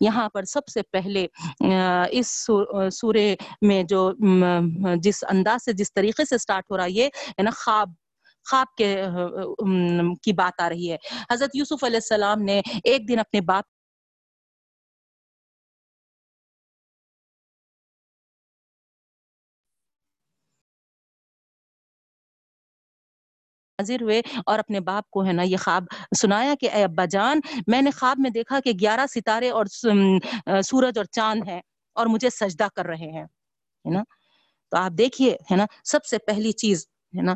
یہاں 0.00 0.28
پر 0.28 0.44
سب 0.44 0.66
سے 0.68 0.82
پہلے 0.92 1.26
اس 2.10 2.30
سورے 2.92 3.34
میں 3.62 3.82
جو 3.84 4.10
جس 5.02 5.22
انداز 5.28 5.64
سے، 5.64 5.72
جس 5.72 5.92
طریقے 5.94 6.24
سے 6.24 6.38
سٹارٹ 6.38 6.70
ہو 6.70 6.76
رہا 6.76 6.86
یہ، 6.88 7.08
ہے 7.30 7.42
نا، 7.42 7.50
خواب 7.56 7.90
خواب 8.46 8.74
کے 8.78 8.94
کی 10.22 10.32
بات 10.32 10.60
آ 10.60 10.68
رہی 10.68 10.90
ہے۔ 10.90 10.96
حضرت 11.30 11.54
یوسف 11.54 11.84
علیہ 11.84 11.96
السلام 11.96 12.42
نے 12.42 12.60
ایک 12.84 13.08
دن 13.08 13.18
اپنے 13.18 13.40
باپ 13.40 13.64
حاضر 23.78 24.02
ہوئے 24.02 24.20
اور 24.46 24.58
اپنے 24.58 24.80
باپ 24.80 25.08
کو 25.10 25.24
ہے 25.24 25.32
نا 25.32 25.42
یہ 25.42 25.56
خواب 25.56 25.84
سنایا 26.16 26.54
کہ 26.60 26.68
اے 26.72 26.82
ابا 26.84 27.04
جان، 27.04 27.40
میں 27.66 27.80
نے 27.82 27.90
خواب 27.90 28.20
میں 28.20 28.30
دیکھا 28.30 28.60
کہ 28.64 28.72
گیارہ 28.80 29.06
ستارے 29.14 29.50
اور 29.50 29.66
سورج 30.64 30.98
اور 30.98 31.04
چاند 31.10 31.48
ہیں 31.48 31.60
اور 31.96 32.06
مجھے 32.06 32.30
سجدہ 32.30 32.68
کر 32.76 32.86
رہے 32.86 33.10
ہیں، 33.12 33.24
ہے 33.24 33.90
نا؟ 33.90 34.02
تو 34.72 34.76
آپ 34.76 34.92
دیکھیے، 34.98 35.36
ہے 35.50 35.56
نا، 35.56 35.64
سب 35.84 36.04
سے 36.04 36.18
پہلی 36.26 36.52
چیز، 36.52 36.86
ہے 37.14 37.22
نا 37.22 37.34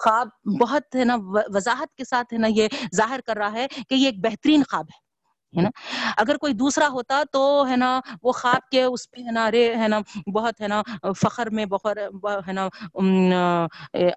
خواب 0.00 0.28
بہت، 0.60 0.96
ہے 0.96 1.04
نا 1.04 1.16
وضاحت 1.54 1.94
کے 1.96 2.04
ساتھ، 2.04 2.34
ہے 2.34 2.38
نا، 2.38 2.48
یہ 2.50 2.68
ظاہر 2.96 3.20
کر 3.26 3.36
رہا 3.36 3.52
ہے 3.52 3.66
کہ 3.88 3.94
یہ 3.94 4.06
ایک 4.06 4.20
بہترین 4.24 4.62
خواب 4.70 4.86
ہے۔ 4.94 5.06
ہے 5.56 5.62
نا 5.62 5.68
اگر 6.16 6.36
کوئی 6.36 6.52
دوسرا 6.52 6.88
ہوتا 6.88 7.22
تو 7.32 7.66
ہے 7.70 7.76
نا 7.76 8.00
وہ 8.22 8.32
خواب 8.32 8.70
کے 8.70 8.82
اس 8.82 9.10
پہ 9.10 9.20
ہے 9.20 9.30
نا 9.30 9.50
رے 9.50 9.74
ہے 9.74 9.88
نا 9.88 10.00
بہت 10.32 10.60
ہے 10.60 10.68
نا 10.68 10.82
فخر 11.12 11.50
میں 11.50 11.66
بخر 11.66 11.98
ہے 12.46 12.52
نا 12.52 12.68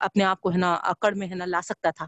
اپنے 0.02 0.24
آپ 0.24 0.41
کو 0.41 0.52
ہے 0.52 0.58
نا 0.58 0.74
اکڑ 0.74 1.13
میں 1.15 1.28
ہے 1.28 1.36
نا 1.36 1.46
لا 1.46 1.62
سکتا 1.62 1.89
تھا 1.91 2.06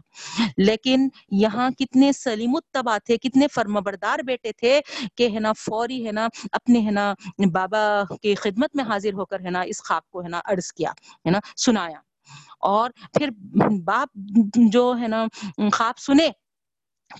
لیکن 0.56 1.08
یہاں 1.30 1.70
کتنے 1.70 2.12
سلیم 2.12 2.54
التبا 2.54 2.98
تھے 2.98 3.16
کتنے 3.18 3.48
فرمبردار 3.48 4.18
بیٹے 4.18 4.52
تھے 4.52 4.80
کہ 5.14 5.28
ہے 5.34 5.40
نا 5.40 5.52
فوری 5.58 6.06
ہے 6.06 6.12
نا 6.12 6.28
اپنے 6.52 6.80
ہے 6.80 6.90
نا 6.90 7.12
بابا 7.52 8.02
کی 8.22 8.34
خدمت 8.34 8.76
میں 8.76 8.84
حاضر 8.84 9.14
ہو 9.14 9.24
کر 9.24 9.40
ہے 9.40 9.50
نا 9.50 9.60
اس 9.60 9.82
خواب 9.82 10.10
کو 10.10 10.22
ہے 10.22 10.28
نا 10.28 10.40
عرض 10.44 10.72
کیا 10.72 10.90
ہے 10.90 11.30
نا 11.30 11.38
سنایا 11.56 11.98
اور 12.58 12.90
پھر 13.12 13.30
باپ 13.84 14.08
جو 14.72 14.94
ہے 15.00 15.08
نا 15.08 15.26
خواب 15.58 15.98
سنے 15.98 16.28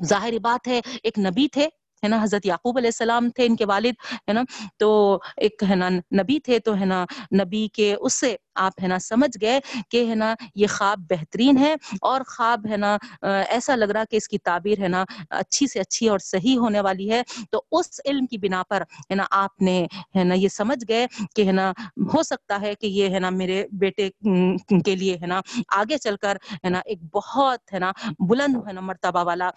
ظاہری 0.04 0.38
بات 0.38 0.68
ہے 0.68 0.80
ایک 1.02 1.18
نبی 1.18 1.48
تھے 1.48 1.68
ہے 2.04 2.08
نا 2.08 2.22
حضرت 2.22 2.46
یعقوب 2.46 2.78
علیہ 2.78 2.88
السلام 2.88 3.30
تھے 3.30 3.46
ان 3.46 3.56
کے 3.56 3.64
والد 3.64 4.06
ہے 4.28 4.32
نا 4.32 4.42
تو 4.76 5.18
ایک 5.36 5.62
ہے 5.70 5.74
نا 5.74 5.88
نبی 5.88 6.38
تھے 6.40 6.58
تو 6.58 6.78
ہے 6.80 6.84
نا 6.84 7.04
نبی 7.34 7.66
کے 7.72 7.94
اس 8.00 8.20
سے 8.20 8.36
آپ 8.54 8.82
ہے 8.82 8.88
نا 8.88 8.98
سمجھ 8.98 9.36
گئے 9.40 9.60
کہ 9.88 10.04
ہے 10.10 10.14
نا 10.14 10.34
یہ 10.54 10.66
خواب 10.66 11.00
بہترین 11.10 11.58
ہے 11.58 11.74
اور 12.02 12.20
خواب 12.28 12.66
ہے 12.70 12.76
نا 12.76 12.96
ایسا 13.22 13.76
لگ 13.76 13.84
رہا 13.84 14.04
کہ 14.10 14.16
اس 14.16 14.28
کی 14.28 14.38
تعبیر 14.38 14.80
ہے 14.80 14.88
نا 14.88 15.04
اچھی 15.30 15.66
سے 15.66 15.80
اچھی 15.80 16.08
اور 16.08 16.18
صحیح 16.18 16.58
ہونے 16.58 16.80
والی 16.80 17.10
ہے 17.10 17.22
تو 17.50 17.62
اس 17.72 18.00
علم 18.04 18.26
کی 18.26 18.38
بنا 18.38 18.62
پر 18.68 18.82
ہے 18.82 19.14
نا 19.14 19.24
آپ 19.30 19.62
نے 19.62 19.86
ہے 20.16 20.24
نا 20.24 20.34
یہ 20.34 20.48
سمجھ 20.48 20.78
گئے 20.88 21.06
کہ 21.34 21.46
ہے 21.46 21.52
نا 21.52 21.70
ہو 22.14 22.22
سکتا 22.22 22.60
ہے 22.60 22.74
کہ 22.74 22.86
یہ 22.86 23.08
ہے 23.08 23.18
نا 23.18 23.30
میرے 23.30 23.64
بیٹے 23.72 24.08
کے 24.84 24.96
لیے 24.96 25.16
ہے 25.20 25.26
نا 25.26 25.40
آگے 25.68 25.98
چل 25.98 26.16
کر 26.16 26.36
ہے 26.64 26.68
نا 26.68 26.80
ایک 26.84 26.98
بہت 27.12 27.72
ہے 27.72 27.78
نا 27.78 27.92
بلند 28.18 28.56
ہے 28.66 28.72
نا 28.72 28.80
مرتبہ 28.80 29.24
والا 29.24 29.50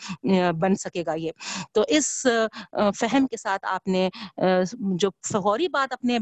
بن 0.52 0.76
سکے 0.76 1.04
گا 1.06 1.14
یہ 1.14 1.32
تو 1.72 1.84
اس 1.88 2.28
فہم 2.96 3.28
کے 3.28 3.38
ساتھ 3.38 3.66
آپ 3.66 3.88
نے 3.88 4.10
جو 4.96 5.10
فغوری 5.32 5.68
بات 5.68 5.94
اپنے 5.94 6.20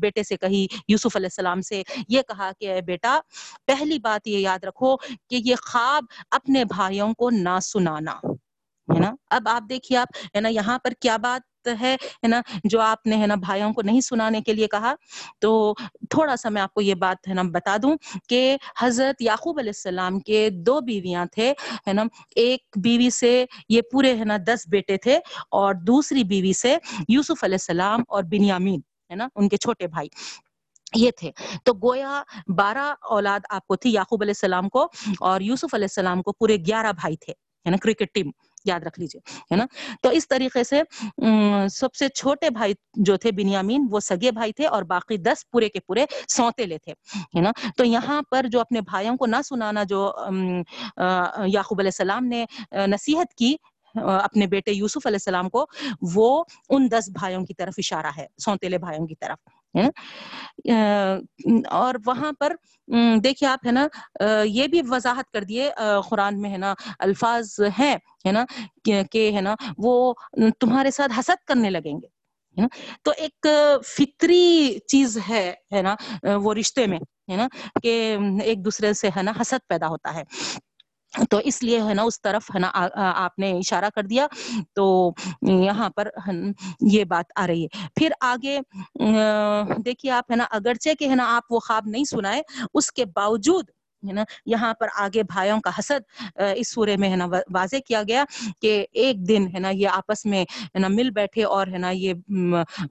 بیٹے 0.00 0.22
سے 0.22 0.36
کہی، 0.36 0.66
یوسف 0.88 1.16
علیہ 1.16 1.26
السلام 1.26 1.60
سے 1.60 1.82
یہ 2.08 2.22
کہا 2.22 2.50
کہ 2.58 2.80
بیٹا، 2.86 3.18
پہلی 3.66 3.98
بات 3.98 4.26
یہ 4.26 4.38
یاد 4.38 4.64
رکھو 4.64 4.96
کہ 4.96 5.40
یہ 5.44 5.54
خواب 5.62 6.04
اپنے 6.30 6.64
بھائیوں 6.64 7.12
کو 7.14 7.30
نہ 7.30 7.58
سنانا، 7.62 8.18
ہے 8.88 8.98
نا؟ 8.98 9.14
اب 9.30 9.48
آپ 9.48 9.68
دیکھیے 9.68 9.98
آپ، 9.98 10.16
ہے 10.34 10.40
نا، 10.40 10.48
یہاں 10.48 10.78
پر 10.78 10.92
کیا 11.00 11.16
بات 11.16 11.57
ہے 11.80 11.94
ہے 11.94 12.28
نا؟ 12.28 12.40
جو 12.64 12.80
آپ 12.80 13.06
نے، 13.06 13.16
ہے 13.16 13.26
نا، 13.26 13.34
بھائیوں 13.34 13.72
کو 13.72 13.82
نہیں 13.82 14.00
سنانے 14.00 14.40
کے 14.40 14.52
لیے 14.52 14.66
کہا، 14.66 14.94
تو 15.38 15.74
تھوڑا 16.10 16.36
سا 16.36 16.48
میں 16.48 16.62
آپ 16.62 16.74
کو 16.74 16.80
یہ 16.80 16.94
بات، 16.94 17.28
ہے 17.28 17.34
نا، 17.34 17.42
بتا 17.42 17.76
دوں 17.82 17.96
کہ 18.28 18.56
حضرت 18.80 19.22
یعقوب 19.22 19.58
علیہ 19.58 19.70
السلام 19.70 20.20
کے 20.20 20.50
دو 20.50 20.80
بیویاں 20.80 21.26
تھے، 21.26 21.52
ہے 21.86 21.92
نا؟ 21.92 22.04
ایک 22.36 22.60
بیوی 22.82 23.10
سے 23.10 23.44
یہ 23.68 23.80
پورے، 23.92 24.18
ہے 24.18 24.24
نا، 24.24 24.36
دس 24.46 24.68
بیٹے 24.68 24.96
تھے 24.96 25.18
اور 25.50 25.74
دوسری 25.74 26.24
بیوی 26.24 26.52
سے 26.52 26.76
یوسف 27.08 27.44
علیہ 27.44 27.54
السلام 27.54 28.02
اور 28.08 28.22
بنیامین، 28.22 28.80
ہے 29.10 29.14
نا، 29.14 29.28
ان 29.36 29.48
کے 29.48 29.56
چھوٹے 29.56 29.86
بھائی 29.86 30.08
یہ 30.94 31.10
تھے۔ 31.10 31.30
تو 31.64 31.72
گویا 31.72 32.22
بارہ 32.56 32.94
اولاد 33.10 33.40
آپ 33.50 33.66
کو 33.66 33.76
تھی 33.76 33.92
یعقوب 33.92 34.22
علیہ 34.22 34.30
السلام 34.30 34.68
کو 34.68 34.88
اور 35.20 35.40
یوسف 35.40 35.74
علیہ 35.74 35.84
السلام 35.84 36.22
کو 36.22 36.32
پورے 36.32 36.56
گیارہ 36.56 36.92
بھائی 36.92 37.16
تھے، 37.16 37.32
ہے 37.66 37.70
نا، 37.70 37.76
کرکٹ 37.76 38.14
ٹیم۔ 38.14 38.30
یاد 38.68 38.80
رکھ 38.80 38.98
لیجیے 39.00 39.20
ہے 39.52 39.56
نا؟ 39.56 39.66
تو 40.02 40.08
اس 40.08 40.28
طریقے 40.28 40.64
سے 40.64 40.82
سب 41.70 41.94
سے 41.94 42.08
چھوٹے 42.08 42.50
بھائی 42.50 42.74
جو 42.96 43.16
تھے 43.16 43.32
بنیامین، 43.32 43.86
وہ 43.90 44.00
سگے 44.00 44.30
بھائی 44.32 44.52
تھے 44.52 44.66
اور 44.66 44.82
باقی 44.82 45.16
دس 45.16 45.48
پورے 45.50 45.68
کے 45.68 45.80
پورے 45.80 46.04
سوتے 46.28 46.66
لے 46.66 46.78
تھے، 46.78 46.92
ہے 47.36 47.40
نا؟ 47.40 47.52
تو 47.76 47.84
یہاں 47.84 48.20
پر 48.30 48.46
جو 48.46 48.60
اپنے 48.60 48.80
بھائیوں 48.80 49.16
کو 49.16 49.26
نہ 49.26 49.42
سنانا، 49.44 49.82
جو 49.84 50.12
یعقوب 51.46 51.80
علیہ 51.80 51.94
السلام 51.94 52.24
نے 52.24 52.44
نصیحت 52.86 53.34
کی 53.34 53.54
اپنے 53.94 54.46
بیٹے 54.46 54.72
یوسف 54.72 55.06
علیہ 55.06 55.16
السلام 55.16 55.48
کو، 55.48 55.64
وہ 56.14 56.44
ان 56.68 56.88
دس 56.90 57.08
بھائیوں 57.08 57.44
کی 57.46 57.54
طرف 57.54 57.74
اشارہ 57.78 58.10
ہے 58.16 58.26
سونتےلے 58.38 58.78
بھائیوں 58.78 59.06
کی 59.06 59.14
طرف۔ 59.14 59.38
اور 61.70 61.94
وہاں 62.06 62.32
پر 62.40 62.52
دیکھیے 63.24 63.48
آپ 63.48 63.66
ہے 63.66 63.72
نا 63.72 63.86
یہ 64.44 64.66
بھی 64.66 64.80
وضاحت 64.88 65.30
کر 65.32 65.44
دیے 65.44 65.70
قرآن 66.08 66.40
میں 66.40 66.50
ہے 66.50 66.56
نا، 66.56 66.74
الفاظ 66.98 67.60
ہیں، 67.78 67.96
ہے 68.26 68.32
نا، 68.32 68.44
کہ 69.12 69.30
ہے 69.34 69.40
نا، 69.40 69.54
وہ 69.78 70.12
تمہارے 70.60 70.90
ساتھ 70.90 71.18
حسد 71.18 71.46
کرنے 71.46 71.70
لگیں 71.70 71.92
گے 71.92 72.66
تو 73.02 73.12
ایک 73.16 73.46
فطری 73.86 74.78
چیز 74.88 75.18
ہے 75.28 75.52
ہے 75.72 75.82
نا 75.82 75.94
وہ 76.42 76.54
رشتے 76.54 76.86
میں، 76.86 76.98
ہے 77.30 77.36
نا، 77.36 77.46
کہ 77.82 78.16
ایک 78.44 78.64
دوسرے 78.64 78.92
سے 78.92 79.08
ہے 79.16 79.22
نا، 79.22 79.32
حسد 79.40 79.68
پیدا 79.68 79.88
ہوتا 79.88 80.14
ہے۔ 80.14 80.22
تو 81.30 81.40
اس 81.44 81.62
لیے 81.62 81.80
ہے 81.82 81.94
نا 81.94 82.02
اس 82.02 82.20
طرف 82.22 82.50
ہے 82.54 82.60
نا 82.60 82.70
آپ 82.94 83.38
نے 83.38 83.50
اشارہ 83.52 83.90
کر 83.94 84.02
دیا۔ 84.02 84.26
تو 84.74 85.12
یہاں 85.42 85.88
پر 85.90 86.08
یہ 86.80 87.04
بات 87.04 87.32
آ 87.36 87.46
رہی 87.46 87.64
ہے۔ 87.64 87.88
پھر 87.96 88.12
آگے 88.20 88.58
دیکھیے 89.84 90.12
آپ 90.12 90.30
ہے 90.30 90.36
نا، 90.36 90.44
اگرچہ 90.50 90.94
کہ 90.98 91.08
ہے 91.08 91.14
نا 91.14 91.24
آپ 91.36 91.52
وہ 91.52 91.60
خواب 91.60 91.86
نہیں 91.86 92.04
سنائے، 92.04 92.42
اس 92.74 92.92
کے 92.92 93.04
باوجود 93.04 93.70
ہے 94.02 94.12
نا 94.12 94.24
یہاں 94.46 94.72
پر 94.74 94.88
آگے 94.94 95.22
بھائیوں 95.22 95.60
کا 95.60 95.70
حسد 95.78 96.38
اس 96.56 96.72
سورے 96.72 96.96
میں 96.96 97.10
ہے 97.10 97.16
نا 97.16 97.26
واضح 97.50 97.76
کیا 97.86 98.02
گیا 98.02 98.24
کہ 98.60 98.86
ایک 98.92 99.28
دن 99.28 99.46
ہے 99.54 99.58
نا 99.58 99.70
یہ 99.70 99.88
آپس 99.88 100.24
میں 100.26 100.42
ہے 100.42 100.78
نا 100.78 100.88
مل 100.88 101.10
بیٹھے 101.10 101.44
اور 101.44 101.66
ہے 101.66 101.78
نا 101.78 101.90
یہ 101.90 102.12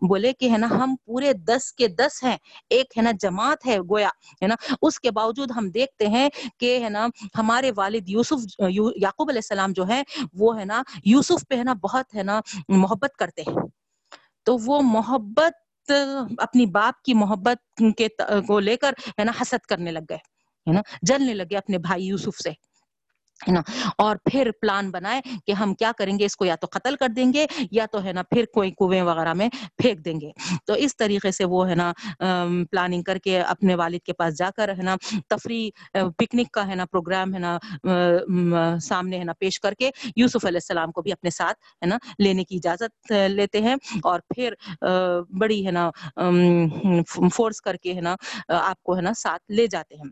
بولے 0.02 0.34
کہ 0.34 0.50
ہے 0.50 0.58
نا 0.58 0.68
ہم 0.70 0.96
پورے 1.06 1.34
دس 1.34 1.72
کے 1.74 1.88
دس 1.88 2.24
ہیں 2.24 2.38
ایک 2.70 2.98
ہے 2.98 3.02
نا 3.02 3.12
جماعت 3.22 3.66
ہے 3.66 3.80
گویا 3.80 4.10
ہے 4.42 4.48
نا 4.48 4.56
اس 4.82 5.00
کے 5.00 5.12
باوجود 5.12 5.52
ہم 5.56 5.70
دیکھتے 5.70 6.08
ہیں 6.08 6.30
کہ 6.58 6.78
ہے 6.84 6.90
نا 6.90 7.08
ہمارے 7.38 7.72
والد 7.78 8.10
یوسف 8.10 8.62
یعقوب 8.98 9.30
علیہ 9.30 9.42
السلام 9.44 9.72
جو 9.72 9.88
ہے 9.88 10.02
وہ 10.34 10.60
ہے 10.60 10.66
نا 10.66 10.82
یوسف 11.06 11.48
پہ 11.48 11.56
ہے 11.56 11.64
نا 11.64 11.74
بہت 11.74 12.16
ہے 12.16 12.24
نا 12.24 12.40
محبت 12.70 13.16
کرتے 13.16 13.42
ہیں 13.42 13.66
تو 14.46 14.58
وہ 14.66 14.82
محبت 14.82 15.92
اپنی 16.38 16.66
باپ 16.66 17.02
کی 17.02 17.14
محبت 17.14 17.82
کے 17.98 18.08
کو 18.48 18.60
لے 18.60 18.76
کر 18.78 18.94
ہے 19.20 19.24
نا 19.24 19.32
حسد 19.42 19.66
کرنے 19.66 19.92
لگ 19.92 20.00
گئے 20.10 20.18
ہے 20.68 20.74
نا؟ 20.74 20.82
جلنے 21.02 21.34
لگے 21.34 21.58
اپنے 21.58 21.78
بھائی 21.78 22.06
یوسف 22.06 22.42
سے۔ 22.44 22.67
ہے 23.48 23.52
نا؟ 23.52 23.62
اور 23.98 24.16
پھر 24.24 24.50
پلان 24.62 24.90
بنائے 24.92 25.22
کہ 25.46 25.52
ہم 25.52 25.74
کیا 25.74 25.92
کریں 25.98 26.18
گے؟ 26.20 26.26
اس 26.26 26.36
کو 26.36 26.46
یا 26.46 26.56
تو 26.56 26.68
قتل 26.72 26.96
کر 26.96 27.08
دیں 27.16 27.32
گے 27.34 27.46
یا 27.72 27.86
تو 27.92 28.04
ہے 28.04 28.14
نا 28.14 28.24
پھر 28.24 28.46
کوئی 28.54 28.72
کنویں 28.72 29.02
وغیرہ 29.02 29.34
میں 29.34 29.50
پھینک 29.78 30.06
دیں 30.06 30.20
گے۔ 30.22 30.32
تو 30.66 30.74
اس 30.74 30.96
طریقے 30.98 31.32
سے 31.32 31.46
وہ 31.46 31.70
ہے 31.70 31.76
نا 31.76 31.92
پلاننگ 32.72 33.04
کر 33.04 33.18
کے 33.18 33.40
اپنے 33.42 33.76
والد 33.76 34.06
کے 34.06 34.14
پاس 34.14 34.38
جا 34.38 34.50
کر 34.56 34.70
ہے 34.70 34.84
نا 34.84 34.96
تفریح 35.28 35.70
پکنک 36.18 36.52
کا 36.52 36.68
ہے 36.68 36.76
نا 36.76 36.86
پروگرام 36.86 37.34
ہے 37.34 37.40
نا 37.40 37.58
سامنے 38.82 39.20
ہے 39.20 39.24
نا 39.24 39.34
پیش 39.40 39.60
کر 39.60 39.74
کے 39.74 39.90
یوسف 40.16 40.46
علیہ 40.46 40.58
السلام 40.58 40.92
کو 40.92 41.02
بھی 41.02 41.12
اپنے 41.12 41.30
ساتھ 41.30 41.58
ہے 41.82 41.86
نا 41.86 41.98
لینے 42.20 42.44
کی 42.44 42.56
اجازت 42.56 43.12
لیتے 43.30 43.62
ہیں۔ 43.62 43.76
اور 44.04 44.20
پھر 44.36 44.54
بڑی 45.40 45.66
ہے 45.66 45.72
نا 45.72 45.90
فورس 47.34 47.62
کر 47.62 47.76
کے 47.76 47.94
ہے 47.94 48.02
نا 48.02 48.16
آپ 48.48 48.84
کو 48.84 48.96
ہے 48.96 49.02
نا 49.02 49.12
ساتھ 49.18 49.52
لے 49.52 49.68
جاتے 49.68 49.96
ہیں۔ 49.96 50.10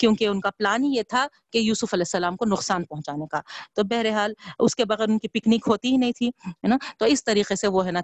کیونکہ 0.00 0.26
ان 0.26 0.40
کا 0.40 0.50
پلان 0.58 0.84
ہی 0.84 0.90
یہ 0.90 1.02
تھا 1.08 1.26
کہ 1.52 1.58
یوسف 1.58 1.94
علیہ 1.94 2.02
السلام 2.02 2.36
کو 2.36 2.44
نقصان 2.52 2.84
پہنچانے 2.84 3.26
کا۔ 3.30 3.40
تو 3.74 3.82
بہرحال 3.84 4.32
اس 4.58 4.74
کے 4.76 4.84
بغیر 4.84 5.08
ان 5.08 5.18
کی 5.18 5.28
پکنک 5.28 5.68
ہوتی 5.68 5.90
ہی 5.92 5.96
نہیں 5.96 6.12
تھی، 6.12 6.28
ہے 6.46 6.66
نا؟ 6.68 6.76
تو 6.98 7.04
اس 7.04 7.24
طریقے 7.24 7.56
سے 7.56 7.66
وہ 7.68 7.86
ہے 7.86 7.92
نا 7.92 8.00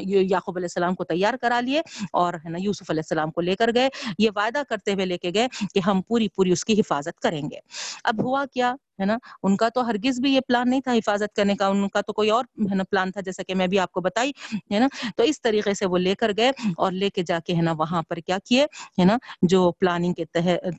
یعقوب 0.00 0.56
علیہ 0.56 0.64
السلام 0.64 0.94
کو 0.94 1.04
تیار 1.04 1.34
کرا 1.40 1.60
لیے 1.60 1.80
اور 2.12 2.34
ہے 2.34 2.48
نا 2.48 2.58
یوسف 2.58 2.90
علیہ 2.90 3.00
السلام 3.00 3.30
کو 3.30 3.40
لے 3.40 3.56
کر 3.56 3.70
گئے۔ 3.74 3.88
یہ 4.18 4.30
وعدہ 4.36 4.62
کرتے 4.68 4.92
ہوئے 4.94 5.06
لے 5.06 5.18
کے 5.18 5.30
گئے 5.34 5.48
کہ 5.74 5.80
ہم 5.86 6.00
پوری 6.02 6.28
پوری 6.28 6.52
اس 6.52 6.64
کی 6.64 6.80
حفاظت 6.80 7.20
کریں 7.20 7.42
گے۔ 7.50 7.58
اب 8.04 8.22
ہوا 8.22 8.44
کیا؟ 8.52 8.74
ہے 9.02 9.06
نا؟ 9.06 9.16
ان 9.42 9.56
کا 9.56 9.68
تو 9.68 9.86
ہرگز 9.86 10.20
بھی 10.20 10.32
یہ 10.34 10.40
پلان 10.48 10.70
نہیں 10.70 10.80
تھا 10.80 10.92
حفاظت 10.92 11.34
کرنے 11.36 11.54
کا، 11.56 11.66
ان 11.66 11.88
کا 11.88 12.00
تو 12.00 12.12
کوئی 12.12 12.30
اور 12.30 12.44
ہے 12.70 12.74
نا 12.74 12.84
پلان 12.90 13.10
تھا 13.12 13.20
جیسا 13.20 13.42
کہ 13.42 13.54
میں 13.54 13.66
بھی 13.66 13.78
آپ 13.78 13.92
کو 13.92 14.00
بتائی، 14.00 14.32
ہے 14.72 14.78
نا؟ 14.78 14.86
تو 15.16 15.22
اس 15.22 15.40
طریقے 15.42 15.74
سے 15.74 15.86
وہ 15.86 15.98
لے 15.98 16.14
کر 16.14 16.32
گئے 16.36 16.50
اور 16.76 16.92
لے 16.92 17.10
کے 17.10 17.22
جا 17.22 17.38
کے 17.46 17.54
ہے 17.54 17.62
نا 17.62 17.72
وہاں 17.78 18.02
پر 18.02 18.16
کیا 18.16 18.38
کیے، 18.44 18.64
ہے 18.98 19.04
نا؟ 19.04 19.16
جو 19.42 19.70
پلاننگ 19.72 20.14
کے 20.14 20.24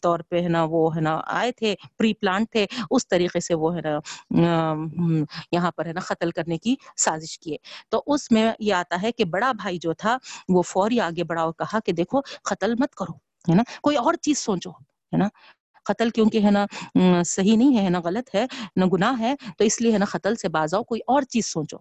طور 0.01 0.19
پہ 0.29 0.41
ہے 0.41 0.47
نا 0.47 0.63
وہ 0.69 0.95
ہے 0.95 1.01
نا 1.01 1.19
آئے 1.27 1.51
تھے 1.51 1.75
پری 1.97 2.13
پلان 2.13 2.45
تھے، 2.45 2.65
اس 2.89 3.07
طریقے 3.07 3.39
سے 3.39 3.53
وہ 3.53 3.75
ہے 3.75 3.81
نا 3.81 4.73
یہاں 5.51 5.71
پر 5.71 5.85
ہے 5.85 5.93
نا 5.93 5.99
قتل 5.99 6.31
کرنے 6.31 6.57
کی 6.57 6.75
سازش 6.97 7.37
کیے۔ 7.39 7.57
تو 7.89 8.01
اس 8.07 8.29
میں 8.31 8.51
یہ 8.59 8.73
آتا 8.73 9.01
ہے 9.01 9.11
کہ 9.11 9.25
بڑا 9.25 9.51
بھائی 9.51 9.77
جو 9.77 9.93
تھا، 9.93 10.17
وہ 10.49 10.61
فوری 10.61 10.99
آگے 10.99 11.23
بڑھا 11.23 11.41
اور 11.41 11.53
کہا 11.53 11.79
کہ 11.85 11.91
دیکھو، 11.91 12.21
قتل 12.43 12.73
مت 12.79 12.95
کرو، 12.95 13.13
ہے 13.49 13.55
نا؟ 13.55 13.63
کوئی 13.81 13.97
اور 13.97 14.13
چیز 14.13 14.37
سوچو، 14.37 14.69
ہے 14.71 15.17
نا؟ 15.17 15.27
قتل 15.85 16.09
کیونکہ 16.09 16.45
ہے 16.45 16.51
نا 16.51 16.65
صحیح 17.25 17.57
نہیں 17.57 17.77
ہے 17.77 17.89
نا، 17.89 17.99
غلط 18.03 18.35
ہے، 18.35 18.45
نہ 18.75 18.85
گناہ 18.93 19.19
ہے، 19.19 19.33
تو 19.57 19.63
اس 19.63 19.81
لیے 19.81 19.91
ہے 19.93 19.97
نا 19.97 20.05
قتل 20.11 20.35
سے 20.35 20.49
باز 20.49 20.73
آؤ، 20.73 20.83
کوئی 20.83 21.01
اور 21.07 21.21
چیز 21.29 21.45
سوچو۔ 21.47 21.77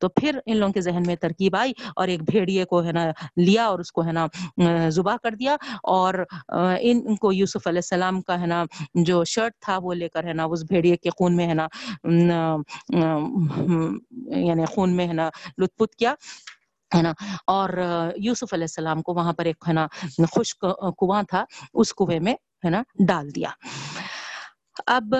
تو 0.00 0.08
پھر 0.08 0.38
ان 0.46 0.56
لوگوں 0.56 0.72
کے 0.72 0.80
ذہن 0.80 1.02
میں 1.06 1.14
ترکیب 1.16 1.56
آئی 1.56 1.72
اور 1.96 2.08
ایک 2.08 2.22
بھیڑیے 2.30 2.64
کو 2.70 2.82
ہے 2.84 2.92
نا 2.92 3.04
لیا 3.36 3.64
اور 3.64 3.78
اس 3.78 3.90
کو 3.92 4.04
ہے 4.04 4.12
نا 4.12 4.26
زبا 4.90 5.16
کر 5.22 5.34
دیا۔ 5.40 5.56
اور 5.92 6.14
ان 6.80 7.16
کو 7.16 7.32
یوسف 7.32 7.66
علیہ 7.66 7.78
السلام 7.78 8.20
کا 8.22 8.40
ہے 8.40 8.46
نا 8.46 8.62
جو 9.04 9.22
شرٹ 9.24 9.52
تھا 9.64 9.78
وہ 9.82 9.94
لے 9.94 10.08
کر 10.08 10.24
ہے 10.24 10.32
نا 10.32 10.44
اس 10.52 10.62
بھیڑیے 10.68 10.96
کے 10.96 11.10
خون 11.18 11.36
میں 11.36 11.46
ہے 11.48 11.54
نا 11.54 11.66
یعنی 14.40 14.64
خون 14.74 14.96
میں 14.96 15.06
ہے 15.08 15.12
نا 15.12 15.28
لطف 15.58 15.76
پت 15.78 15.94
کیا، 15.96 16.14
ہے 16.90 17.02
نا۔ 17.02 17.12
اور 17.46 17.70
یوسف 18.16 18.52
علیہ 18.54 18.64
السلام 18.64 19.02
کو 19.02 19.14
وہاں 19.14 19.32
پر 19.32 19.44
ایک 19.44 19.64
ہے 19.68 19.72
نا 19.72 19.86
خشک 20.32 20.64
کنواں 20.98 21.22
تھا، 21.30 21.44
اس 21.74 21.94
کنویں 21.94 22.20
میں 22.20 22.34
ہے 22.64 22.70
نا 22.70 22.82
ڈال 23.06 23.34
دیا 23.34 23.50
اب 24.86 25.14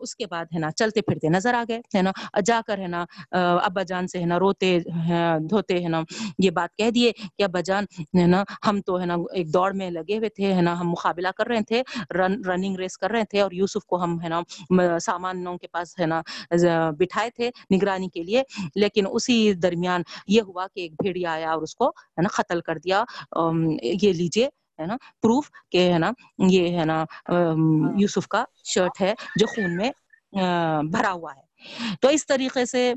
اس 0.00 0.14
کے 0.16 0.26
بعد 0.26 0.44
ہے 0.54 0.58
نا 0.58 0.70
چلتے 0.70 1.00
پھرتے 1.00 1.28
نظر 1.28 1.54
آ 1.54 1.62
گئے 1.68 1.80
ہے 1.96 2.02
نا 2.02 2.12
جا 2.46 2.60
کر 2.66 2.78
ہے 2.78 2.86
نا 2.86 3.04
ابا 3.32 3.82
جان 3.82 4.08
سے 4.08 4.20
ہے 4.20 4.24
نا 4.24 4.38
روتے 4.38 4.78
دھوتے 5.50 5.82
ہے 5.82 5.88
نا 5.88 6.02
یہ 6.38 6.50
بات 6.50 6.76
کہہ 6.76 6.90
دیے 6.90 7.12
کہ 7.12 7.42
ابا 7.42 7.60
جان 7.60 7.84
ہے 8.18 8.26
نا 8.26 8.42
ہم 8.66 8.80
تو 8.80 9.00
ہے 9.00 9.06
نا 9.06 9.16
ایک 9.32 9.52
دوڑ 9.54 9.72
میں 9.72 9.90
لگے 9.90 10.18
ہوئے 10.18 10.28
تھے 10.28 10.52
ہے 10.54 10.60
نا 10.60 10.78
ہم 10.80 10.90
مقابلہ 10.90 11.28
کر 11.36 11.46
رہے 11.46 11.62
تھے 11.62 11.82
رن 12.14 12.40
رننگ 12.44 12.78
ریس 12.78 12.98
کر 12.98 13.10
رہے 13.10 13.24
تھے 13.24 13.40
اور 13.40 13.52
یوسف 13.52 13.84
کو 13.84 14.02
ہم 14.02 14.20
ہے 14.20 14.28
نا 14.28 14.98
سامانوں 14.98 15.56
کے 15.58 15.66
پاس 15.66 15.98
ہے 16.00 16.06
نا 16.06 16.20
بٹھائے 16.98 17.30
تھے 17.30 17.50
نگرانی 17.70 18.08
کے 18.08 18.22
لیے 18.22 18.42
لیکن 18.74 19.06
اسی 19.10 19.52
درمیان 19.54 20.02
یہ 20.28 20.42
ہوا 20.42 20.66
کہ 20.74 20.80
ایک 20.80 20.92
بھیڑیا 21.02 21.32
آیا 21.32 21.52
اور 21.52 21.62
اس 21.62 21.74
کو 21.74 21.88
ہے 21.88 22.22
نا 22.22 22.28
قتل 22.32 22.60
کر 22.60 22.78
دیا 22.78 23.04
یہ 23.82 24.12
لیجیے 24.12 24.48
ہے 24.80 24.86
نا؟ 24.86 24.96
پروف 25.22 25.50
کہ 25.70 25.92
ہے 25.92 25.98
نا 25.98 26.12
یہ 26.38 26.78
ہے 26.78 26.84
نا 26.84 27.04
یوسف 27.96 28.28
کا 28.28 28.44
شرٹ 28.64 29.00
ہے 29.00 29.14
جو 29.36 29.46
خون 29.46 29.76
میں 29.76 29.90
بھرا 30.92 31.12
ہوا 31.12 31.32
ہے۔ 31.36 31.50
تو 32.00 32.08
اس 32.08 32.26
طریقے 32.26 32.64
سے 32.64 32.92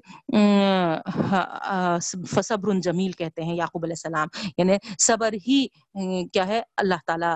صبر 2.44 2.80
جمیل 2.84 3.12
کہتے 3.12 3.44
ہیں 3.44 3.56
یعقوب 3.56 3.84
علیہ 3.84 3.94
السلام۔ 3.94 4.28
یعنی 4.58 4.74
صبر 5.00 5.34
ہی 5.48 5.66
کیا 6.34 6.48
ہے؟ 6.48 6.62
اللہ 6.78 6.96
تعالی 7.06 7.32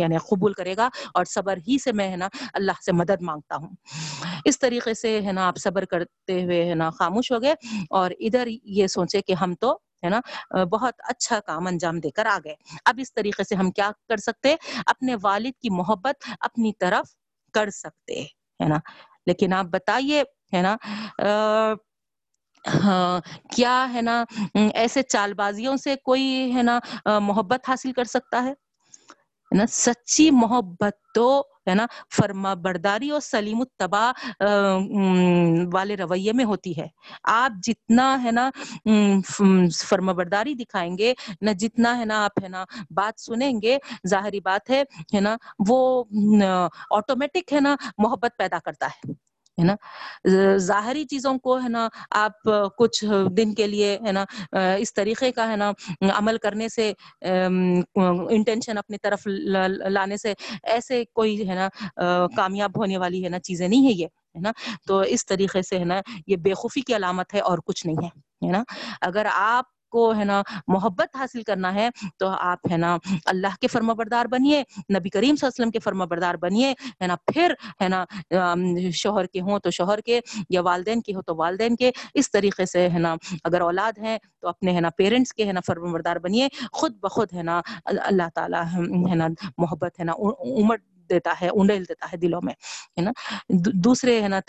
یعنی 0.00 0.16
قبول 0.18 0.52
کرے 0.52 0.76
گا 0.76 0.88
اور 1.14 1.24
صبر 1.24 1.56
ہی 1.68 1.78
سے 1.78 1.92
میں 1.92 2.10
ہے 2.10 2.16
نا 2.16 2.28
اللہ 2.52 2.82
سے 2.84 2.92
مدد 2.92 3.22
مانگتا 3.22 3.56
ہوں۔ 3.56 3.68
اس 4.44 4.58
طریقے 4.58 4.94
سے 4.94 5.20
ہے 5.22 5.32
نا 5.32 5.46
آپ 5.46 5.56
صبر 5.56 5.84
کرتے 5.84 6.44
ہوئے 6.44 6.64
ہے 6.68 6.74
نا 6.74 6.90
خاموش 6.90 7.32
ہو 7.32 7.42
گئے 7.42 7.54
اور 7.90 8.10
ادھر 8.18 8.48
یہ 8.64 8.86
سوچے 8.86 9.20
کہ 9.22 9.32
ہم 9.32 9.54
تو 9.54 9.78
ہے 10.02 10.08
نا 10.08 10.20
بہت 10.64 10.94
اچھا 11.08 11.38
کام 11.46 11.66
انجام 11.66 11.98
دے 12.00 12.10
کر 12.10 12.26
آ 12.26 12.38
گئے۔ 12.44 12.54
اب 12.84 12.98
اس 13.02 13.12
طریقے 13.14 13.44
سے 13.44 13.54
ہم 13.54 13.70
کیا 13.70 13.90
کر 14.08 14.16
سکتے 14.16 14.54
اپنے 14.86 15.16
والد 15.22 15.60
کی 15.62 15.70
محبت 15.70 16.28
اپنی 16.40 16.72
طرف 16.80 17.14
کر 17.54 17.70
سکتے 17.72 18.22
ہے 18.60 18.68
نا۔ 18.68 18.78
لیکن 19.26 19.52
آپ 19.52 19.64
بتائیے، 19.64 20.22
ہے 20.52 20.62
نا 20.62 20.76
کیا، 23.50 23.86
ہے 23.92 24.00
نا 24.02 24.24
ایسے 24.54 25.02
چال 25.02 25.34
بازیوں 25.34 25.76
سے 25.76 25.94
کوئی، 26.04 26.52
ہے 26.54 26.62
نا 26.62 26.78
محبت 27.20 27.68
حاصل 27.68 27.92
کر 27.92 28.04
سکتا 28.04 28.42
ہے 28.44 28.52
نا، 29.50 29.66
سچی 29.68 30.30
محبت 30.32 30.96
تو 31.14 31.42
ہے 31.68 31.74
نا، 31.74 31.86
فرما 32.16 32.54
برداری 32.64 33.10
اور 33.10 33.20
سلیم 33.20 33.60
التبا 33.60 34.10
والے 35.72 35.96
رویے 35.96 36.32
میں 36.32 36.44
ہوتی 36.44 36.76
ہے۔ 36.78 36.86
آپ 37.32 37.62
جتنا 37.62 38.06
ہے 38.22 38.30
نا 38.30 38.48
فرما 39.78 40.12
برداری 40.12 40.54
دکھائیں 40.54 40.96
گے، 40.98 41.12
نہ 41.40 41.50
جتنا 41.58 41.96
ہے 41.98 42.04
نا 42.04 42.24
آپ 42.24 42.42
ہے 42.42 42.48
نا 42.48 42.64
بات 42.90 43.20
سنیں 43.20 43.52
گے، 43.62 43.76
ظاہری 44.08 44.40
بات 44.40 44.70
ہے 44.70 44.82
ہے 45.14 45.20
نا، 45.20 45.36
وہ 45.68 46.04
آٹومیٹک 46.90 47.52
ہے 47.52 47.60
نا، 47.60 47.74
محبت 47.98 48.36
پیدا 48.38 48.58
کرتا 48.64 48.86
ہے۔ 48.86 49.12
ہے 49.58 49.64
نا؟ 49.64 49.74
ظاہری 50.58 51.04
چیزوں 51.04 51.38
کو 51.38 51.58
ہے 51.60 51.68
نا، 51.68 51.88
آپ 52.10 52.48
کچھ 52.78 53.04
دن 53.36 53.54
کے 53.54 53.66
لیے 53.66 53.96
ہے 54.06 54.12
نا 54.12 54.24
اس 54.78 54.94
طریقے 54.94 55.30
کا 55.32 55.48
ہے 55.50 55.56
نا، 55.56 55.70
عمل 56.14 56.38
کرنے 56.42 56.68
سے 56.68 56.92
انٹینشن 57.22 58.78
اپنی 58.78 58.98
طرف 59.02 59.26
لانے 59.26 60.16
سے 60.16 60.34
ایسے 60.62 61.02
کوئی 61.12 61.48
ہے 61.48 61.54
نا 61.54 61.68
کامیاب 62.36 62.78
ہونے 62.80 62.98
والی 62.98 63.24
ہے 63.24 63.28
نا، 63.28 63.38
چیزیں 63.40 63.66
نہیں 63.68 63.86
ہے 63.86 63.92
یہ، 63.92 64.06
ہے 64.06 64.40
نا؟ 64.40 64.52
تو 64.86 64.98
اس 65.08 65.26
طریقے 65.26 65.62
سے 65.62 65.78
ہے 65.78 65.84
نا، 65.84 66.00
یہ 66.26 66.36
بے 66.36 66.54
خوفی 66.54 66.80
کی 66.80 66.96
علامت 66.96 67.34
ہے 67.34 67.40
اور 67.40 67.58
کچھ 67.66 67.86
نہیں 67.86 68.04
ہے 68.04 68.46
ہے 68.46 68.52
نا؟ 68.52 68.62
اگر 69.00 69.26
آپ 69.32 69.64
کو 69.88 70.12
ہے 70.16 70.24
نا 70.24 70.42
محبت 70.68 71.16
حاصل 71.16 71.42
کرنا 71.42 71.74
ہے 71.74 71.88
تو 72.18 72.28
آپ 72.28 72.66
ہے 72.70 72.76
نا 72.76 72.96
اللہ 73.26 73.56
کے 73.60 73.68
فرما 73.68 73.92
بردار 73.92 74.26
بنیے 74.26 74.62
نبی 74.92 75.08
کریم 75.08 75.36
صلی 75.36 75.46
اللہ 75.46 75.46
علیہ 75.46 75.46
وسلم 75.46 75.70
کے 75.70 75.78
فرما 75.78 76.04
بردار 76.04 76.34
بنیے 76.34 76.72
ہے 77.00 77.06
نا 77.06 77.16
پھر 77.26 77.54
ہے 77.80 77.88
نا 77.88 78.04
شوہر 78.94 79.26
کے 79.26 79.40
ہوں 79.40 79.58
تو 79.58 79.70
شوہر 79.70 80.00
کے 80.00 80.20
یا 80.50 80.60
والدین 80.60 81.00
کے 81.00 81.14
ہو 81.14 81.22
تو 81.22 81.36
والدین 81.36 81.76
کے 81.76 81.90
اس 82.14 82.30
طریقے 82.30 82.66
سے 82.66 82.88
ہے 82.88 82.98
نا 82.98 83.14
اگر 83.44 83.60
اولاد 83.60 83.98
ہیں 83.98 84.18
تو 84.40 84.48
اپنے 84.48 84.74
ہے 84.74 84.80
نا 84.80 84.90
پیرنٹس 84.90 85.34
کے 85.34 85.46
ہے 85.46 85.52
نا 85.52 85.60
فرما 85.66 85.92
بردار 85.92 86.16
بنیے 86.16 86.48
خود 86.72 86.98
بخود 87.00 87.32
ہے 87.32 87.42
نا 87.42 87.60
اللہ 87.86 88.28
تعالیٰ 88.34 88.64
ہے 89.10 89.14
نا 89.14 89.28
محبت 89.58 90.00
ہے 90.00 90.04
نا 90.04 90.12
امٹ 90.12 90.80
دیتا 91.10 91.34
ہے 91.40 91.48
انڈیل 91.48 91.84
دیتا 91.88 92.06
ہے 92.12 92.16
دلوں 92.16 92.40
میں 92.44 92.54
ہے 92.96 93.02
نا 93.02 93.10
دوسرے 93.84 94.20
ہے 94.22 94.28
نا 94.28 94.40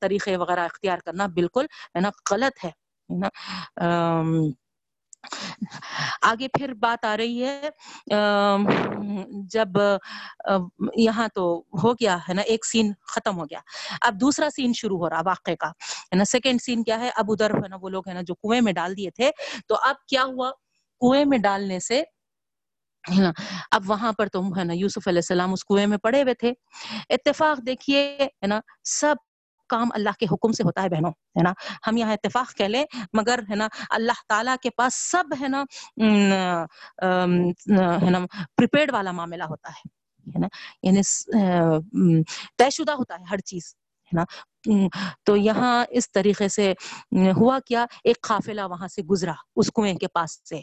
طریقے 0.00 0.36
وغیرہ 0.36 0.64
اختیار 0.64 0.98
کرنا 0.98 1.26
بالکل 1.34 1.66
ہے 1.94 2.00
نا 2.00 2.10
غلط 2.30 2.64
ہے 2.64 2.70
نا 3.10 3.28
آگے 6.22 6.48
پھر 6.48 6.72
بات 6.80 7.04
آ 7.04 7.16
رہی 7.16 7.44
ہے 7.44 7.68
جب 9.52 9.78
یہاں 10.96 11.28
تو 11.34 11.44
ہو 11.82 11.92
گیا 11.92 12.16
ہے 12.28 12.34
نا، 12.34 12.42
ایک 12.42 12.66
سین 12.66 12.92
ختم 13.14 13.38
ہو 13.38 13.44
گیا۔ 13.44 13.60
اب 14.00 14.20
دوسرا 14.20 14.48
سین 14.56 14.72
شروع 14.76 14.98
ہو 14.98 15.10
رہا 15.10 15.20
واقعے 15.26 15.56
کا، 15.56 15.68
ہے 15.68 16.16
نا۔ 16.16 16.24
سیکنڈ 16.24 16.62
سین 16.62 16.82
کیا 16.84 17.00
ہے؟ 17.00 17.10
اب 17.16 17.32
ادھر 17.32 17.54
ہے 17.54 17.68
نا، 17.68 17.76
وہ 17.82 17.88
لوگ 17.88 18.08
ہے 18.08 18.14
نا 18.14 18.20
جو 18.26 18.34
کنویں 18.34 18.60
میں 18.60 18.72
ڈال 18.72 18.96
دیے 18.96 19.10
تھے۔ 19.10 19.30
تو 19.68 19.74
اب 19.82 19.96
کیا 20.08 20.24
ہوا؟ 20.24 20.50
کنویں 21.02 21.24
میں 21.24 21.38
ڈالنے 21.38 21.78
سے، 21.80 22.02
ہے 23.04 23.20
نا، 23.22 23.30
اب 23.72 23.82
وہاں 23.88 24.12
پر 24.18 24.28
تم 24.32 24.56
ہے 24.58 24.64
نا، 24.64 24.72
یوسف 24.74 25.08
علیہ 25.08 25.18
السلام 25.18 25.52
اس 25.52 25.64
کنویں 25.64 25.86
میں 25.86 25.98
پڑے 26.02 26.22
ہوئے 26.22 26.34
تھے۔ 26.34 26.52
اتفاق 27.10 27.66
دیکھیے، 27.66 28.02
ہے 28.20 28.46
نا، 28.46 28.60
سب 28.90 29.16
کام 29.68 29.88
اللہ 29.94 30.10
کے 30.18 30.26
حکم 30.32 30.52
سے 30.52 30.62
ہوتا 30.62 30.82
ہے 30.82 30.88
بہنوں، 30.88 31.10
ہے 31.10 31.42
نا؟ 31.42 31.52
ہم 31.86 31.96
یہاں 31.96 32.12
اتفاق 32.12 32.56
کہہ 32.56 32.64
لیں، 32.64 32.84
مگر 33.12 33.40
ہے 33.50 33.54
نا، 33.54 33.68
اللہ 33.90 34.22
تعالیٰ 34.28 34.56
کے 34.62 34.70
پاس 34.76 34.94
سب 35.10 35.24
ہے 35.40 35.48
نا 35.48 35.64
ہے 35.98 36.08
نا 38.10 38.18
پریپیئرڈ 38.56 38.92
والا 38.92 39.12
معاملہ 39.12 39.44
ہوتا 39.44 39.70
ہے 39.70 40.38
نا؟ 40.38 40.48
یعنی 40.82 41.00
طے 42.58 42.70
شدہ 42.70 42.92
ہوتا 42.92 43.14
ہے 43.14 43.24
ہر 43.30 43.38
چیز، 43.50 43.74
ہے 44.12 44.16
نا؟ 44.16 44.24
تو 45.26 45.36
یہاں 45.36 45.84
اس 45.90 46.10
طریقے 46.12 46.48
سے 46.48 46.72
ہوا 47.36 47.58
کیا، 47.66 47.84
ایک 48.04 48.20
قافلہ 48.28 48.60
وہاں 48.70 48.88
سے 48.88 49.02
گزرا 49.10 49.32
اس 49.56 49.70
کنویں 49.74 49.94
کے 49.94 50.08
پاس 50.14 50.48
سے۔ 50.48 50.60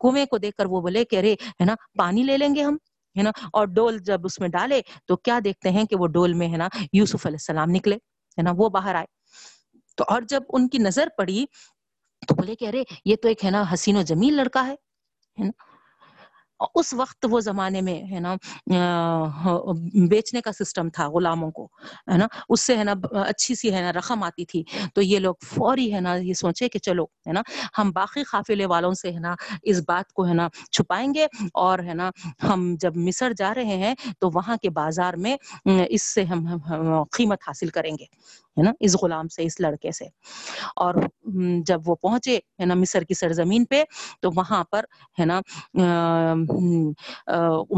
کنویں 0.00 0.26
کو 0.26 0.38
دیکھ 0.38 0.56
کر 0.56 0.66
وہ 0.66 0.80
بولے 0.80 1.04
کہ 1.04 1.18
ارے، 1.18 1.32
ہے 1.32 1.64
نا، 1.64 1.74
پانی 1.98 2.22
لے 2.22 2.38
لیں 2.38 2.54
گے 2.54 2.62
ہم، 2.62 2.76
ہے 3.16 3.22
نا؟ 3.22 3.30
اور 3.52 3.66
ڈول 3.74 3.98
جب 4.06 4.20
اس 4.24 4.40
میں 4.40 4.48
ڈالے 4.48 4.80
تو 5.06 5.16
کیا 5.16 5.38
دیکھتے 5.44 5.70
ہیں 5.70 5.84
کہ 5.84 5.96
وہ 5.96 6.06
ڈول 6.06 6.34
میں، 6.34 6.48
ہے 6.48 6.56
نا، 6.56 6.68
یوسف 6.92 7.26
علیہ 7.26 7.34
السلام 7.34 7.70
نکلے۔ 7.70 7.96
ہے 8.38 8.42
نا، 8.42 8.52
وہ 8.56 8.68
باہر 8.68 8.94
آئے۔ 8.94 9.06
تو 9.96 10.04
اور 10.08 10.22
جب 10.22 10.42
ان 10.48 10.68
کی 10.68 10.78
نظر 10.78 11.08
پڑی 11.16 11.46
تو 12.28 12.34
بولے 12.34 12.54
کہ 12.54 12.68
ارے، 12.68 12.82
یہ 13.04 13.16
تو 13.16 13.28
ایک 13.28 13.44
ہے 13.44 13.50
نا 13.50 13.64
حسین 13.72 13.96
و 13.96 14.02
جمیل 14.02 14.34
لڑکا 14.34 14.66
ہے 14.66 14.74
نا۔ 15.38 15.73
اس 16.74 16.92
وقت 16.94 17.26
وہ 17.30 17.40
زمانے 17.40 17.80
میں 17.80 17.94
ہے 18.10 18.20
نا 18.20 18.34
بیچنے 20.10 20.40
کا 20.40 20.52
سسٹم 20.52 20.88
تھا 20.88 21.08
غلاموں 21.08 21.50
کو، 21.50 21.64
ہے 22.12 22.16
نا؟ 22.18 22.26
اس 22.48 22.60
سے 22.60 22.76
ہے 22.76 22.84
نا، 22.84 22.94
اچھی 23.26 23.54
سی 23.54 23.72
ہے 23.74 23.80
نا 23.80 23.92
رقم 23.92 24.22
آتی 24.22 24.44
تھی۔ 24.44 24.62
تو 24.94 25.02
یہ 25.02 25.18
لوگ 25.18 25.34
فوری 25.44 25.92
ہے 25.94 26.00
نا 26.00 26.14
یہ 26.14 26.34
سوچے 26.34 26.68
کہ 26.68 26.78
چلو، 26.78 27.04
ہے 27.26 27.32
نا، 27.32 27.42
ہم 27.78 27.90
باقی 27.94 28.22
قافلے 28.22 28.66
والوں 28.66 28.94
سے 28.94 29.12
ہے 29.12 29.18
نا 29.18 29.34
اس 29.62 29.80
بات 29.88 30.12
کو 30.12 30.26
ہے 30.28 30.34
نا 30.34 30.48
چھپائیں 30.72 31.12
گے 31.14 31.26
اور 31.54 31.78
ہے 31.78 31.94
نا 31.94 32.10
ہم 32.42 32.74
جب 32.80 32.96
مصر 32.96 33.32
جا 33.38 33.52
رہے 33.54 33.76
ہیں 33.76 33.94
تو 34.18 34.30
وہاں 34.34 34.56
کے 34.62 34.70
بازار 34.70 35.14
میں، 35.16 35.36
اس 35.88 36.02
سے 36.14 36.24
ہم، 36.24 36.46
قیمت 37.16 37.48
حاصل 37.48 37.68
کریں 37.68 37.92
گے۔ 37.98 38.06
ہے 38.58 38.62
نا، 38.62 38.72
اس 38.80 38.96
غلام 39.02 39.28
سے، 39.28 39.42
اس 39.42 39.60
لڑکے 39.60 39.92
سے۔ 39.92 40.04
اور 40.76 40.94
جب 41.62 41.80
وہ 41.86 41.94
پہنچے، 41.94 42.36
ہے 42.36 42.64
نا، 42.64 42.74
مصر 42.74 43.02
کی 43.02 43.14
سرزمین 43.14 43.64
پہ، 43.64 43.84
تو 44.20 44.30
وہاں 44.36 44.64
پر، 44.64 44.84
ہے 45.20 45.24
نا 45.24 45.40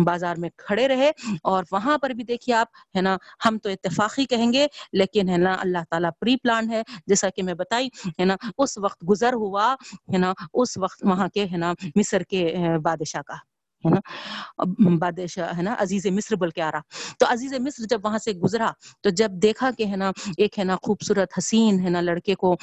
بازار 0.04 0.36
میں 0.36 0.50
کھڑے 0.56 0.88
رہے۔ 0.88 1.10
اور 1.42 1.64
وہاں 1.72 1.98
پر 1.98 2.10
بھی 2.10 2.24
دیکھیے 2.24 2.54
آپ، 2.54 2.68
ہے 2.96 3.00
نا، 3.00 3.16
ہم 3.46 3.58
تو 3.58 3.68
اتفاقی 3.68 4.24
کہیں 4.24 4.52
گے، 4.52 4.66
لیکن، 4.92 5.28
ہے 5.28 5.36
نا، 5.36 5.56
اللہ 5.60 5.78
تعالیٰ 5.90 6.10
پری 6.20 6.36
پلان 6.36 6.70
ہے۔ 6.70 6.82
جیسا 7.06 7.28
کہ 7.28 7.42
میں 7.42 7.54
بتائی، 7.54 7.88
ہے 8.20 8.24
نا، 8.24 8.36
اس 8.58 8.78
وقت 8.78 9.04
گزر 9.10 9.32
ہوا، 9.32 9.74
ہے 10.12 10.18
نا، 10.18 10.32
اس 10.54 10.78
وقت 10.78 11.04
وہاں 11.04 11.28
کے، 11.28 11.46
ہے 11.52 11.56
نا، 11.56 11.72
مصر 11.96 12.22
کے 12.22 12.56
بادشاہ 12.82 13.22
کا۔ 13.22 13.55
ہے 13.84 13.90
نا 13.90 14.96
بادشاہ 14.98 15.56
ہے 15.56 15.62
نا 15.62 15.74
عزیز 15.78 16.06
مصر 16.06 16.36
بول 16.36 16.50
کے 16.50 16.62
آ 16.62 16.70
رہا 16.72 16.80
تو 17.18 17.26
عزیز 17.28 17.52
مصر 17.60 17.84
جب 17.84 18.04
وہاں 18.04 18.18
سے 18.18 18.32
گزرا 18.32 18.70
تو 19.00 19.10
جب 19.10 19.30
دیکھا 19.32 19.70
کہ 19.70 19.86
ہے 19.86 19.96
نا 19.96 20.10
ایک 20.36 20.58
ہے 20.58 20.64
نا 20.64 20.76
خوبصورت 20.82 21.38
حسین 21.38 21.80
ہے 21.80 21.90
نا 21.90 22.00
لڑکے 22.00 22.34
کو 22.34 22.56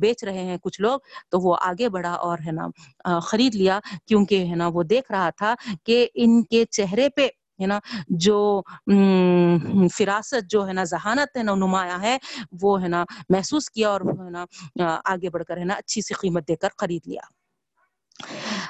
بیچ 0.00 0.24
رہے 0.24 0.44
ہیں 0.44 0.56
کچھ 0.62 0.80
لوگ 0.80 1.00
تو 1.30 1.40
وہ 1.40 1.56
آگے 1.60 1.88
بڑھا 1.88 2.12
اور 2.12 2.38
ہے 2.46 2.52
نا 2.52 2.68
خرید 3.20 3.54
لیا 3.54 3.80
کیونکہ 4.06 4.46
ہے 4.46 4.54
نا 4.54 4.66
وہ 4.66 4.82
دیکھ 4.82 5.12
رہا 5.12 5.30
تھا 5.30 5.54
کہ 5.84 6.06
ان 6.14 6.42
کے 6.42 6.64
چہرے 6.70 7.08
پہ 7.08 7.28
ہے 7.60 7.66
نا 7.66 7.78
جو 8.08 8.62
فراست 9.96 10.50
جو 10.50 10.66
ہے 10.68 10.72
نا 10.72 10.84
ذہانت 10.84 11.36
ہے 11.36 11.42
نا 11.42 11.54
نمایاں 11.54 12.02
ہے 12.02 12.16
وہ 12.60 12.82
ہے 12.82 12.88
نا 12.88 13.04
محسوس 13.28 13.70
کیا 13.70 13.88
اور 13.88 14.00
ہے 14.00 14.30
نا 14.30 14.44
آگے 15.04 15.30
بڑھ 15.30 15.44
کر 15.44 15.56
ہے 15.56 15.64
نا 15.64 15.74
اچھی 15.74 16.02
سی 16.02 16.14
قیمت 16.14 16.48
دے 16.48 16.56
کر 16.56 16.68
خرید 16.76 17.06
لیا 17.06 17.20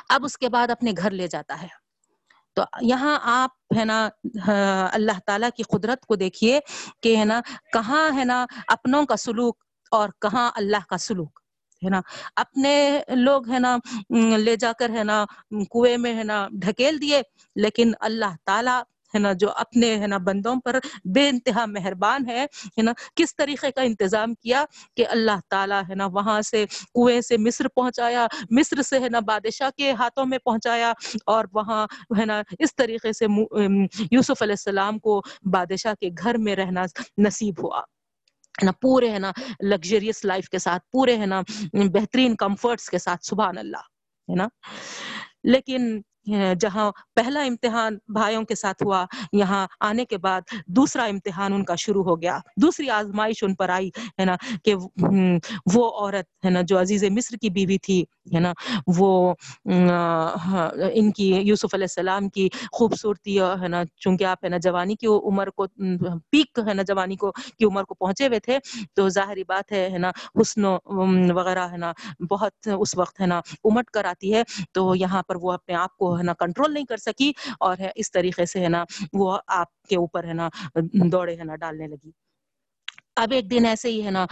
اب 0.09 0.25
اس 0.25 0.37
کے 0.39 0.49
بعد 0.49 0.71
اپنے 0.71 0.93
گھر 0.99 1.11
لے 1.11 1.27
جاتا 1.27 1.63
ہے۔ 1.63 1.69
تو 2.57 2.63
یہاں 2.83 3.19
آپ 3.23 3.51
ہے 3.79 3.85
نا 3.85 4.09
اللہ 4.93 5.19
تعالیٰ 5.27 5.49
کی 5.57 5.63
قدرت 5.63 6.07
کو 6.07 6.15
دیکھیے 6.17 6.59
کہ 7.03 7.17
ہے 7.17 7.25
نا، 7.25 7.41
کہاں 7.73 8.11
ہے 8.17 8.25
نا 8.25 8.45
اپنوں 8.69 9.05
کا 9.07 9.17
سلوک 9.17 9.57
اور 9.91 10.09
کہاں 10.21 10.51
اللہ 10.55 10.89
کا 10.89 10.99
سلوک 10.99 11.41
ہے 11.83 11.91
نا۔ 11.91 12.01
اپنے 12.37 13.01
لوگ 13.09 13.49
ہے 13.51 13.59
نا 13.59 13.77
لے 14.37 14.57
جا 14.57 14.73
کر 14.79 14.91
ہے 14.91 15.05
نا، 15.05 15.25
کنویں 15.51 15.97
میں 15.97 16.15
ہے 16.15 16.25
نا 16.25 16.47
ڈھکیل 16.53 17.01
دیے، 17.03 17.23
لیکن 17.57 17.93
اللہ 18.01 18.35
تعالیٰ 18.45 18.81
ہے 19.15 19.19
نا، 19.19 19.33
جو 19.33 19.51
اپنے 19.57 19.95
ہے 19.99 20.07
نا 20.07 20.19
بندوں 20.19 20.55
پر 20.65 20.79
بے 21.05 21.29
انتہا 21.29 21.65
مہربان 21.67 22.29
ہے 22.29 22.45
ہے 22.79 22.83
نا، 22.83 22.93
کس 23.17 23.37
طریقے 23.37 23.71
کا 23.73 23.83
انتظام 23.83 24.35
کیا 24.35 24.65
کہ 24.97 25.07
اللہ 25.11 25.41
تعالیٰ 25.49 25.83
ہے 25.89 25.95
نا 25.95 26.07
وہاں 26.07 26.41
سے 26.41 26.65
کنویں 26.95 27.21
سے 27.21 27.37
مصر 27.37 27.69
پہنچایا، 27.69 28.27
مصر 28.51 28.83
سے 28.83 28.99
ہے 28.99 29.09
نا 29.09 29.21
بادشاہ 29.21 29.71
کے 29.77 29.93
ہاتھوں 29.93 30.27
میں 30.27 30.39
پہنچایا 30.39 30.93
اور 31.27 31.45
وہاں 31.53 31.87
ہے 32.19 32.25
نا 32.25 32.43
اس 32.59 32.75
طریقے 32.77 33.13
سے 33.13 33.27
یوسف 34.11 34.43
علیہ 34.43 34.53
السلام 34.53 34.99
کو 34.99 35.21
بادشاہ 35.53 35.95
کے 35.95 36.09
گھر 36.23 36.39
میں 36.39 36.57
رہنا 36.57 36.85
نصیب 37.19 37.65
ہوا۔ 37.65 37.81
ہے 38.59 38.65
نا، 38.65 38.73
پورے 38.83 39.11
ہے 39.11 39.19
نا 39.19 39.31
لگژریس 39.63 40.25
لائف 40.25 40.49
کے 40.49 40.59
ساتھ، 40.59 40.83
پورے 40.93 41.17
ہے 41.17 41.27
نا 41.27 41.41
بہترین 41.93 42.37
کمفرٹس 42.37 42.89
کے 42.91 42.99
ساتھ، 42.99 43.27
سبحان 43.27 43.59
اللہ، 43.59 43.85
ہے 44.29 44.35
نا۔ 44.35 44.47
لیکن 45.45 46.01
جہاں 46.61 46.91
پہلا 47.17 47.43
امتحان 47.43 47.99
بھائیوں 48.09 48.43
کے 48.45 48.55
ساتھ 48.55 48.83
ہوا، 48.83 49.05
یہاں 49.33 49.67
آنے 49.81 50.05
کے 50.05 50.19
بعد 50.19 50.55
دوسرا 50.67 51.05
امتحان 51.05 51.53
ان 51.53 51.65
کا 51.65 51.75
شروع 51.75 52.05
ہو 52.05 52.21
گیا۔ 52.23 52.39
دوسری 52.63 52.91
آزمائش 52.91 53.43
ان 53.45 53.55
پر 53.55 53.69
آئی، 53.69 53.89
ہے 54.21 54.25
نا، 54.25 54.37
کہ 54.65 54.75
وہ 55.75 55.89
عورت، 56.01 56.27
ہے 56.45 56.51
نا، 56.51 56.61
جو 56.63 56.81
عزیز 56.81 57.05
مصر 57.05 57.37
کی 57.37 57.51
بیوی 57.51 57.79
تھی، 57.79 58.05
ہے 58.35 58.41
نا، 58.41 58.53
وہ 58.99 59.35
ان 59.65 61.11
کی، 61.13 61.29
یوسف 61.35 61.75
علیہ 61.75 61.85
السلام 61.85 62.29
کی 62.29 62.49
خوبصورتی، 62.73 63.39
ہے 63.63 63.69
نا، 63.69 63.83
چونکہ 63.97 64.25
آپ، 64.25 64.45
ہے 64.45 64.49
نا، 64.49 64.57
جوانی 64.57 64.95
کی 64.95 65.07
عمر 65.07 65.51
کو 65.51 65.67
پیک، 66.31 66.59
ہے 66.69 66.75
نا، 66.75 66.83
جوانی 66.83 67.17
کو، 67.17 67.33
کی 67.33 67.65
عمر 67.65 67.85
کو 67.85 67.95
پہنچے 67.95 68.27
ہوئے 68.27 68.41
تھے، 68.41 68.59
تو 68.95 69.09
ظاہری 69.09 69.45
بات 69.45 69.73
ہے 69.73 69.89
ہے 69.93 69.99
نا، 69.99 70.11
حسن 70.41 70.65
وغیرہ، 71.35 71.69
ہے 71.73 71.77
نا، 71.77 71.93
بہت 72.31 72.69
اس 72.79 72.97
وقت، 72.99 73.21
ہے 73.21 73.27
نا، 73.27 73.39
امٹ 73.65 73.91
کر 73.91 74.05
آتی 74.05 74.35
ہے، 74.35 74.43
تو 74.73 74.95
یہاں 74.97 75.23
پر 75.23 75.37
وہ 75.43 75.53
اپنے 75.53 75.75
آپ 75.75 75.97
کو 75.97 76.18
ہے 76.19 76.23
نا 76.23 76.35
کنٹرول 76.39 76.75
نہیں 76.75 76.85
کر 76.85 76.97
سکی 76.97 77.33
اور 77.61 77.77
ہے، 77.79 77.91
اس 77.95 78.13
طریقے 78.13 78.47
سے 78.47 78.61
ہے 78.61 78.69
نا، 78.69 78.85
وہ 79.13 79.39
آپ 79.47 79.83
کے 79.83 79.97
اوپر 79.97 80.25
ہے 80.25 80.33
نا، 80.33 80.49
دوڑے 81.13 81.37
ہے 81.37 81.45
نا، 81.45 81.57
ڈالنے 81.57 81.87
لگی۔ 81.87 82.11
اب 83.17 83.33
ایک 83.33 83.51
دن 83.51 83.65
ایسے 83.67 83.89
ہی 83.91 84.05
ہے 84.05 84.11
نا 84.11 84.25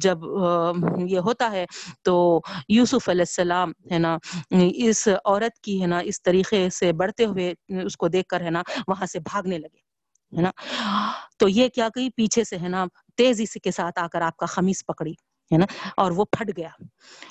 جب 0.00 0.18
یہ 1.08 1.18
ہوتا 1.18 1.50
ہے، 1.52 1.64
تو 2.02 2.14
یوسف 2.68 3.08
علیہ 3.08 3.20
السلام 3.20 3.72
ہے 3.90 3.98
نا، 3.98 4.16
اس 4.50 5.06
عورت 5.24 5.58
کی 5.60 5.80
ہے 5.82 5.86
نا، 5.86 5.98
اس 6.04 6.22
طریقے 6.22 6.68
سے 6.70 6.92
بڑھتے 6.92 7.24
ہوئے 7.24 7.52
اس 7.84 7.96
کو 7.96 8.08
دیکھ 8.08 8.28
کر 8.28 8.40
ہے 8.40 8.50
نا، 8.50 8.62
وہاں 8.88 9.06
سے 9.06 9.20
بھاگنے 9.20 9.58
لگے، 9.58 9.78
ہے 10.32 10.42
نا۔ 10.42 10.50
تو 11.38 11.48
یہ 11.48 11.68
کیا 11.68 11.88
کہ 11.94 12.08
پیچھے 12.16 12.44
سے 12.44 12.56
ہے 12.58 12.68
نا، 12.68 12.84
تیزی 13.16 13.46
سے 13.46 13.60
کے 13.60 13.70
ساتھ 13.70 13.98
آ 13.98 14.06
کر 14.08 14.20
آپ 14.22 14.36
کا 14.36 14.46
خمیز 14.46 14.84
پکڑی، 14.86 15.12
ہے 15.50 15.58
نا، 15.58 15.66
اور 15.96 16.10
وہ 16.10 16.24
پھٹ 16.32 16.50
گیا۔ 16.56 16.68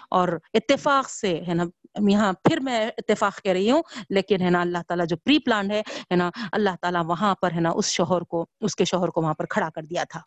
اور 0.09 0.27
اتفاق 0.53 1.09
سے 1.09 1.33
ہے 1.47 1.53
نا 1.53 1.63
یہاں 1.95 2.31
پھر 2.33 2.59
میں 2.59 2.85
اتفاق 2.87 3.41
کہہ 3.43 3.51
رہی 3.51 3.71
ہوں 3.71 3.81
لیکن 4.09 4.41
ہے 4.41 4.49
نا 4.49 4.61
اللہ 4.61 4.77
تعالیٰ 4.87 5.05
جو 5.07 5.17
پری 5.17 5.37
پلان 5.39 5.71
ہے 5.71 5.81
ہے 6.11 6.15
نا 6.15 6.29
اللہ 6.51 6.75
تعالیٰ 6.81 7.03
وہاں 7.05 7.33
پر 7.35 7.51
ہے 7.51 7.59
نا 7.59 7.69
اس 7.69 7.91
شوہر 7.91 8.21
کو 8.23 8.45
اس 8.61 8.75
کے 8.75 8.85
شوہر 8.85 9.09
کو 9.09 9.21
وہاں 9.21 9.33
پر 9.33 9.45
کھڑا 9.45 9.69
کر 9.69 9.83
دیا 9.83 10.03
تھا 10.09 10.21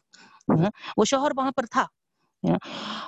وہ 0.96 1.04
شوہر 1.04 1.30
وہاں 1.36 1.52
پر 1.56 1.66
تھا 1.66 1.86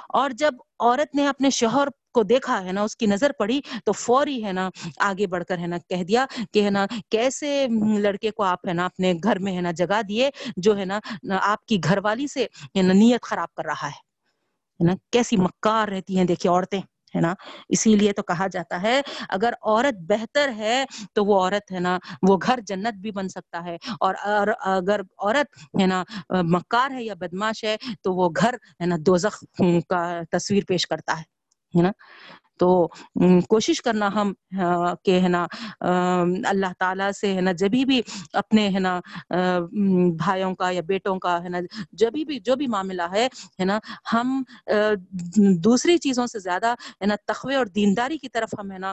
اور 0.09 0.31
جب 0.31 0.55
عورت 0.81 1.15
نے 1.15 1.27
اپنے 1.29 1.51
شوہر 1.51 1.89
کو 2.13 2.23
دیکھا 2.23 2.65
ہے 2.65 2.73
نا 2.73 2.83
اس 2.83 2.97
کی 2.97 3.07
نظر 3.07 3.33
پڑی 3.39 3.61
تو 3.85 3.93
فوری 3.93 4.45
ہے 4.45 4.53
نا 4.53 4.69
آگے 4.99 5.27
بڑھ 5.27 5.45
کر 5.45 5.59
ہے 5.59 5.67
نا 5.67 5.79
کہہ 5.79 6.03
دیا 6.03 6.25
کہ 6.53 6.65
ہے 6.65 6.71
نا 6.71 6.87
کیسے 7.09 7.67
لڑکے 7.99 8.31
کو 8.31 8.43
آپ 8.43 8.69
ہے 8.69 8.73
نا 8.73 8.85
اپنے 8.85 9.13
گھر 9.25 9.39
میں 9.39 9.57
ہے 9.57 9.61
نا 9.61 9.71
جگہ 9.71 10.03
دیے 10.09 10.31
جو 10.57 10.77
ہے 10.79 10.85
نا 10.85 11.01
آپ 11.43 11.65
کی 11.67 11.79
گھر 11.85 11.99
والی 12.03 12.27
سے 12.27 12.47
نیت 12.75 13.23
خراب 13.23 13.55
کر 13.55 13.65
رہا 13.65 13.89
ہے 13.89 14.85
نا 14.85 14.93
کیسی 15.13 15.37
مکار 15.37 15.89
رہتی 15.89 16.19
ہیں 16.19 16.25
دیکھیے 16.25 16.51
عورتیں 16.51 16.81
ہے 17.19 17.23
نا؟ 17.23 17.35
اسی 17.69 17.97
لیے 17.97 18.13
تو 18.13 18.23
کہا 18.23 18.47
جاتا 18.53 18.83
ہے، 18.83 19.01
اگر 19.29 19.53
عورت 19.63 20.01
بہتر 20.09 20.51
ہے 20.57 20.85
تو 21.13 21.25
وہ 21.25 21.41
عورت 21.41 21.73
ہے 21.73 21.81
نا، 21.81 21.99
وہ 22.29 22.37
گھر 22.47 22.61
جنت 22.67 22.95
بھی 23.03 23.11
بن 23.11 23.29
سکتا 23.29 23.65
ہے۔ 23.65 23.77
اور 24.01 24.15
اگر 24.65 25.01
عورت 25.19 25.59
ہے 25.81 25.87
نا، 25.87 26.03
مکار 26.31 26.91
ہے 26.91 27.05
یا 27.05 27.15
بدماش 27.15 27.65
ہے 27.65 27.77
تو 28.03 28.15
وہ 28.15 28.29
گھر 28.41 28.55
ہے 28.81 28.87
نا 28.87 28.97
دوزخ 29.07 29.43
کا 29.89 30.03
تصویر 30.31 30.63
پیش 30.69 30.87
کرتا 30.87 31.19
ہے۔ 31.21 31.38
نا؟ 31.75 31.91
تو 32.61 32.69
کوشش 33.49 33.81
کرنا، 33.83 34.09
ہم 34.15 34.33
کہ 35.05 35.19
ہے 35.21 35.29
نا 35.29 35.47
اللہ 36.49 36.73
تعالیٰ 36.79 37.11
سے 37.13 37.35
ہے 37.35 37.41
نا 37.41 37.53
جبھی 37.53 37.85
بھی 37.85 38.01
اپنے 38.33 38.69
ہے 38.75 38.79
نا 38.79 38.99
بھائیوں 40.19 40.55
کا 40.55 40.71
یا 40.71 40.81
بیٹوں 40.89 41.19
کا 41.19 41.43
ہے 41.45 41.49
نا 41.49 41.59
جبھی 41.93 42.25
بھی، 42.25 42.39
جو 42.41 42.57
بھی 42.57 42.67
معاملہ 42.67 43.03
ہے 43.13 43.27
ہے 43.61 43.65
نا، 43.65 43.79
ہم 44.13 44.43
دوسری 45.65 45.99
چیزوں 45.99 46.27
سے 46.27 46.39
زیادہ 46.39 46.75
ہے 47.01 47.07
نا 47.07 47.15
تخوے 47.27 47.55
اور 47.57 47.67
دینداری 47.67 48.19
کی 48.19 48.29
طرف 48.29 48.55
ہم 48.59 48.73
ہے 48.73 48.79
نا 48.79 48.93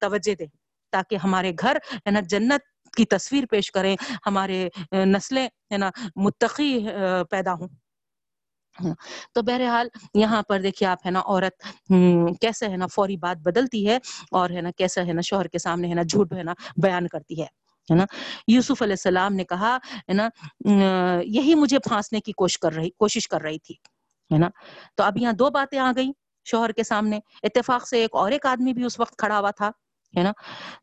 توجہ 0.00 0.34
دیں۔ 0.34 0.46
تاکہ 0.92 1.16
ہمارے 1.24 1.52
گھر 1.60 1.76
ہے 2.06 2.10
نا، 2.10 2.20
جنت 2.30 2.74
کی 2.96 3.04
تصویر 3.04 3.44
پیش 3.50 3.70
کریں، 3.72 3.94
ہمارے 4.26 4.68
نسلیں 5.06 5.46
ہے 5.72 5.78
نا، 5.78 5.90
متقی 6.16 6.78
پیدا 7.30 7.52
ہوں۔ 7.52 7.68
تو 9.34 9.42
بہرحال 9.42 9.88
یہاں 10.14 10.42
پر 10.42 10.60
دیکھیے 10.60 10.88
آپ 10.88 11.06
ہے 11.06 11.10
نا 11.10 11.20
عورت 11.20 11.62
کیسے 12.40 12.68
ہے 12.68 12.76
نا 12.76 12.86
فوری 12.86 13.16
بات 13.16 13.36
بدلتی 13.36 13.86
ہے 13.88 13.98
اور 14.30 14.50
ہے 14.50 14.60
نا 14.60 14.70
کیسا 14.70 15.06
ہے 15.06 15.12
نا 15.12 15.20
شوہر 15.20 15.46
کے 15.46 15.58
سامنے 15.58 15.88
ہے 15.88 15.94
نا 15.94 16.02
جھوٹ 16.02 16.32
ہے 16.32 16.42
نا 16.42 16.54
بیان 16.82 17.08
کرتی 17.08 17.40
ہے 17.40 17.46
ہے 17.88 17.94
نا؟ 17.94 18.04
یوسف 18.48 18.82
علیہ 18.82 18.92
السلام 18.92 19.34
نے 19.34 19.44
کہا، 19.44 19.76
ہے 20.08 20.12
نا 20.12 20.28
یہی 21.24 21.54
مجھے 21.54 21.78
پھانسنے 21.78 22.20
کی 22.20 22.32
کوشش 22.32 22.58
کر 22.58 22.72
رہی، 22.72 22.90
کوشش 22.90 23.28
کر 23.28 23.42
رہی 23.42 23.58
تھی، 23.58 23.74
ہے 24.30 24.38
نا؟ 24.38 24.48
تو 24.96 25.04
اب 25.04 25.18
یہاں 25.18 25.32
دو 25.32 25.50
باتیں 25.50 25.78
آ 25.78 25.90
گئی 25.96 26.10
شوہر 26.46 26.72
کے 26.72 26.84
سامنے، 26.84 27.20
اتفاق 27.42 27.88
سے 27.88 28.00
ایک 28.00 28.16
اور 28.16 28.32
ایک 28.32 28.46
آدمی 28.46 28.72
بھی 28.72 28.84
اس 28.84 29.00
وقت 29.00 29.16
کھڑا 29.18 29.38
ہوا 29.38 29.50
تھا۔ 29.50 29.70
ہے 30.16 30.22
نا؟ 30.22 30.32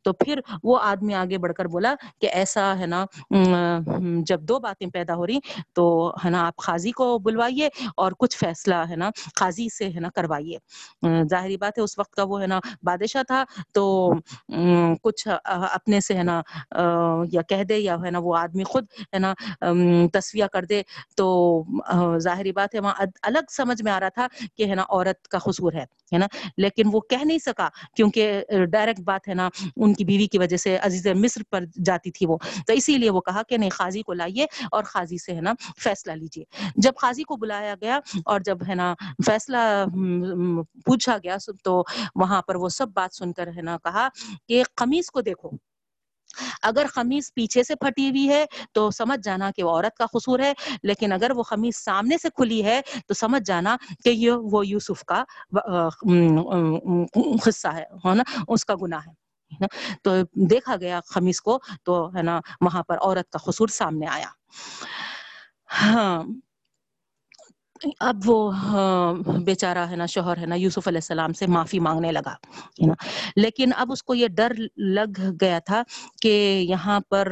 تو 0.04 0.14
پھر 0.14 0.40
وہ 0.64 0.78
آدمی 0.82 1.14
آگے 1.16 1.38
بڑھ 1.38 1.54
کر 1.54 1.66
بولا 1.68 1.94
کہ 2.22 2.30
ایسا 2.34 2.74
ہے 2.80 2.86
نا 2.86 3.06
جب 4.28 4.42
دو 4.42 4.60
باتیں 4.60 4.88
پیدا 4.88 5.16
ہو 5.16 5.28
رہی، 5.28 5.40
تو 5.74 5.86
ہے 6.26 6.30
نا 6.30 6.46
آپ 6.48 6.56
قاضی 6.66 6.92
کو 6.92 7.18
بلوائیے 7.24 7.70
اور 7.98 8.12
کچھ 8.20 8.38
فیصلہ 8.38 8.76
ہے 8.90 8.96
نا 8.96 9.10
قاضی 9.40 9.68
سے 9.70 9.90
ہے 9.96 10.00
نا 10.00 10.10
کروائیے۔ 10.16 10.58
ظاہری 11.30 11.58
بات 11.58 11.78
ہے 11.78 11.84
اس 11.84 11.98
وقت 12.00 12.16
کا 12.16 12.24
وہ 12.28 12.42
ہے 12.42 12.48
نا 12.48 12.60
بادشاہ 12.84 13.24
تھا، 13.24 13.44
تو 13.74 13.84
کچھ 15.04 15.28
اپنے 15.46 16.00
سے 16.00 16.14
ہے 16.14 16.24
نا 16.24 16.42
یا 17.32 17.42
کہہ 17.50 17.64
دے 17.70 17.78
یا 17.78 17.96
ہے 18.06 18.12
نا 18.12 18.20
وہ 18.24 18.36
آدمی 18.38 18.64
خود 18.64 18.86
ہے 19.14 19.20
نا 19.20 19.34
تصویہ 20.14 20.46
کر 20.54 20.66
دے۔ 20.66 20.82
تو 21.18 21.28
ظاہری 22.20 22.52
بات 22.52 22.76
ہے، 22.76 22.80
وہاں 22.80 23.06
الگ 23.22 23.52
سمجھ 23.52 23.82
میں 23.84 23.92
آ 23.92 24.00
رہا 24.00 24.10
تھا 24.10 24.28
کہ 24.58 24.70
ہے 24.70 24.76
نا 24.76 24.84
عورت 24.90 25.28
کا 25.28 25.40
قصور 25.40 25.74
ہے 25.74 26.18
نا؟ 26.18 26.28
لیکن 26.58 26.90
وہ 26.94 27.00
کہہ 27.10 27.24
نہیں 27.24 27.38
سکا 27.38 27.68
کیونکہ 27.96 28.44
ڈائریکٹ 28.72 29.00
بات 29.02 29.23
ہے 29.30 29.34
نا، 29.34 29.50
ان 29.76 29.94
کی 29.94 30.06
بیوی 30.06 30.28
کی 30.28 30.38
وجہ 30.38 30.58
سے 30.58 30.78
عزیز 30.78 31.08
مصر 31.08 31.42
پر 31.50 31.64
جاتی 31.86 32.12
تھی 32.12 32.26
وہ۔ 32.26 32.38
تو 32.68 32.74
اسی 32.74 32.98
لیے 32.98 33.10
وہ 33.10 33.22
کہا 33.22 33.42
کہ 33.44 33.58
نہیں، 33.58 33.70
قاضی 33.70 34.02
کو 34.02 34.14
لائیے 34.14 34.46
اور 34.72 34.84
قاضی 34.84 35.18
سے 35.18 35.36
ہے 35.36 35.42
نا 35.42 35.54
فیصلہ 35.84 36.12
لیجیے۔ 36.12 36.44
جب 36.76 36.92
قاضی 37.02 37.24
کو 37.24 37.36
بلایا 37.36 37.76
گیا 37.82 38.00
اور 38.26 38.40
جب 38.40 38.58
ہے 38.70 38.76
نا 38.76 38.94
فیصلہ 39.26 39.86
پوچھا 40.86 41.18
گیا، 41.18 41.38
تو 41.64 41.84
وہاں 42.16 42.42
پر 42.42 42.56
وہ 42.56 42.70
سب 42.70 42.88
بات 42.94 43.16
سن 43.16 43.34
کر 43.34 43.48
ہے 43.48 43.62
نا 43.62 43.78
کہا 43.84 44.08
کہ 44.48 44.64
قمیص 44.76 45.10
کو 45.10 45.22
دیکھو۔ 45.22 45.50
اگر 46.62 46.86
خمیز 46.94 47.34
پیچھے 47.34 47.64
سے 47.64 47.76
پھٹی 47.76 48.10
ہوئی 48.10 48.30
ہے 48.30 48.46
تو 48.74 48.92
سمجھ 48.92 49.20
جانا 49.24 49.52
کہ 49.56 49.64
وہ 49.64 49.70
عورت 49.70 49.98
کا 49.98 50.06
قصور 50.06 50.40
ہے، 50.40 50.54
لیکن 50.84 51.12
اگر 51.12 51.32
وہ 51.32 51.44
خمیز 51.44 51.76
سامنے 51.76 52.18
سے 52.18 52.30
کھلی 52.30 52.64
ہے 52.66 52.82
تو 53.08 53.14
سمجھ 53.14 53.44
جانا 53.44 53.76
کہ 54.04 54.10
یہ 54.10 54.32
وہ 54.32 54.68
یوسف 54.68 55.04
کا 55.04 55.24
حصہ 57.48 57.68
ہے 57.68 58.14
نا؟ 58.16 58.24
اس 58.48 58.66
کا 58.66 58.76
گناہ 58.82 59.00
ہے 59.08 59.68
تو 60.04 60.12
دیکھا 60.50 60.76
گیا 60.76 61.00
خمیز 61.06 61.42
کو 61.42 61.60
تو، 61.84 62.16
ہے 62.16 62.22
نا، 62.22 62.40
وہاں 62.62 62.84
پر 62.84 62.98
عورت 62.98 63.30
کا 63.30 63.52
قصور 63.52 63.68
سامنے 63.68 64.08
آیا۔ 64.08 64.28
ہاں۔ 65.82 66.24
اب 67.84 68.18
وہ 68.26 68.36
ہاں، 68.56 69.14
بیچارہ 69.46 69.86
ہے 69.90 69.96
نا، 69.96 70.06
شوہر 70.06 70.38
ہے 70.38 70.46
نا، 70.46 70.56
یوسف 70.56 70.88
علیہ 70.88 70.98
السلام 70.98 71.34
سے 71.34 71.48
معافی 71.48 71.80
مانگنے 71.80 72.12
لگا، 72.12 72.34
ہے 72.82 72.86
نا۔ 72.86 72.94
لیکن 73.36 73.72
اب 73.78 73.92
اس 73.92 74.04
کو 74.04 74.16
یہ 74.16 74.28
ڈر 74.28 74.52
لگ 74.78 75.20
گیا 75.42 75.60
تھا 75.60 75.82
کہ 76.22 76.32
یہاں 76.70 77.00
پر 77.10 77.32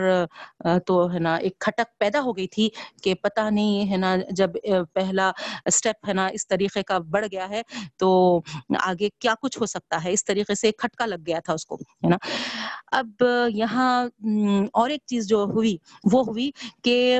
تو 0.86 1.12
ہے 1.14 1.20
نا، 1.20 1.36
ایک 1.36 1.58
کھٹک 1.60 1.98
پیدا 2.00 2.22
ہو 2.22 2.36
گئی 2.38 2.48
تھی 2.48 2.68
کہ 3.04 3.14
پتہ 3.14 3.50
نہیں، 3.50 3.92
ہے 3.92 3.98
نا، 3.98 4.16
جب 4.32 4.52
پہلا 4.94 5.32
اسٹیپ 5.66 6.08
ہے 6.08 6.14
نا، 6.14 6.28
اس 6.28 6.48
طریقے 6.48 6.84
کا 6.84 6.98
بڑھ 7.10 7.26
گیا 7.32 7.50
ہے 7.50 7.62
تو 7.98 8.10
آگے 8.80 9.10
کیا 9.20 9.34
کچھ 9.42 9.60
ہو 9.62 9.66
سکتا 9.66 10.04
ہے؟ 10.04 10.12
اس 10.12 10.26
طریقے 10.26 10.56
سے 10.56 10.72
کھٹکا 10.72 11.06
لگ 11.06 11.26
گیا 11.28 11.40
تھا 11.40 11.54
اس 11.54 11.66
کو، 11.66 11.76
ہے 11.76 12.10
نا۔ 12.10 12.18
اب 12.94 13.24
یہاں 13.50 13.94
اور 14.74 14.90
ایک 14.90 15.02
چیز 15.06 15.28
جو 15.28 15.44
ہوئی، 15.54 15.76
وہ 16.12 16.24
ہوئی 16.28 16.50
کہ 16.84 17.20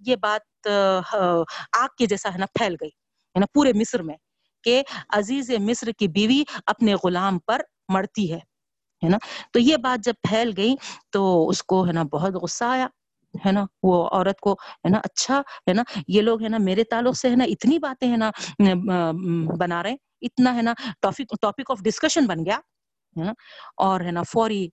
یہ 0.00 0.16
بات 0.22 0.52
آگ 0.66 1.88
کے 1.98 2.06
جیسا 2.06 2.32
ہے 2.32 2.38
نا 2.38 2.46
پھیل 2.58 2.76
گئی 2.80 2.88
ہے 2.88 3.40
نا 3.40 3.46
پورے 3.54 3.72
مصر 3.72 4.02
میں 4.02 4.16
کہ 4.64 4.82
عزیز 5.08 5.50
مصر 5.60 5.90
کی 5.90 6.08
بیوی 6.08 6.42
اپنے 6.66 6.94
غلام 6.94 7.38
پر 7.38 7.62
مرتی 7.88 8.32
ہے 8.32 8.38
ہے 9.02 9.08
نا 9.08 9.18
تو 9.52 9.58
یہ 9.58 9.76
بات 9.76 10.04
جب 10.04 10.14
پھیل 10.28 10.52
گئی 10.56 10.74
تو 11.10 11.48
اس 11.48 11.62
کو 11.62 11.86
ہے 11.86 11.92
نا 11.92 12.02
بہت 12.02 12.34
غصہ 12.34 12.64
آیا 12.64 12.86
ہے 13.46 13.52
نا 13.52 13.64
وہ 13.82 14.08
عورت 14.08 14.40
کو 14.40 14.52
ہے 14.52 14.88
نا 14.88 14.98
اچھا 14.98 15.38
ہے 15.38 15.72
نا 15.72 15.82
یہ 16.08 16.22
لوگ 16.22 16.42
ہے 16.42 16.48
نا 16.48 16.58
میرے 16.58 16.84
تعلق 16.84 17.16
سے 17.16 17.30
ہے 17.30 17.36
نا 17.36 17.44
اتنی 17.44 17.78
باتیں 17.78 18.12
ہے 18.12 18.16
نا 18.16 18.30
بنا 19.58 19.82
رہے 19.82 19.90
ہیں 19.90 19.96
اتنا 20.22 20.54
ہے 20.54 20.62
نا 20.62 20.74
ٹاپک 21.00 21.34
ٹاپک 21.42 21.70
آف 21.70 21.82
ڈسکشن 21.82 22.26
بن 22.26 22.44
گیا 22.44 22.58
اور 23.76 24.00
ہے 24.00 24.10
نا، 24.10 24.22
فوری 24.32 24.68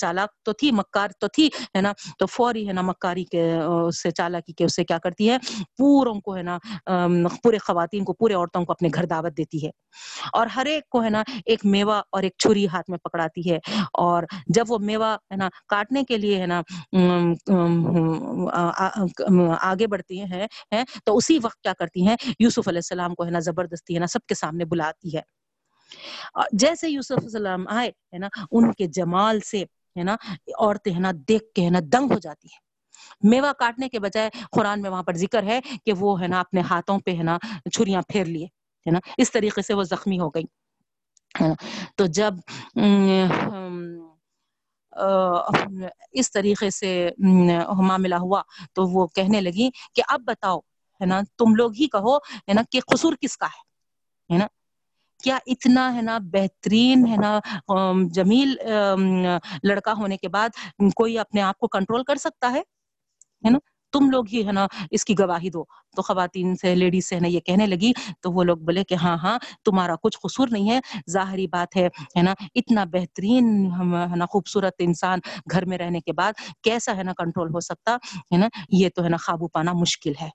چالاک 0.00 0.28
تو 0.44 0.52
تھی، 0.52 0.70
مکار 0.72 1.08
تو 1.20 1.28
تھی، 1.28 1.48
ہے 1.76 1.80
نا؟ 1.80 1.92
تو 2.18 2.26
فوری 2.26 2.66
ہے 2.68 2.72
نا، 2.72 2.82
مکاری 2.82 3.24
کے 3.24 3.42
سے 4.02 4.10
چالاکی 4.10 4.52
کے 4.52 4.64
اسے 4.64 4.84
کیا 4.84 4.98
کرتی 4.98 5.30
ہے؟ 5.30 5.36
پوروں 5.78 6.14
کو 6.20 6.36
ہے 6.36 6.42
نا 6.42 6.58
پورے 7.42 7.58
خواتین 7.58 8.04
کو، 8.04 8.12
پورے 8.12 8.34
عورتوں 8.34 8.64
کو 8.64 8.72
اپنے 8.72 8.88
گھر 8.94 9.06
دعوت 9.06 9.36
دیتی 9.36 9.64
ہے۔ 9.64 9.70
اور 10.32 10.46
ہر 10.46 10.66
ایک 10.66 10.88
کو 10.88 11.02
ہے 11.04 11.10
نا، 11.10 11.22
ایک 11.46 11.64
میوہ 11.64 12.00
اور 12.12 12.22
ایک 12.22 12.32
چھری 12.38 12.66
ہاتھ 12.66 12.90
میں 12.90 12.98
پکڑاتی 12.98 13.50
ہے۔ 13.50 13.58
اور 13.92 14.22
جب 14.46 14.64
وہ 14.68 14.78
میوہ 14.78 15.16
ہے 15.30 15.36
نا، 15.36 15.48
کاٹنے 15.68 16.02
کے 16.04 16.16
لیے 16.16 16.40
ہے 16.40 16.46
نا 16.46 16.62
آگے 19.62 19.86
بڑھتی 19.86 20.20
ہیں، 20.20 20.46
تو 21.04 21.16
اسی 21.16 21.38
وقت 21.42 21.62
کیا 21.62 21.72
کرتی 21.78 22.06
ہیں؟ 22.06 22.16
یوسف 22.38 22.68
علیہ 22.68 22.78
السلام 22.78 23.14
کو 23.14 23.24
ہے 23.24 23.30
نا، 23.30 23.38
زبردستی 23.40 23.94
ہے 23.94 24.00
نا، 24.00 24.06
سب 24.06 24.26
کے 24.28 24.34
سامنے 24.34 24.64
بلاتی 24.64 25.16
ہے۔ 25.16 25.37
جیسے 26.54 26.88
یوسف 26.88 27.22
السلام 27.22 27.66
آئے 27.70 27.88
ہے 28.12 28.18
نا 28.18 28.28
ان 28.50 28.72
کے 28.72 28.86
جمال 28.92 29.40
سے 29.40 29.62
ہے 29.96 30.02
نا 30.02 30.16
عورتیں 30.58 30.92
ہے 30.94 31.00
نا 31.00 31.10
دیکھ 31.28 31.52
کے 31.54 31.64
ہے 31.64 31.70
نا 31.70 31.78
دنگ 31.92 32.12
ہو 32.12 32.18
جاتی 32.18 32.48
ہیں 32.48 32.66
میوہ 33.24 33.52
کاٹنے 33.58 33.88
کے 33.88 33.98
بجائے 34.00 34.30
قرآن 34.52 34.82
میں 34.82 34.90
وہاں 34.90 35.02
پر 35.02 35.14
ذکر 35.16 35.42
ہے 35.42 35.60
کہ 35.84 35.92
وہ 35.98 36.20
ہے 36.20 36.28
نا 36.28 36.40
اپنے 36.40 36.60
ہاتھوں 36.70 36.98
پہ 37.00 37.14
ہے 37.16 37.22
نا 37.22 37.38
چھریاں 37.72 38.02
پھیر 38.02 38.24
لیے 38.26 38.46
ہے 38.86 38.90
نا 38.90 38.98
اس 39.18 39.32
طریقے 39.32 39.62
سے 39.62 39.74
وہ 39.74 39.82
زخمی 39.84 40.18
ہو 40.18 40.28
گئی 40.30 40.44
تو 41.96 42.06
جب 42.08 42.34
اس 46.12 46.30
طریقے 46.32 46.70
سے 46.70 46.90
معاملہ 47.18 48.14
ہوا 48.16 48.42
تو 48.74 48.86
وہ 48.88 49.06
کہنے 49.08 49.40
لگی 49.40 49.68
کہ 49.94 50.02
اب 50.08 50.22
بتاؤ 50.24 50.58
ہے 51.00 51.06
نا 51.06 51.20
تم 51.36 51.54
لوگ 51.54 51.72
ہی 51.72 51.86
کہو 51.88 52.16
ہے 52.16 52.54
نا 52.54 52.62
کہ 52.70 52.80
قصور 52.86 53.14
کس 53.20 53.36
کا 53.36 53.46
ہے 54.30 54.38
نا 54.38 54.46
کیا 55.22 55.38
اتنا 55.46 55.94
ہے 55.94 56.02
نا 56.02 56.18
بہترین 56.32 57.06
ہے 57.06 57.16
نا 57.16 57.38
جمیل 58.14 58.54
لڑکا 59.62 59.92
ہونے 59.98 60.16
کے 60.16 60.28
بعد 60.28 60.50
کوئی 60.96 61.18
اپنے 61.18 61.40
آپ 61.42 61.58
کو 61.58 61.68
کنٹرول 61.68 62.04
کر 62.04 62.16
سکتا 62.16 62.52
ہے؟ 62.52 62.62
نا؟ 63.50 63.58
تم 63.92 64.10
لوگ 64.10 64.24
ہی 64.32 64.46
ہے 64.46 64.52
نا 64.52 64.66
اس 64.90 65.04
کی 65.04 65.14
گواہی 65.18 65.50
دو۔ 65.50 65.62
تو 65.96 66.02
خواتین 66.02 66.54
سے 66.56 66.74
لیڈیز 66.74 67.08
سے 67.08 67.14
ہے 67.14 67.20
نا 67.20 67.28
یہ 67.28 67.40
کہنے 67.40 67.66
لگی، 67.66 67.92
تو 68.20 68.32
وہ 68.32 68.44
لوگ 68.44 68.58
بولے 68.58 68.84
کہ 68.84 68.94
ہاں 68.94 69.16
ہاں 69.22 69.38
تمہارا 69.64 69.94
کچھ 70.02 70.18
قصور 70.22 70.48
نہیں 70.50 70.70
ہے۔ 70.70 70.78
ظاہری 71.10 71.46
بات 71.46 71.76
ہے 71.76 71.86
ہے 72.16 72.22
نا، 72.22 72.34
اتنا 72.54 72.84
بہترین 72.92 73.44
ہے 74.10 74.16
نا، 74.16 74.26
خوبصورت 74.32 74.74
انسان 74.78 75.18
گھر 75.52 75.64
میں 75.64 75.78
رہنے 75.78 76.00
کے 76.00 76.12
بعد 76.12 76.32
کیسا 76.64 76.96
ہے 76.96 77.02
نا 77.02 77.12
کنٹرول 77.18 77.48
ہو 77.54 77.60
سکتا؟ 77.60 77.96
ہے 78.32 78.36
نا، 78.36 78.48
یہ 78.72 78.88
تو 78.94 79.04
ہے 79.04 79.08
نا، 79.08 79.16
قابو 79.26 79.48
پانا 79.48 79.72
مشکل 79.72 80.12
ہے۔ 80.20 80.28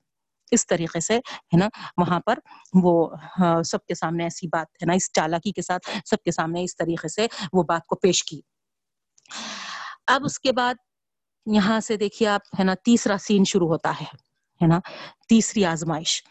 اس 0.54 0.68
طریقے 0.68 0.99
سے، 0.99 1.18
ہے 1.18 1.58
نا، 1.58 1.68
وہاں 1.97 2.20
پر 2.20 2.39
وہ 2.74 3.16
ہاں، 3.39 3.64
سب 3.64 3.86
کے 3.86 3.95
سامنے 3.95 4.24
ایسی 4.24 4.47
بات، 4.47 4.68
ہے 4.68 4.86
نا، 4.86 4.93
اس 4.93 5.12
چالاکی 5.12 5.51
کے 5.51 5.62
ساتھ 5.62 5.89
سب 6.06 6.24
کے 6.26 6.32
سامنے 6.32 6.64
اس 6.64 6.78
طریقے 6.78 7.08
سے 7.08 7.28
وہ 7.54 7.64
بات 7.64 7.86
کو 7.86 7.95
پیش 7.95 8.24
کی۔ 8.24 8.41
اب 10.08 10.22
اس 10.26 10.39
کے 10.39 10.51
بعد 10.51 10.74
یہاں 11.45 11.80
سے 11.80 11.97
دیکھیے 11.97 12.28
آپ، 12.28 12.41
ہے 12.60 12.64
نا، 12.64 12.74
تیسرا 12.84 13.18
سین 13.18 13.43
شروع 13.43 13.68
ہوتا 13.68 13.91
ہے 14.01 14.06
ہے 14.62 14.68
نا، 14.68 14.80
تیسری 15.30 15.66
آزمائش۔ 15.66 16.24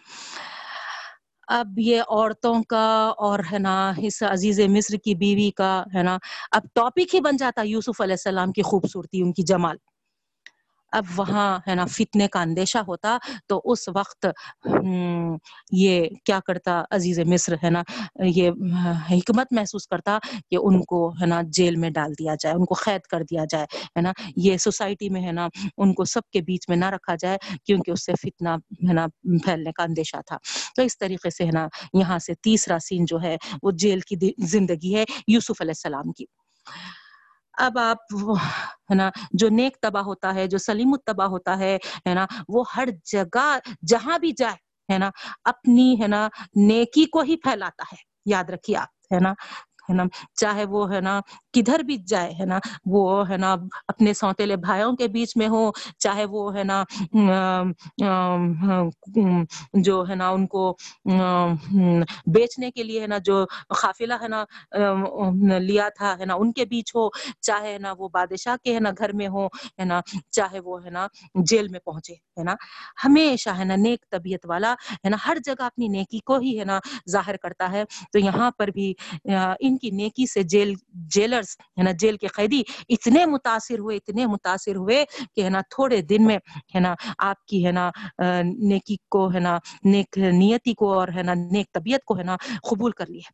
اب 1.49 1.79
یہ 1.79 2.03
عورتوں 2.03 2.63
کا 2.63 3.13
اور، 3.19 3.39
ہے 3.53 3.59
نا، 3.59 3.93
اس 3.99 4.23
عزیز 4.23 4.61
مصر 4.61 4.97
کی 4.97 5.15
بیوی 5.15 5.51
کا، 5.51 5.85
ہے 5.95 6.03
نا، 6.03 6.19
اب 6.53 6.63
ٹاپک 6.75 7.15
ہی 7.15 7.21
بن 7.21 7.37
جاتا 7.37 7.63
یوسف 7.63 8.01
علیہ 8.01 8.13
السلام 8.13 8.53
کی 8.53 8.63
خوبصورتی، 8.63 9.23
ان 9.23 9.33
کی 9.33 9.43
جمال۔ 9.43 9.77
اب 10.93 11.05
وہاں 11.17 11.59
ہے 11.69 11.75
نا 11.75 11.85
فتنے 11.91 12.27
کا 12.29 12.41
اندیشہ 12.43 12.79
ہوتا 12.89 13.17
تو 13.49 13.61
اس 13.65 13.89
وقت 13.95 14.27
یہ 15.73 16.07
کیا 16.25 16.39
کرتا 16.47 16.83
عزیز 16.91 17.19
مصر 17.27 17.55
ہے 17.63 17.71
نا، 17.71 17.83
یہ 18.27 18.51
حکمت 19.11 19.53
محسوس 19.53 19.87
کرتا 19.89 20.19
کہ 20.51 20.57
ان 20.61 20.83
کو 20.85 21.09
ہے 21.21 21.27
نا 21.27 21.41
جیل 21.57 21.77
میں 21.77 21.91
ڈال 21.91 22.13
دیا 22.19 22.35
جائے، 22.41 22.55
ان 22.55 22.65
کو 22.65 22.75
قید 22.85 23.07
کر 23.11 23.23
دیا 23.31 23.45
جائے، 23.51 23.67
ہے 23.97 24.01
نا، 24.03 24.13
یہ 24.37 24.57
سوسائٹی 24.57 25.09
میں 25.09 25.23
ہے 25.27 25.33
نا 25.33 25.49
ان 25.77 25.95
کو 25.95 26.05
سب 26.05 26.29
کے 26.33 26.41
بیچ 26.43 26.69
میں 26.69 26.77
نہ 26.77 26.91
رکھا 26.91 27.15
جائے 27.21 27.39
کیونکہ 27.67 27.91
اس 27.91 28.05
سے 28.07 28.13
فتنہ 28.23 28.49
ہے 28.89 28.93
نا 28.93 29.07
پھیلنے 29.45 29.73
کا 29.73 29.83
اندیشہ 29.83 30.21
تھا۔ 30.27 30.37
تو 30.77 30.83
اس 30.83 30.99
طریقے 30.99 31.31
سے 31.31 31.45
ہے 31.45 31.51
نا 31.51 31.67
یہاں 31.93 32.19
سے 32.19 32.35
تیسرا 32.43 32.79
سین 32.83 33.05
جو 33.05 33.23
ہے 33.23 33.37
وہ 33.63 33.71
جیل 33.77 34.01
کی 34.01 34.17
زندگی 34.49 34.95
ہے 34.95 35.05
یوسف 35.29 35.61
علیہ 35.61 35.71
السلام 35.71 36.13
کی۔ 36.13 36.25
اب 37.55 37.79
آپ 37.79 38.15
ہے 38.91 38.95
نا 38.95 39.09
جو 39.33 39.49
نیک 39.49 39.77
تباہ 39.83 40.03
ہوتا 40.03 40.35
ہے، 40.35 40.47
جو 40.47 40.59
سلیم 40.59 40.93
التباہ 40.93 41.27
ہوتا 41.27 41.59
ہے 41.59 41.77
ہے 42.07 42.15
نا، 42.15 42.27
وہ 42.49 42.65
ہر 42.77 42.89
جگہ 43.05 43.59
جہاں 43.87 44.19
بھی 44.19 44.33
جائے، 44.33 44.57
ہے 44.89 44.99
نا، 44.99 45.11
اپنی 45.45 45.95
ہے 46.03 46.07
نا 46.07 46.27
نیکی 46.57 47.05
کو 47.07 47.21
ہی 47.21 47.37
پھیلاتا 47.37 47.85
ہے۔ 47.93 47.97
یاد 48.27 48.51
رکھیے 48.51 48.77
آپ، 48.77 49.13
ہے 49.15 49.21
نا 49.21 49.33
ہے 49.89 49.95
نا، 49.95 50.05
چاہے 50.35 50.65
وہ 50.65 50.93
ہے 50.93 51.01
نا 51.01 51.21
کدھر 51.55 51.83
بھی 51.83 51.97
جائے 52.07 52.33
ہے 52.39 52.45
نا 52.45 52.59
وہ 52.87 53.29
ہے 53.29 53.37
نا 53.37 53.55
اپنے 53.89 54.13
سوتےلے 54.15 54.57
بھائیوں 54.59 54.95
کے 54.97 55.09
بیچ 55.09 55.37
میں 55.37 55.49
ہو 55.49 55.71
چاہے 55.99 56.25
وہ 56.25 56.55
ہے 56.55 56.65
نا 56.65 56.83
جو 59.77 60.03
ہے 60.09 60.15
نا 60.15 60.29
ان 60.29 60.47
کو 60.47 60.65
بیچنے 62.27 62.71
کے 62.71 62.83
لیے 62.83 63.01
ہے 63.01 63.07
نا 63.07 63.19
جو 63.25 63.45
قافلہ 63.81 64.15
ہے 64.23 64.29
نا 64.29 64.45
لیا 65.59 65.89
تھا 65.89 66.15
ہے 66.19 66.25
نا 66.25 66.35
ان 66.35 66.53
کے 66.53 66.65
بیچ 66.65 66.95
ہو 66.95 67.09
چاہے 67.41 67.77
نا 67.79 67.95
وہ 67.99 68.09
بادشاہ 68.09 68.57
کے 68.63 68.75
ہے 68.75 68.81
نا 68.81 68.91
گھر 68.99 69.13
میں 69.13 69.29
ہو 69.29 69.47
ہے 69.47 69.85
نا 69.85 70.01
چاہے 70.31 70.61
وہ 70.61 70.85
ہے 70.85 70.91
نا 70.91 71.07
جیل 71.45 71.69
میں 71.69 71.81
پہنچے 71.81 72.13
ہے 72.13 72.45
نا 72.45 72.55
ہمیشہ 73.05 73.51
ہے 73.51 73.65
نا 73.65 73.77
نیک 73.77 74.05
طبیعت 74.11 74.47
والا 74.47 74.75
ہے 74.95 75.09
نا 75.09 75.17
ہر 75.27 75.37
جگہ 75.45 75.63
اپنی 75.63 75.89
نیکی 75.89 76.19
کو 76.25 76.39
ہی 76.39 76.59
ہے 76.59 76.65
نا 76.65 76.79
ظاہر 77.11 77.37
کرتا 77.37 77.71
ہے 77.73 77.85
تو 78.13 78.19
یہاں 78.19 78.51
پر 78.51 78.69
بھی 78.69 78.93
ان 79.25 79.77
کی 79.79 79.91
نیکی 79.93 80.27
سے 80.27 80.43
جیل 80.45 80.75
جیلر 81.11 81.42
جیلرز 81.43 81.57
ہے 81.79 81.83
نا 81.83 81.91
جیل 81.93 82.17
کے 82.17 82.27
قیدی 82.27 82.63
اتنے 82.89 83.25
متاثر 83.27 83.79
ہوئے 83.79 83.97
اتنے 83.97 84.27
متاثر 84.27 84.77
ہوئے 84.77 85.05
کہ 85.35 85.45
ہے 85.45 85.51
نا 85.51 85.61
تھوڑے 85.71 86.01
دن 86.03 86.27
میں 86.27 86.39
ہے 86.75 86.81
نا 86.81 86.95
آپ 87.19 87.45
کی 87.47 87.65
ہے 87.67 87.73
نا 87.73 87.91
نیکی 88.43 88.97
کو 89.09 89.33
ہے 89.35 89.41
نا 89.41 89.59
نیک 89.85 90.19
نیتی 90.33 90.75
کو 90.75 90.93
اور 90.93 91.09
ہے 91.17 91.23
نا 91.23 91.35
نیک 91.35 91.73
طبیعت 91.73 92.05
کو 92.05 92.19
ہے 92.19 92.23
نا 92.23 92.37
قبول 92.71 92.91
کر 92.91 93.07
لیا 93.07 93.31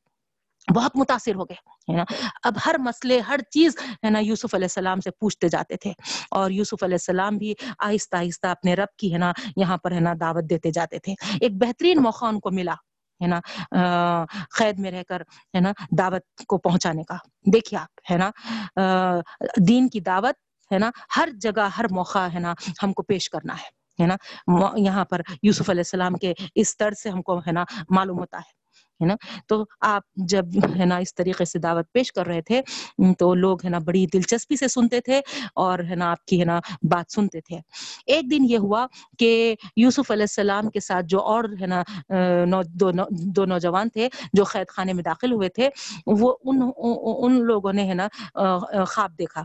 بہت 0.69 0.97
متاثر 0.97 1.35
ہو 1.35 1.45
گئے 1.45 1.93
ہے 1.93 1.97
نا 1.97 2.05
اب 2.43 2.57
ہر 2.67 2.79
مسئلے 2.79 3.19
ہر 3.21 3.41
چیز 3.51 3.77
ہے 4.05 4.11
نا 4.11 4.19
یوسف 4.19 4.55
علیہ 4.55 4.65
السلام 4.65 5.01
سے 5.01 5.11
پوچھتے 5.11 5.49
جاتے 5.49 5.77
تھے 5.77 5.93
اور 6.31 6.51
یوسف 6.51 6.83
علیہ 6.83 7.01
السلام 7.01 7.37
بھی 7.37 7.55
آہستہ 7.79 8.17
آہستہ 8.17 8.47
اپنے 8.47 8.75
رب 8.75 8.97
کی 8.97 9.13
ہے 9.13 9.19
نا 9.19 9.33
یہاں 9.57 9.77
پر 9.77 9.93
ہے 9.93 10.01
نا 10.01 10.13
دعوت 10.21 10.51
دیتے 10.51 10.71
جاتے 10.71 10.99
تھے 10.99 11.15
ایک 11.41 11.53
بہترین 11.53 12.03
موقع 12.03 12.27
ان 12.27 12.41
کو 12.41 12.51
ملا 12.51 12.75
ہے 13.21 13.27
نا؟ 13.27 13.41
قید 14.59 14.79
میں 14.79 14.91
رہ 14.91 15.03
کر، 15.09 15.21
ہے 15.55 15.61
نا، 15.61 15.73
دعوت 15.99 16.45
کو 16.49 16.59
پہنچانے 16.59 17.03
کا۔ 17.05 17.17
دیکھیے 17.53 17.79
آپ، 17.81 18.01
ہے 18.11 18.17
نا؟ 18.17 18.31
دین 19.69 19.89
کی 19.89 20.01
دعوت، 20.01 20.37
ہے 20.73 20.79
نا، 20.79 20.91
ہر 21.17 21.29
جگہ، 21.41 21.69
ہر 21.79 21.85
موقع، 21.91 22.27
ہے 22.35 22.39
نا، 22.39 22.55
ہم 22.83 22.93
کو 22.93 23.03
پیش 23.03 23.31
کرنا 23.31 23.55
ہے 23.55 23.77
ہے 23.99 24.07
نا؟ 24.07 24.17
یہاں 24.77 25.05
پر 25.05 25.21
یوسف 25.43 25.71
علیہ 25.71 25.81
السلام 25.81 26.15
کے 26.15 26.33
اس 26.55 26.77
طرز 26.77 27.03
سے 27.03 27.11
ہم 27.11 27.23
کو، 27.23 27.39
ہے 27.39 27.53
نا، 27.53 27.65
معلوم 27.91 28.19
ہوتا 28.19 28.39
ہے۔ 28.39 28.58
ہے 29.01 29.07
نا؟ 29.07 29.15
تو 29.49 29.63
آپ 29.81 30.03
جب 30.27 30.45
ہے 30.79 30.85
نا 30.85 30.97
اس 30.97 31.15
طریقے 31.15 31.45
سے 31.45 31.59
دعوت 31.59 31.93
پیش 31.93 32.13
کر 32.13 32.27
رہے 32.27 32.41
تھے 32.43 32.61
تو 33.19 33.35
لوگ 33.35 33.65
ہے 33.65 33.71
نا 33.71 33.79
بڑی 33.79 34.07
دلچسپی 34.13 34.57
سے 34.57 34.69
سنتے 34.69 35.01
تھے 35.01 35.21
اور 35.57 35.79
ہے 35.91 35.95
نا 35.95 36.11
آپ 36.11 36.25
کی 36.25 36.41
ہے 36.41 36.45
نا 36.45 36.59
بات 36.83 37.13
سنتے 37.13 37.41
تھے۔ 37.41 37.59
ایک 38.07 38.31
دن 38.31 38.45
یہ 38.49 38.59
ہوا 38.59 38.87
کہ 39.19 39.31
یوسف 39.77 40.11
علیہ 40.11 40.23
السلام 40.23 40.71
کے 40.71 40.81
ساتھ 40.81 41.07
جو 41.07 41.21
اور 41.23 41.45
ہے 41.61 41.67
نا 41.67 41.83
دو 43.37 43.45
نوجوان 43.47 43.89
تھے 43.89 44.09
جو 44.33 44.45
قید 44.45 44.69
خانے 44.69 44.93
میں 44.93 45.03
داخل 45.03 45.33
ہوئے 45.33 45.49
تھے، 45.49 45.69
وہ 46.07 46.37
ان 46.45 46.63
ان 46.77 47.41
لوگوں 47.43 47.73
نے 47.73 47.89
ہے 47.89 47.95
نا 47.95 48.09
خواب 48.85 49.19
دیکھا۔ 49.19 49.43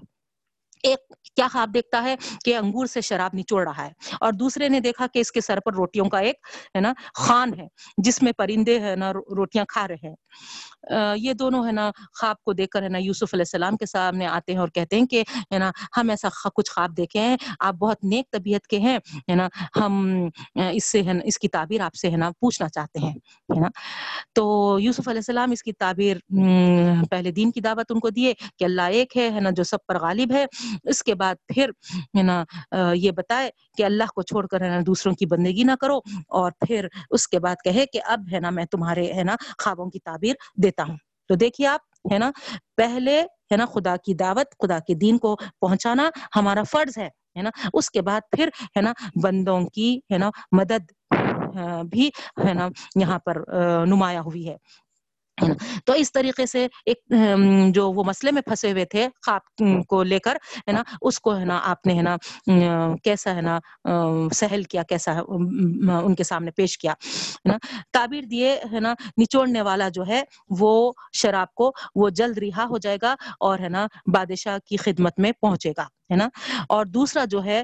ایک 0.83 0.99
کیا 1.35 1.47
خواب 1.51 1.73
دیکھتا 1.73 2.03
ہے 2.03 2.15
کہ 2.45 2.55
انگور 2.57 2.85
سے 2.85 3.01
شراب 3.01 3.35
نچوڑ 3.35 3.67
رہا 3.67 3.85
ہے۔ 3.85 3.91
اور 4.21 4.33
دوسرے 4.33 4.69
نے 4.69 4.79
دیکھا 4.79 5.07
کہ 5.13 5.19
اس 5.19 5.31
کے 5.31 5.41
سر 5.41 5.59
پر 5.59 5.73
روٹیوں 5.73 6.05
کا 6.09 6.19
ایک، 6.19 6.35
ہے 6.75 6.81
نا، 6.81 6.93
خان 7.13 7.53
ہے، 7.59 7.67
جس 7.97 8.21
میں 8.23 8.31
پرندے، 8.31 8.79
ہے 8.79 8.95
نا، 8.95 9.11
روٹیاں 9.13 9.65
کھا 9.67 9.87
رہے 9.87 10.07
ہیں۔ 10.07 10.15
یہ 11.17 11.33
دونوں، 11.33 11.65
ہے 11.67 11.71
نا، 11.71 11.89
خواب 12.19 12.41
کو 12.43 12.53
دیکھ 12.53 12.69
کر، 12.69 12.83
ہے 12.83 12.89
نا، 12.89 12.97
یوسف 12.97 13.33
علیہ 13.33 13.41
السلام 13.41 13.77
کے 13.77 13.85
سامنے 13.85 14.25
آتے 14.27 14.51
ہیں 14.51 14.59
اور 14.59 14.67
کہتے 14.67 14.99
ہیں 14.99 15.05
کہ، 15.05 15.23
ہے 15.53 15.57
نا، 15.57 15.71
ہم 15.97 16.09
ایسا 16.09 16.27
کچھ 16.55 16.71
خواب 16.71 16.97
دیکھے 16.97 17.19
ہیں، 17.19 17.37
آپ 17.59 17.75
بہت 17.75 18.03
نیک 18.03 18.31
طبیعت 18.31 18.67
کے 18.67 18.79
ہیں، 18.79 18.97
ہے 19.29 19.35
نا، 19.35 19.47
ہم 19.75 20.27
اس 20.71 20.91
سے، 20.91 21.01
ہے 21.03 21.13
نا، 21.13 21.19
اس 21.23 21.39
کی 21.39 21.47
تعبیر 21.47 21.81
آپ 21.81 21.95
سے، 21.95 22.09
ہے 22.11 22.17
نا، 22.17 22.29
پوچھنا 22.39 22.69
چاہتے 22.69 22.99
ہیں، 22.99 23.13
ہے 23.49 23.59
نا۔ 23.59 23.69
تو 24.35 24.77
یوسف 24.81 25.07
علیہ 25.07 25.19
السلام 25.19 25.51
اس 25.51 25.63
کی 25.63 25.73
تعبیر 25.73 26.17
پہلے 27.11 27.31
دین 27.31 27.51
کی 27.51 27.61
دعوت 27.61 27.91
ان 27.91 27.99
کو 27.99 28.09
دیے 28.09 28.33
کہ 28.57 28.63
اللہ 28.63 28.97
ایک 28.99 29.17
ہے 29.17 29.39
نا، 29.39 29.49
جو 29.49 29.63
سب 29.63 29.85
پر 29.87 29.99
غالب 29.99 30.31
ہے 30.31 30.45
اس 30.83 31.03
کے 31.03 31.15
بعد 31.15 31.35
پھر 31.47 31.69
ہے 32.17 32.23
نا 32.23 32.43
یہ 32.93 33.11
بتائے 33.11 33.49
کہ 33.77 33.83
اللہ 33.83 34.11
کو 34.15 34.21
چھوڑ 34.21 34.45
کر 34.47 34.61
ہے 34.61 34.69
نا 34.69 34.79
دوسروں 34.87 35.13
کی 35.15 35.25
بندگی 35.25 35.63
نہ 35.63 35.71
کرو 35.81 35.97
اور 36.39 36.51
پھر 36.67 36.87
اس 37.09 37.27
کے 37.27 37.39
بعد 37.39 37.63
کہے 37.63 37.85
کہ 37.85 38.01
اب 38.05 38.27
ہے 38.33 38.39
نا 38.39 38.49
میں 38.49 38.65
تمہارے 38.65 39.11
ہے 39.13 39.23
نا 39.23 39.35
خوابوں 39.63 39.89
کی 39.89 39.99
تعبیر 39.99 40.35
دیتا 40.63 40.83
ہوں۔ 40.87 40.97
تو 41.29 41.35
دیکھیے 41.35 41.67
آپ 41.67 42.11
ہے 42.11 42.17
نا، 42.19 42.29
پہلے 42.77 43.19
ہے 43.21 43.57
نا 43.57 43.65
خدا 43.65 43.95
کی 43.95 44.13
دعوت، 44.13 44.55
خدا 44.63 44.79
کے 44.79 44.93
دین 44.93 45.17
کو 45.17 45.35
پہنچانا 45.61 46.09
ہمارا 46.35 46.63
فرض 46.63 46.97
ہے 46.97 47.07
ہے 47.37 47.41
نا۔ 47.41 47.49
اس 47.73 47.89
کے 47.89 48.01
بعد 48.01 48.21
پھر 48.31 48.49
ہے 48.77 48.81
نا 48.81 48.93
بندوں 49.23 49.59
کی 49.67 49.99
ہے 50.11 50.17
نا 50.17 50.29
مدد 50.51 50.91
بھی 51.91 52.09
ہے 52.45 52.53
نا 52.53 52.67
یہاں 52.95 53.19
پر 53.19 53.43
نمایاں 53.87 54.21
ہوئی 54.21 54.47
ہے۔ 54.49 54.55
تو 55.85 55.93
اس 55.93 56.11
طریقے 56.11 56.45
سے 56.45 56.67
ایک 56.85 57.13
جو 57.73 57.91
وہ 57.91 58.03
مسئلے 58.03 58.31
میں 58.31 58.41
پھنسے 58.41 58.71
ہوئے 58.71 58.85
تھے، 58.85 59.07
خواب 59.25 59.63
کو 59.87 60.01
لے 60.03 60.19
کر، 60.19 60.35
ہے 60.67 60.71
نا، 60.71 60.83
اس 61.01 61.19
کو، 61.19 61.37
ہے 61.37 61.45
نا، 61.45 61.59
آپ 61.63 61.85
نے، 61.85 61.93
ہے 61.93 62.01
نا 62.01 62.15
کیسا، 63.03 63.35
ہے 63.35 63.41
نا 63.41 63.59
سہل 64.33 64.63
کیا، 64.63 64.83
کیسا 64.83 65.11
ان 65.29 66.15
کے 66.15 66.23
سامنے 66.23 66.51
پیش 66.51 66.77
کیا، 66.77 66.91
ہے 66.91 67.49
نا، 67.49 67.57
تعبیر 67.93 68.23
دیے، 68.23 68.55
ہے 68.73 68.79
نا، 68.79 68.93
نچوڑنے 69.21 69.61
والا 69.61 69.89
جو 69.89 70.07
ہے، 70.07 70.21
وہ 70.59 70.91
شراب 71.13 71.53
کو، 71.53 71.71
وہ 71.95 72.09
جلد 72.09 72.37
رہا 72.37 72.65
ہو 72.69 72.77
جائے 72.77 72.97
گا 73.01 73.15
اور، 73.39 73.59
ہے 73.59 73.69
نا، 73.69 73.87
بادشاہ 74.13 74.57
کی 74.65 74.77
خدمت 74.77 75.19
میں 75.19 75.31
پہنچے 75.31 75.71
گا۔ 75.77 75.87
ہے 76.11 76.15
نا؟ 76.15 76.27
اور 76.69 76.85
دوسرا 76.85 77.25
جو 77.25 77.43
ہے 77.43 77.63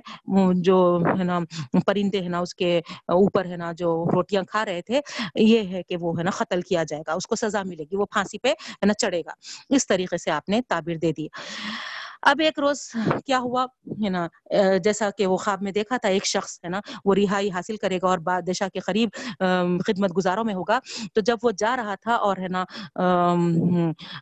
جو 0.56 1.02
ہے 1.20 1.24
نا، 1.24 1.40
پرندے 1.86 2.22
ہے 2.22 2.30
نا، 2.30 2.40
اس 2.40 2.56
کے 2.56 2.78
اوپر 3.08 3.46
ہے 3.46 3.58
نا 3.58 3.72
جو 3.72 4.06
روٹیاں 4.14 4.44
کھا 4.44 4.66
رہے 4.66 4.82
تھے، 4.82 5.00
یہ 5.36 5.70
ہے 5.70 5.84
کہ 5.84 5.98
وہ 5.98 6.18
ہے 6.18 6.24
نا 6.24 6.32
قتل 6.32 6.62
کیا 6.62 6.84
جائے 6.84 7.04
گا، 7.08 7.14
اس 7.14 7.28
کو 7.28 7.36
سزا 7.36 7.64
ملے 7.64 7.84
گی، 7.84 7.96
وہ 7.96 8.06
پھانسی 8.06 8.38
پہ 8.38 8.48
ہے 8.48 8.86
نا 8.86 8.94
چڑھے 8.94 9.22
گا۔ 9.22 9.32
اس 9.70 9.88
طریقے 9.88 10.18
سے 10.18 10.32
آپ 10.32 10.50
نے 10.50 10.62
تعبیر 10.68 10.98
دے 10.98 11.12
دی۔ 11.18 11.28
اب 12.24 12.40
ایک 12.44 12.60
روز 12.60 12.80
کیا 13.26 13.40
ہوا؟ 13.40 13.66
ہے 14.04 14.10
نا 14.10 14.28
جیسا 14.84 15.10
کہ 15.18 15.28
وہ 15.28 15.38
خواب 15.38 15.62
میں 15.64 15.72
دیکھا 15.72 15.98
تھا، 15.98 16.10
ایک 16.10 16.26
شخص 16.26 16.58
ہے 16.64 16.70
نا، 16.70 16.80
وہ 17.06 17.16
رہائی 17.16 17.50
حاصل 17.52 17.78
کرے 17.78 17.98
گا 18.02 18.08
اور 18.08 18.18
بادشاہ 18.24 18.70
کے 18.74 18.80
قریب 18.80 19.10
خدمت 19.88 20.16
گزاروں 20.18 20.44
میں 20.44 20.54
ہوگا۔ 20.54 20.80
تو 21.14 21.22
جب 21.22 21.38
وہ 21.44 21.52
جا 21.58 21.76
رہا 21.78 21.96
تھا 22.02 22.16
اور 22.16 22.38
ہے 22.38 22.48
نا 22.48 22.64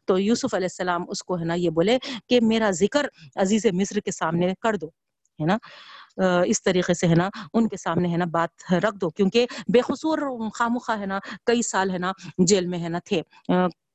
تو 0.06 0.20
یوسف 0.20 0.54
علیہ 0.54 0.68
السلام 0.72 1.06
اس 1.10 1.24
کو 1.24 1.40
ہے 1.40 1.46
نا 1.46 1.54
یہ 1.54 1.70
بولے 1.70 1.98
کہ 2.30 2.40
میرا 2.42 2.72
ذکر 2.74 3.06
عزیز 3.36 3.66
مصر 3.74 4.00
کے 4.00 4.12
سامنے 4.12 4.54
کر 4.62 4.76
دو، 4.76 4.88
ہے 5.40 5.46
نا۔ 5.46 5.58
اس 6.46 6.62
طریقے 6.64 6.94
سے 6.94 7.08
ہے 7.08 7.16
نا، 7.16 7.30
ان 7.54 7.68
کے 7.68 7.78
سامنے 7.78 8.12
ہے 8.12 8.18
نا 8.18 8.26
بات 8.32 8.74
رکھ 8.74 8.96
دو، 9.02 9.10
کیونکہ 9.10 9.46
بے 9.74 9.82
خصور 9.82 10.18
خامخواہ 10.56 11.00
ہے 11.00 11.06
نا، 11.06 11.20
کئی 11.46 11.62
سال 11.62 11.92
ہے 11.92 11.98
نا 11.98 12.12
جیل 12.48 12.66
میں 12.68 12.80
ہے 12.80 12.90
نا 12.90 13.00
تھے۔ 13.06 13.22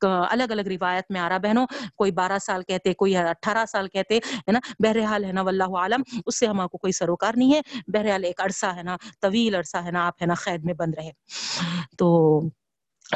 الگ 0.04 0.50
الگ 0.50 0.62
روایت 0.62 1.04
میں 1.10 1.20
آ 1.20 1.28
رہا 1.28 1.38
بہنوں، 1.38 1.66
کوئی 1.96 2.12
بارہ 2.12 2.38
سال 2.38 2.62
کہتے، 2.62 2.94
کوئی 2.94 3.16
اٹھارہ 3.16 3.64
سال 3.72 3.88
کہتے، 3.88 4.16
ہے 4.16 4.52
نا؟ 4.52 4.58
بہرحال 4.78 5.24
ہے 5.24 5.32
نا، 5.32 5.42
واللہ 5.42 5.76
عالم، 5.78 6.02
اس 6.26 6.38
سے 6.38 6.46
ہمارے 6.46 6.68
کو 6.68 6.78
کوئی 6.78 6.92
سروکار 6.92 7.32
نہیں 7.36 7.54
ہے۔ 7.54 7.60
بہرحال 7.86 8.24
ایک 8.24 8.40
عرصہ 8.40 8.66
ہے 8.66 8.82
نا، 8.82 8.96
طویل 9.20 9.54
عرصہ 9.54 9.76
ہے 9.76 9.90
نا، 9.90 10.06
آپ 10.06 10.22
ہے 10.22 10.26
نا 10.26 10.34
قید 10.34 10.64
میں 10.64 10.74
بند 10.74 10.94
رہے۔ 10.94 11.10
تو 11.98 12.40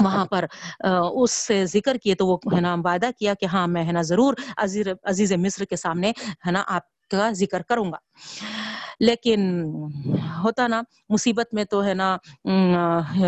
وہاں 0.01 0.24
پر 0.26 0.45
اس 0.84 1.30
سے 1.32 1.64
ذکر 1.66 1.97
کیے 1.97 2.14
تو 2.14 2.26
وہ 2.26 2.37
ہے 2.57 2.61
نا 2.61 2.74
وعدہ 2.84 3.11
کیا 3.18 3.34
کہ 3.34 3.47
ہاں 3.47 3.66
میں 3.66 3.84
ہے 3.84 3.93
نا 3.93 4.03
ضرور 4.03 4.34
عزیز 4.57 4.89
عزیز 5.05 5.32
مصر 5.32 5.64
کے 5.64 5.76
سامنے 5.76 6.11
ہے 6.47 6.51
نا 6.51 6.62
آپ 6.66 7.09
کا 7.11 7.30
ذکر 7.32 7.62
کروں 7.62 7.93
گا۔ 7.93 7.99
لیکن 9.01 9.41
ہوتا 10.45 10.67
نا، 10.69 10.83
مصیبت 11.09 11.55
میں 11.55 11.65
تو 11.65 11.85
ہے 11.85 11.95
نا 11.95 12.17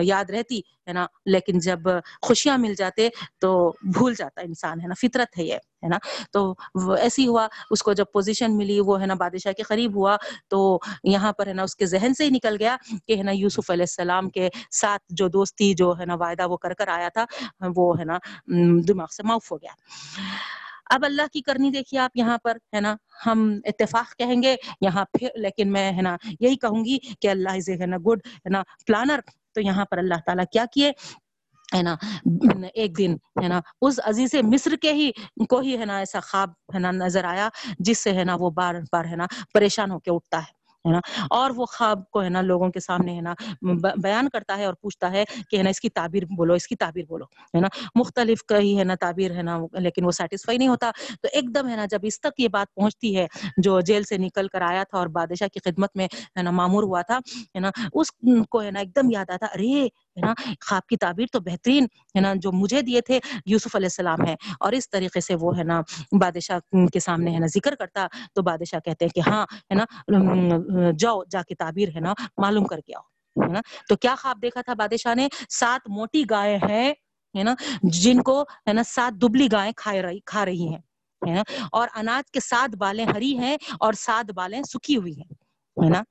یاد 0.03 0.31
رہتی، 0.31 0.61
ہے 0.89 0.93
نا، 0.93 1.07
لیکن 1.27 1.59
جب 1.59 1.89
خوشیاں 2.23 2.59
مل 2.59 2.75
جاتے 2.75 3.09
تو 3.41 3.51
بھول 3.95 4.14
جاتا 4.14 4.41
انسان، 4.41 4.81
ہے 4.81 4.87
نا، 4.87 4.95
فطرت 5.01 5.39
ہے 5.39 5.45
یہ، 5.45 5.55
ہے 5.55 5.89
نا، 5.89 5.99
تو 6.33 6.55
ایسی 6.95 7.27
ہوا، 7.29 7.47
اس 7.71 7.83
کو 7.83 7.93
جب 7.93 8.05
پوزیشن 8.12 8.57
ملی، 8.57 8.79
وہ 8.81 9.01
ہے 9.01 9.07
نا 9.07 9.14
بادشاہ 9.14 9.53
کے 9.53 9.62
قریب 9.62 9.97
ہوا، 9.97 10.16
تو 10.49 10.79
یہاں 11.05 11.33
پر 11.33 11.47
ہے 11.47 11.53
نا 11.53 11.62
اس 11.62 11.77
کے 11.77 11.87
ذہن 11.87 12.14
سے 12.14 12.25
ہی 12.25 12.31
نکل 12.31 12.57
گیا 12.61 12.77
کہ 13.07 13.16
ہے 13.16 13.23
نا 13.23 13.33
یوسف 13.33 13.71
علیہ 13.71 13.83
السلام 13.83 14.29
کے 14.31 14.49
ساتھ 14.71 15.03
جو 15.09 15.29
دوستی، 15.29 15.75
جو 15.75 15.93
ہے 16.01 16.07
نا 16.07 16.14
وعدہ 16.14 16.49
وہ 16.49 16.57
کر 16.57 16.75
کر 16.75 16.89
آیا 16.89 17.09
تھا، 17.09 17.25
وہ 17.77 17.99
ہے 17.99 18.05
نا 18.05 18.19
دماغ 18.89 19.09
سے 19.16 19.23
معاف 19.23 19.53
ہو 19.53 19.57
گیا۔ 19.57 19.73
اب 20.91 21.05
اللہ 21.05 21.22
کی 21.32 21.41
کرنی 21.41 21.70
دیکھیے 21.70 22.01
آپ 22.01 22.11
یہاں 22.14 22.39
پر، 22.39 22.57
ہے 22.74 22.80
نا؟ 22.80 22.97
ہم 23.26 23.61
اتفاق 23.64 24.16
کہیں 24.16 24.43
گے، 24.43 24.57
یہاں 24.80 25.05
پھر، 25.05 25.28
لیکن 25.34 25.72
میں، 25.72 25.93
ہے 25.93 26.03
نا، 26.03 26.16
یہی 26.41 26.57
کہوں 26.57 26.84
گی 26.84 26.99
کہ 27.20 27.28
اللہ 27.28 27.49
از 27.49 27.68
ہے 27.68 27.86
نا 27.86 27.97
گڈ 27.97 28.20
ہے 28.26 28.51
نا 28.51 28.62
پلانر 28.86 29.20
تو 29.55 29.61
یہاں 29.61 29.84
پر 29.84 29.99
اللہ 29.99 30.14
تعالیٰ 30.26 30.45
کیا 30.53 30.64
کیے؟ 30.72 30.93
ہے 31.76 31.82
نا، 31.82 31.97
ایک 32.74 32.99
دن، 32.99 33.14
ہے 33.43 33.49
نا، 33.49 33.61
اس 33.80 34.01
عزیز 34.05 34.34
مصر 34.34 34.76
کے 34.76 34.93
ہی، 34.93 35.11
کو 35.49 35.61
ہی، 35.61 35.78
ہے 35.78 35.84
نا، 35.84 35.99
ایسا 35.99 36.20
خواب، 36.20 36.51
ہے 36.74 36.78
نا، 36.78 36.91
نظر 36.91 37.24
آیا، 37.24 37.49
جس 37.78 37.99
سے، 37.99 38.12
ہے 38.12 38.24
نا، 38.24 38.36
وہ 38.41 38.51
بار 38.51 38.74
بار، 38.93 39.05
ہے 39.05 39.16
نا، 39.16 39.26
پریشان 39.53 39.91
ہو 39.91 39.99
کے 39.99 40.11
اٹھتا 40.11 40.39
ہے۔ 40.39 40.57
ہے 40.85 40.93
نا۔ 40.93 40.99
اور 41.31 41.51
وہ 41.57 41.66
خواب 41.66 42.11
کو 42.11 42.22
ہے 42.22 42.29
نا 42.29 42.41
لوگوں 42.41 42.68
کے 42.70 42.81
سامنے 42.81 43.14
ہے 43.16 43.20
نا 43.20 43.35
بیان 44.03 44.29
کرتا 44.29 44.57
ہے 44.59 44.64
اور 44.64 44.74
پوچھتا 44.74 45.11
ہے 45.12 45.24
کہ 45.51 45.57
ہے 45.57 45.62
نا 45.62 45.70
اس 45.70 45.81
کی 45.81 45.89
تعبیر 45.91 46.24
بولو، 46.37 46.55
اس 46.55 46.66
کی 46.66 46.76
تعبیر 46.76 47.05
بولو، 47.09 47.24
ہے 47.55 47.61
نا۔ 47.61 47.68
مختلف 47.95 48.45
کئی 48.49 48.79
ہے 48.79 48.85
نا 48.85 48.95
تعبیر 48.95 49.31
ہے 49.31 49.43
نا 49.43 49.59
لیکن 49.79 50.05
وہ 50.05 50.11
سیٹسفائی 50.11 50.59
نہیں 50.59 50.68
ہوتا۔ 50.68 50.91
تو 51.22 51.29
ایک 51.33 51.55
دم 51.55 51.68
ہے 51.68 51.76
نا 51.76 51.85
جب 51.91 51.99
اس 52.03 52.20
تک 52.20 52.41
یہ 52.41 52.49
بات 52.49 52.74
پہنچتی 52.74 53.16
ہے، 53.16 53.26
جو 53.57 53.81
جیل 53.81 54.03
سے 54.03 54.16
نکل 54.18 54.49
کر 54.49 54.62
آیا 54.62 54.83
تھا 54.83 54.99
اور 54.99 55.07
بادشاہ 55.12 55.49
کی 55.49 55.61
خدمت 55.64 55.97
میں 55.97 56.07
ہے 56.37 56.43
نا 56.43 56.51
معمور 56.51 56.83
ہوا 56.83 57.03
تھا، 57.03 57.18
ہے 57.55 57.61
نا، 57.61 57.70
اس 57.93 58.11
کو 58.51 58.62
ہے 58.62 58.70
نا 58.70 58.81
ایک 58.81 58.95
دم 58.97 59.11
یاد 59.11 59.31
آتا، 59.31 59.47
ارے 59.47 59.87
ہے 60.19 60.27
نا؟ 60.27 60.33
خواب 60.66 60.87
کی 60.89 60.97
تعبیر 60.97 61.27
تو 61.33 61.41
بہترین 61.41 61.85
ہے 62.14 62.21
نا، 62.21 62.33
جو 62.37 62.53
مجھے 62.53 62.83
دیے 62.83 63.01
تھے 63.01 63.19
یوسف 63.47 63.77
علیہ 63.77 63.87
السلام 63.87 64.27
ہے 64.27 64.35
اور 64.61 64.73
اس 64.73 64.91
طریقے 64.91 65.21
سے 65.21 65.35
وہ 65.41 65.57
ہے 65.59 65.64
نا، 65.64 65.81
بادشاہ 66.21 66.59
کے 66.93 67.01
سامنے 67.01 67.35
ہے 67.35 67.39
نا 67.39 67.47
ذکر 67.47 67.75
کرتا 67.75 68.07
تو 68.35 68.43
بادشاہ 68.43 68.81
کہتے 68.81 69.05
ہیں 69.05 69.12
کہ 69.14 69.29
ہاں 69.29 69.45
ہے 69.53 69.75
نا، 69.75 69.85
جاؤ، 70.99 71.23
جا 71.31 71.43
کے 71.43 71.55
تعبیر 71.55 71.89
ہے 71.95 72.01
نا 72.01 72.12
معلوم 72.37 72.64
کر 72.64 72.81
کے 72.81 72.95
آؤ، 72.95 73.03
ہے 73.37 73.53
نا؟ 73.53 73.61
تو 73.89 73.97
کیا 73.97 74.14
خواب 74.14 74.43
دیکھا 74.43 74.62
تھا 74.62 74.75
بادشاہ 74.75 75.14
نے؟ 75.14 75.29
سات 75.51 75.89
موٹی 75.89 76.25
گائے 76.31 76.57
ہیں، 76.69 76.93
ہے 77.35 77.43
نا، 77.43 77.55
جن 77.83 78.23
کو 78.23 78.41
ہے 78.69 78.73
نا 78.73 78.83
سات 78.83 79.21
دبلی 79.23 79.49
گائے 79.53 79.73
کھا 79.77 79.93
رہی 80.03 80.21
کھا 80.27 80.45
رہی 80.45 80.69
ہیں، 80.69 80.79
ہے 81.23 81.35
نا؟ 81.35 81.43
اور 81.73 81.89
اناج 81.95 82.31
کے 82.31 82.41
سات 82.41 82.77
بالیں 82.77 83.05
ہری 83.07 83.37
ہیں 83.39 83.57
اور 83.81 83.93
سات 83.99 84.33
بالیں 84.33 84.62
سکھی 84.62 84.97
ہوئی 84.97 85.12
ہیں، 85.12 85.35
ہے 85.77 85.89
نا؟ 85.89 86.03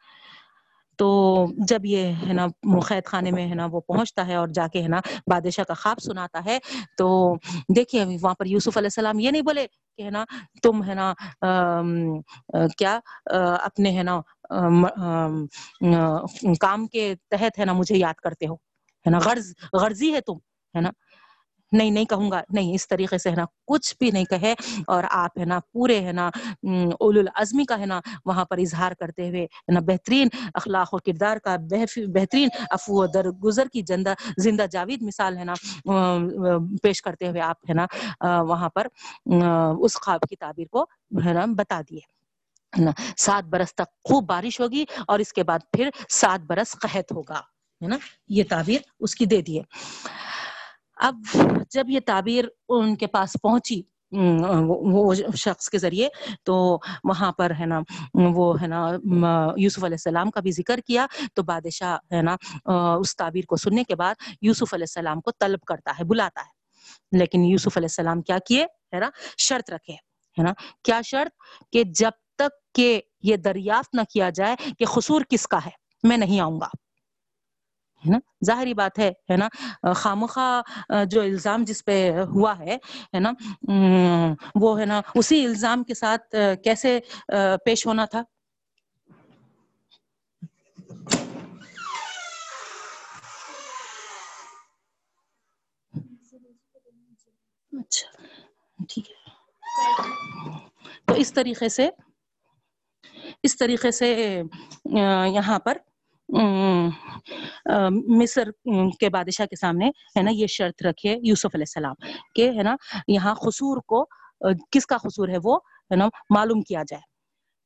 تو 0.99 1.07
جب 1.67 1.85
یہ 1.85 2.11
ہے 2.27 2.33
نا 2.33 2.45
قید 2.87 3.05
خانے 3.05 3.31
میں 3.31 3.47
ہے 3.49 3.55
نا 3.55 3.65
وہ 3.71 3.79
پہنچتا 3.87 4.25
ہے 4.27 4.35
اور 4.35 4.47
جا 4.49 4.67
کے 4.67 4.81
ہے 4.83 4.87
نا 4.87 4.99
بادشاہ 5.27 5.63
کا 5.63 5.73
خواب 5.73 5.99
سناتا 5.99 6.43
ہے، 6.45 6.57
تو 6.97 7.07
دیکھیے 7.75 8.05
وہاں 8.21 8.33
پر 8.33 8.45
یوسف 8.45 8.77
علیہ 8.77 8.87
السلام 8.87 9.19
یہ 9.19 9.31
نہیں 9.31 9.41
بولے 9.41 9.65
کہ 9.99 10.03
ہے 10.03 10.09
نا 10.09 10.23
تم 10.63 10.83
ہے 10.83 10.93
نا 10.95 11.13
کیا 12.77 12.99
اپنے 13.61 13.97
ہے 13.97 14.03
نا 14.03 14.19
کام 16.61 16.87
کے 16.87 17.13
تحت 17.29 17.59
ہے 17.59 17.65
نا 17.65 17.73
مجھے 17.73 17.97
یاد 17.97 18.19
کرتے 18.23 18.47
ہو، 18.47 18.53
ہے 19.05 19.09
نا، 19.09 19.19
غرض، 19.19 19.53
غرضی 19.73 20.13
ہے 20.13 20.21
تم، 20.21 20.37
ہے 20.73 20.81
نا۔ 20.81 20.89
نہیں 21.71 21.91
نہیں 21.91 22.05
کہوں 22.05 22.29
گا، 22.31 22.41
نہیں، 22.49 22.73
اس 22.73 22.87
طریقے 22.87 23.17
سے 23.17 23.29
ہے 23.29 23.35
نا 23.35 23.45
کچھ 23.67 23.93
بھی 23.99 24.11
نہیں 24.11 24.25
کہے 24.25 24.53
اور 24.87 25.03
آپ 25.09 25.37
ہے 25.39 25.45
نا 25.45 25.59
پورے 25.73 25.99
ہے 26.01 26.11
نا 26.11 26.27
اول 26.99 27.17
العزمی 27.17 27.65
کا 27.65 27.79
ہے 27.79 27.85
نا 27.85 27.99
وہاں 28.25 28.45
پر 28.45 28.57
اظہار 28.57 28.91
کرتے 28.91 29.27
ہوئے 29.29 29.43
ہے 29.43 29.71
نا 29.73 29.79
بہترین 29.87 30.27
اخلاق 30.53 30.93
و 30.93 30.97
کردار 30.97 31.37
کا 31.37 31.55
بہترین 32.13 32.49
افو 32.69 33.05
در 33.07 33.29
گزر 33.43 33.67
کی 33.73 33.81
زندہ 33.87 34.13
زندہ 34.37 34.65
جاوید 34.71 35.01
مثال 35.01 35.37
ہے 35.37 35.43
نا 35.43 35.53
پیش 36.83 37.01
کرتے 37.01 37.27
ہوئے 37.27 37.41
آپ 37.41 37.69
ہے 37.69 37.73
نا 37.73 37.85
وہاں 38.41 38.69
پر 38.69 38.87
اس 39.81 39.99
خواب 40.01 40.21
کی 40.29 40.35
تعبیر 40.35 40.67
کو 40.71 40.83
ہے 41.25 41.33
نا 41.33 41.45
بتا 41.57 41.81
دیے۔ 41.89 42.15
سات 43.17 43.43
برس 43.43 43.73
تک 43.75 43.89
خوب 44.03 44.25
بارش 44.25 44.59
ہوگی 44.59 44.83
اور 45.07 45.19
اس 45.19 45.33
کے 45.33 45.43
بعد 45.43 45.59
پھر 45.73 45.89
سات 46.09 46.39
برس 46.39 46.71
قحط 46.81 47.11
ہوگا۔ 47.11 47.39
ہے 47.81 47.87
نا، 47.87 47.97
یہ 48.29 48.43
تعبیر 48.49 48.81
اس 48.99 49.15
کی 49.15 49.25
دے 49.25 49.41
دیے۔ 49.41 49.61
اب 50.99 51.15
جب 51.69 51.89
یہ 51.89 51.99
تعبیر 52.05 52.45
ان 52.69 52.95
کے 52.95 53.07
پاس 53.07 53.37
پہنچی 53.41 53.81
وہ 54.11 55.13
شخص 55.35 55.69
کے 55.69 55.77
ذریعے، 55.77 56.09
تو 56.43 56.79
وہاں 57.03 57.31
پر 57.31 57.51
ہے 57.59 57.65
نا، 57.65 57.79
وہ 58.13 58.61
ہے 58.61 58.67
نا 58.67 58.91
یوسف 59.57 59.83
علیہ 59.83 59.93
السلام 59.93 60.31
کا 60.31 60.39
بھی 60.39 60.51
ذکر 60.51 60.79
کیا، 60.79 61.05
تو 61.33 61.43
بادشاہ 61.43 61.97
ہے 62.13 62.21
نا 62.21 62.35
اس 62.99 63.15
تعبیر 63.15 63.43
کو 63.47 63.55
سننے 63.55 63.83
کے 63.83 63.95
بعد 63.95 64.15
یوسف 64.41 64.73
علیہ 64.73 64.83
السلام 64.83 65.21
کو 65.21 65.31
طلب 65.31 65.59
کرتا 65.59 65.91
ہے، 65.99 66.03
بلاتا 66.03 66.41
ہے۔ 66.41 66.57
لیکن 67.17 67.45
یوسف 67.45 67.77
علیہ 67.77 67.85
السلام 67.85 68.21
کیا 68.21 68.37
کیے؟ 68.47 68.63
ہے 68.63 68.99
نا، 68.99 69.09
شرط 69.37 69.69
رکھے، 69.69 69.93
ہے 69.93 70.43
نا۔ 70.43 70.53
کیا 70.83 71.01
شرط؟ 71.01 71.35
کہ 71.71 71.83
جب 71.83 72.11
تک 72.35 72.75
کہ 72.75 73.01
یہ 73.23 73.35
دریافت 73.35 73.95
نہ 73.95 74.01
کیا 74.13 74.29
جائے 74.29 74.55
کہ 74.79 74.85
قصور 74.85 75.21
کس 75.29 75.47
کا 75.47 75.59
ہے، 75.65 75.71
میں 76.03 76.17
نہیں 76.17 76.39
آؤں 76.39 76.61
گا۔ 76.61 76.67
ہے 78.05 78.09
نا؟ 78.11 78.17
ظاہری 78.45 78.73
بات 78.73 78.99
ہے 78.99 79.11
ہے 79.31 79.37
نا؟ 79.37 79.47
خامخواہ 79.93 81.03
جو 81.05 81.21
الزام 81.21 81.63
جس 81.63 81.85
پہ 81.85 81.97
ہوا 82.19 82.57
ہے 82.59 82.77
ہے 83.13 83.19
نا؟ 83.19 83.31
وہ 84.55 84.79
ہے 84.79 84.85
نا، 84.85 85.01
اسی 85.15 85.45
الزام 85.45 85.83
کے 85.83 85.93
ساتھ 85.93 86.35
کیسے 86.63 86.99
پیش 87.65 87.87
ہونا 87.87 88.05
تھا؟ 88.05 88.21
اچھا 97.71 98.23
ٹھیک 98.89 99.09
ہے۔ 99.09 99.15
تو 101.05 101.13
اس 101.13 101.33
طریقے 101.33 101.69
سے، 101.69 101.89
اس 103.43 103.57
طریقے 103.57 103.91
سے 103.91 104.41
یہاں 105.33 105.59
پر 105.59 105.77
مصر 108.19 108.49
کے 108.99 109.09
بادشاہ 109.09 109.45
کے 109.45 109.55
سامنے 109.55 109.87
ہے 109.87 110.21
نا 110.21 110.31
یہ 110.31 110.47
شرط 110.47 110.83
رکھے 110.85 111.15
یوسف 111.23 111.55
علیہ 111.55 111.65
السلام 111.67 111.95
کہ 112.35 112.49
ہے 112.49 112.63
نا 112.63 112.75
یہاں 113.07 113.33
قصور 113.35 113.77
کو 113.87 114.05
کس 114.71 114.85
کا 114.85 114.97
قصور 114.97 115.27
ہے 115.27 115.37
وہ 115.43 115.57
ہے 115.91 115.95
نا 115.95 116.07
معلوم 116.29 116.61
کیا 116.61 116.83
جائے۔ 116.87 117.01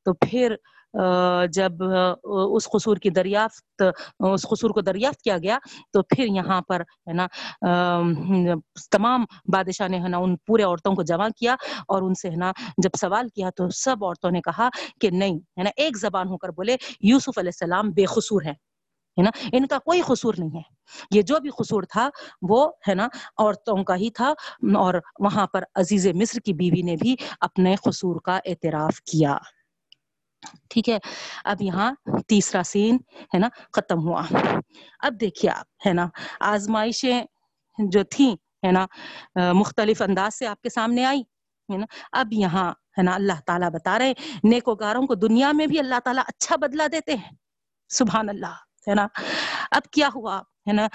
تو 0.06 0.12
پھر 0.14 0.54
جب 1.52 1.82
اس 1.82 2.68
قصور 2.72 2.96
کی 2.96 3.10
دریافت، 3.10 3.82
اس 4.32 4.42
قصور 4.48 4.70
کو 4.70 4.80
دریافت 4.80 5.22
کیا 5.22 5.36
گیا، 5.38 5.58
تو 5.92 6.02
پھر 6.04 6.26
یہاں 6.26 6.60
پر، 6.68 6.80
ہے 7.08 7.12
نا 7.12 7.26
تمام 8.92 9.24
بادشاہ 9.52 9.88
نے، 9.88 10.00
ہے 10.02 10.08
نا، 10.08 10.18
ان 10.18 10.36
پورے 10.46 10.62
عورتوں 10.62 10.94
کو 10.94 11.02
جمع 11.02 11.28
کیا 11.36 11.54
اور 11.88 12.02
ان 12.02 12.14
سے، 12.14 12.30
ہے 12.30 12.36
نا، 12.36 12.52
جب 12.78 12.98
سوال 13.00 13.28
کیا 13.34 13.50
تو 13.56 13.68
سب 13.76 14.04
عورتوں 14.04 14.30
نے 14.30 14.40
کہا 14.40 14.68
کہ 15.00 15.10
نہیں، 15.12 15.38
ہے 15.58 15.62
نا، 15.62 15.70
ایک 15.76 15.96
زبان 15.98 16.28
ہو 16.28 16.36
کر 16.36 16.50
بولے، 16.50 16.76
یوسف 17.02 17.38
علیہ 17.38 17.52
السلام 17.54 17.90
بے 17.90 18.04
قصور 18.14 18.42
ہے 18.42 18.54
ہے 19.16 19.22
نا، 19.22 19.30
ان 19.52 19.66
کا 19.66 19.78
کوئی 19.78 20.00
قصور 20.00 20.34
نہیں 20.38 20.56
ہے، 20.56 20.60
یہ 21.10 21.22
جو 21.22 21.38
بھی 21.40 21.50
قصور 21.56 21.82
تھا 21.90 22.08
وہ، 22.50 22.66
ہے 22.88 22.94
نا، 22.94 23.08
عورتوں 23.38 23.82
کا 23.84 23.96
ہی 23.96 24.10
تھا 24.10 24.32
اور 24.76 24.94
وہاں 25.20 25.46
پر 25.46 25.64
عزیز 25.74 26.06
مصر 26.14 26.40
کی 26.44 26.52
بیوی 26.52 26.82
نے 26.82 26.96
بھی 26.96 27.14
اپنے 27.40 27.74
قصور 27.84 28.20
کا 28.20 28.38
اعتراف 28.44 29.00
کیا۔ 29.02 29.36
ٹھیک 30.70 30.88
ہے؟ 30.88 30.98
اب 31.44 31.62
یہاں 31.62 31.92
تیسرا 32.28 32.62
سین 32.62 32.96
ہے 33.34 33.38
نا 33.38 33.48
ختم 33.72 33.98
ہوا۔ 33.98 34.22
اب 34.98 35.14
دیکھیے 35.20 35.50
آپ، 35.50 35.86
ہے 35.86 35.92
نا، 35.92 36.06
آزمائشیں 36.40 37.22
جو 37.78 38.02
تھیں، 38.04 38.36
ہے 38.66 38.72
نا، 38.72 38.86
مختلف 39.52 40.02
انداز 40.02 40.34
سے 40.34 40.46
آپ 40.46 40.62
کے 40.62 40.68
سامنے 40.68 41.04
آئی 41.04 41.20
ہے 41.68 41.76
نا، 41.76 41.86
اب 42.12 42.32
یہاں، 42.32 42.70
ہے 42.98 43.02
نا، 43.02 43.14
اللہ 43.14 43.40
تعالیٰ 43.46 43.70
بتا 43.70 43.98
رہے 43.98 44.06
ہیں 44.06 44.14
نیکوگاروں 44.44 45.06
کو 45.06 45.14
دنیا 45.14 45.52
میں 45.52 45.66
بھی 45.66 45.78
اللہ 45.78 45.98
تعالیٰ 46.04 46.24
اچھا 46.28 46.56
بدلہ 46.56 46.88
دیتے 46.92 47.14
ہیں۔ 47.14 47.30
سبحان 47.88 48.28
اللہ، 48.28 48.56
ہے 48.88 48.94
نا۔ 48.94 49.06
اب 49.70 49.82
کیا 49.92 50.08
ہوا؟ 50.14 50.40
ہے 50.66 50.72
نا 50.72 50.86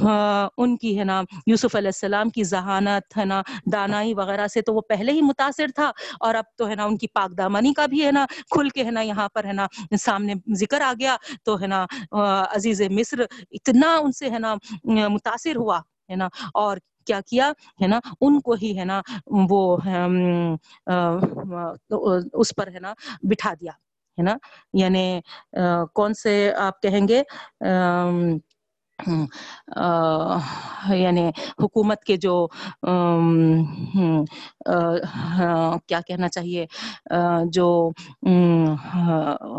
ہاں، 0.00 0.48
ان 0.58 0.76
کی 0.76 0.98
ہے 0.98 1.04
نا، 1.04 1.20
یوسف 1.46 1.76
علیہ 1.76 1.88
السلام 1.88 2.30
کی 2.30 2.44
ذہانت 2.44 3.16
ہے 3.18 3.24
نا، 3.24 3.40
دانائی 3.72 4.14
وغیرہ 4.14 4.46
سے 4.46 4.62
تو 4.62 4.74
وہ 4.74 4.80
پہلے 4.88 5.12
ہی 5.12 5.22
متاثر 5.22 5.70
تھا 5.74 5.90
اور 6.20 6.34
اب 6.34 6.44
تو 6.56 6.68
ہے 6.68 6.74
نا، 6.74 6.84
ان 6.84 6.96
کی 6.96 7.06
پاک 7.14 7.36
دامنی 7.38 7.72
کا 7.74 7.86
بھی 7.86 8.04
ہے 8.06 8.12
نا 8.12 8.24
کھل 8.50 8.68
کے 8.70 8.84
ہے 8.84 8.90
نا 8.90 9.00
یہاں 9.02 9.28
پر 9.34 9.44
ہے 9.44 9.52
نا 9.52 9.66
سامنے 10.00 10.34
ذکر 10.56 10.80
آ 10.80 10.92
گیا 11.00 11.16
تو 11.44 11.60
ہے 11.60 11.66
نا 11.66 11.84
عزیز 12.50 12.82
مصر 12.90 13.20
اتنا 13.20 13.94
ان 13.96 14.12
سے 14.12 14.30
ہے 14.30 14.38
نا 14.38 14.54
متاثر 15.08 15.56
ہوا 15.56 15.78
ہے 16.10 16.16
نا 16.16 16.28
اور 16.54 16.76
کیا 17.06 17.20
کیا 17.26 17.50
ہے 17.80 17.86
نا، 17.86 17.98
ان 18.20 18.40
کو 18.40 18.54
ہی 18.62 18.78
ہے 18.78 18.84
نا 18.84 19.00
وہ 19.50 19.76
اس 22.34 22.54
پر 22.56 22.68
ہے 22.68 22.80
نا 22.80 22.92
بٹھا 23.22 23.52
دیا 23.60 23.72
ہے 24.18 24.22
نا 24.22 24.36
یعنی 24.74 25.20
کون 25.94 26.14
سے 26.14 26.32
آپ 26.58 26.80
کہیں 26.82 27.06
گے 27.08 27.22
یعنی 30.96 31.28
حکومت 31.62 32.04
کے 32.04 32.16
جو 32.16 32.46
کیا 35.88 36.00
کہنا 36.06 36.28
چاہیے 36.28 36.66
جو 37.54 37.68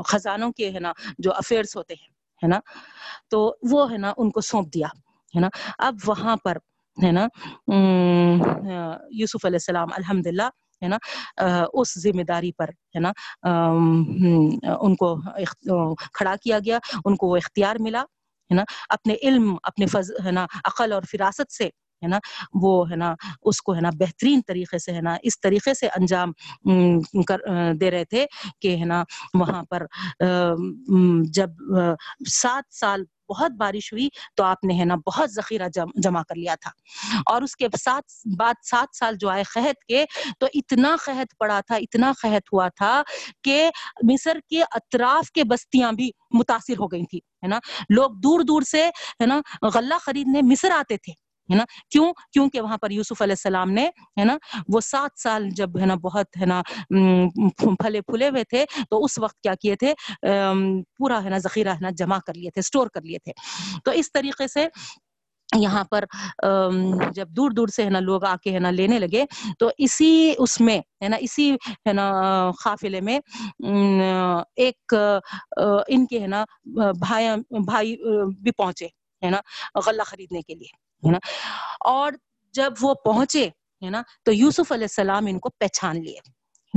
خزانوں 0.08 0.52
کے، 0.58 0.72
ہے 0.74 0.80
نا، 0.80 0.92
جو 1.20 1.32
افیئرس 1.36 1.76
ہوتے 1.78 1.94
ہیں، 1.94 2.08
ہے 2.42 2.48
نا، 2.48 2.60
تو 3.32 3.40
وہ، 3.72 3.92
ہے 3.92 3.98
نا، 3.98 4.14
ان 4.18 4.32
کو 4.32 4.42
سونپ 4.42 4.74
دیا، 4.74 4.88
ہے 5.34 5.40
نا، 5.40 5.50
اب 5.88 5.96
وہاں 6.08 6.36
پر، 6.44 6.58
ہے 6.98 7.12
نا 7.12 7.28
یوسف 9.20 9.46
علیہ 9.46 9.60
السلام 9.62 9.90
الحمد 9.98 10.28
للہ 10.28 10.50
ہے 10.82 10.88
نا 10.88 10.98
اس 11.74 11.98
ذمہ 12.04 12.24
داری 12.28 12.52
پر، 12.58 12.70
ہے 12.96 13.00
نا 13.00 13.12
ان 14.82 14.96
کو 14.96 15.16
کھڑا 16.14 16.36
کیا 16.44 16.60
گیا، 16.66 16.80
ان 17.06 17.16
کو 17.16 17.28
وہ 17.28 17.38
اختیار 17.38 17.76
ملا 17.80 18.04
ہے 18.52 18.56
نا، 18.56 18.64
اپنے 18.90 19.16
علم، 19.24 19.56
اپنے 19.64 19.86
فض، 19.86 20.12
ہے 20.26 20.32
نا، 20.32 20.46
عقل 20.66 20.94
اور 20.94 21.02
فراست 21.12 21.52
سے، 21.52 21.70
ہے 22.02 22.08
نا، 22.08 22.20
وہ، 22.54 22.90
ہے 22.92 22.96
نا، 22.96 23.14
اس 23.42 23.62
کو، 23.62 23.76
ہے 23.76 23.82
نا، 23.82 23.90
بہترین 24.00 24.42
طریقے 24.48 24.78
سے، 24.80 24.94
ہے 24.94 25.02
نا، 25.02 25.16
اس 25.24 25.40
طریقے 25.42 25.74
سے 25.74 25.88
انجام 25.88 26.32
کر، 27.28 27.38
دے 27.82 27.92
رہے 27.92 28.06
تھے 28.06 28.26
کہ، 28.60 28.78
ہے 28.78 28.86
نا، 28.86 29.04
وہاں 29.34 29.64
پر 29.64 29.86
جب 31.34 31.50
سات 32.32 32.74
سال 32.74 33.04
بہت 33.30 33.52
بارش 33.52 33.94
ہوئی 33.94 34.10
تو 34.36 34.44
آپ 34.44 34.64
نے 34.64 34.80
ہے 34.80 34.86
نا 34.86 34.96
بہت 35.08 35.32
ذخیرہ 35.32 35.68
جمع 35.96 36.24
کر 36.24 36.36
لیا 36.36 36.56
تھا۔ 36.56 36.70
اور 37.26 37.42
اس 37.42 37.56
کے 37.56 37.68
ساتھ 37.80 38.28
بعد 38.38 38.54
سات 38.64 38.96
سال 38.96 39.16
جو 39.20 39.30
آئے 39.30 39.44
قحط 39.44 39.84
کے 39.84 40.06
تو 40.40 40.48
اتنا 40.54 40.96
قحط 41.06 41.38
پڑا 41.40 41.60
تھا، 41.68 41.76
اتنا 41.76 42.12
قحط 42.22 42.54
ہوا 42.54 42.68
تھا 42.68 43.02
کہ 43.44 43.70
مصر 44.04 44.38
کے 44.50 44.64
اطراف 44.64 45.32
کے 45.32 45.44
بستیاں 45.44 45.92
بھی 45.92 46.12
متاثر 46.32 46.74
ہو 46.80 46.88
گئی 46.88 47.06
تھی 47.06 47.18
ہے 47.18 47.48
نا؟ 47.48 47.60
لوگ 47.90 48.12
دور 48.12 48.40
دور 48.40 48.62
سے، 48.62 48.86
ہے 49.22 49.26
نا، 49.26 49.42
غلہ 49.74 49.94
خریدنے 50.02 50.42
مصر 50.42 50.72
آتے 50.72 50.98
تھے۔ 50.98 51.27
ہے 51.50 51.56
نا 51.56 51.64
کیوں 51.90 52.12
کیونکہ 52.34 52.62
وہاں 52.62 52.78
پر 52.78 52.92
یوسف 52.92 53.22
علیہ 53.22 53.36
السلام 53.38 53.72
نے 53.72 53.88
ہے 54.20 54.24
نا 54.24 54.38
وہ 54.68 54.80
سات 54.82 55.20
سال 55.20 55.50
جب 55.52 55.80
ہے 55.80 55.86
نا 55.86 55.96
بہت 55.96 56.38
ہے 56.42 56.46
نا 56.46 56.62
پھلے 57.80 58.02
پھلے 58.02 58.30
ہوئے 58.30 58.44
تھے 58.44 58.66
تو 58.90 59.04
اس 59.04 59.18
وقت 59.20 59.42
کیا 59.42 59.56
کیے 59.56 59.76
تھے 59.76 59.94
پورا 60.98 61.24
ہے 61.24 61.30
نا 61.30 61.38
ذخیرہ 61.38 61.74
ہے 61.74 61.80
نا 61.82 61.90
جمع 61.98 62.20
کر 62.28 62.34
لیے 62.34 62.50
تھے 62.50 62.60
اسٹور 62.60 62.88
کر 62.88 63.02
لیے 63.02 63.18
تھے 63.20 63.32
تو 63.86 63.92
اس 63.92 64.12
طریقے 64.12 64.48
سے 64.48 64.68
یہاں 65.50 65.84
پر 65.84 66.06
جب 67.14 67.30
دور 67.30 67.52
دور 67.52 67.68
سے 67.68 67.84
ہے 67.84 67.90
نا 67.90 68.00
لوگ 68.00 68.24
آ 68.26 68.36
کے 68.44 68.52
ہے 68.52 68.60
نا 68.60 68.72
لینے 68.72 69.00
لگے 69.00 69.26
تو 69.60 69.70
اسی 69.78 70.34
اس 70.38 70.60
میں 70.62 70.78
ہے 71.04 71.08
نا 71.08 71.18
اسی 71.20 71.52
ہے 71.88 71.94
نا 71.94 72.10
قافلے 72.64 73.02
میں 73.02 73.20
ایک 74.56 74.94
ان 75.88 76.06
کے 76.06 76.20
ہے 76.20 76.28
نا 76.28 76.44
بھائی 77.00 77.28
بھائی 77.66 77.96
بھی 78.42 78.52
پہنچے 78.52 78.88
ہے 79.22 79.30
نا 79.30 79.40
غلہ 79.88 80.04
خریدنے 80.04 80.42
کے 80.42 80.56
لیے 80.56 80.87
ہے 81.04 81.12
نا؟ 81.12 81.18
اور 81.80 82.12
جب 82.54 82.74
وہ 82.82 82.94
پہنچے، 82.94 83.50
ہے 83.82 83.90
نا، 83.90 84.02
تو 84.26 84.32
یوسف 84.32 84.72
علیہ 84.72 84.84
السلام 84.84 85.26
ان 85.26 85.40
کو 85.40 85.50
پہچان 85.50 86.04
لیے۔ 86.04 86.20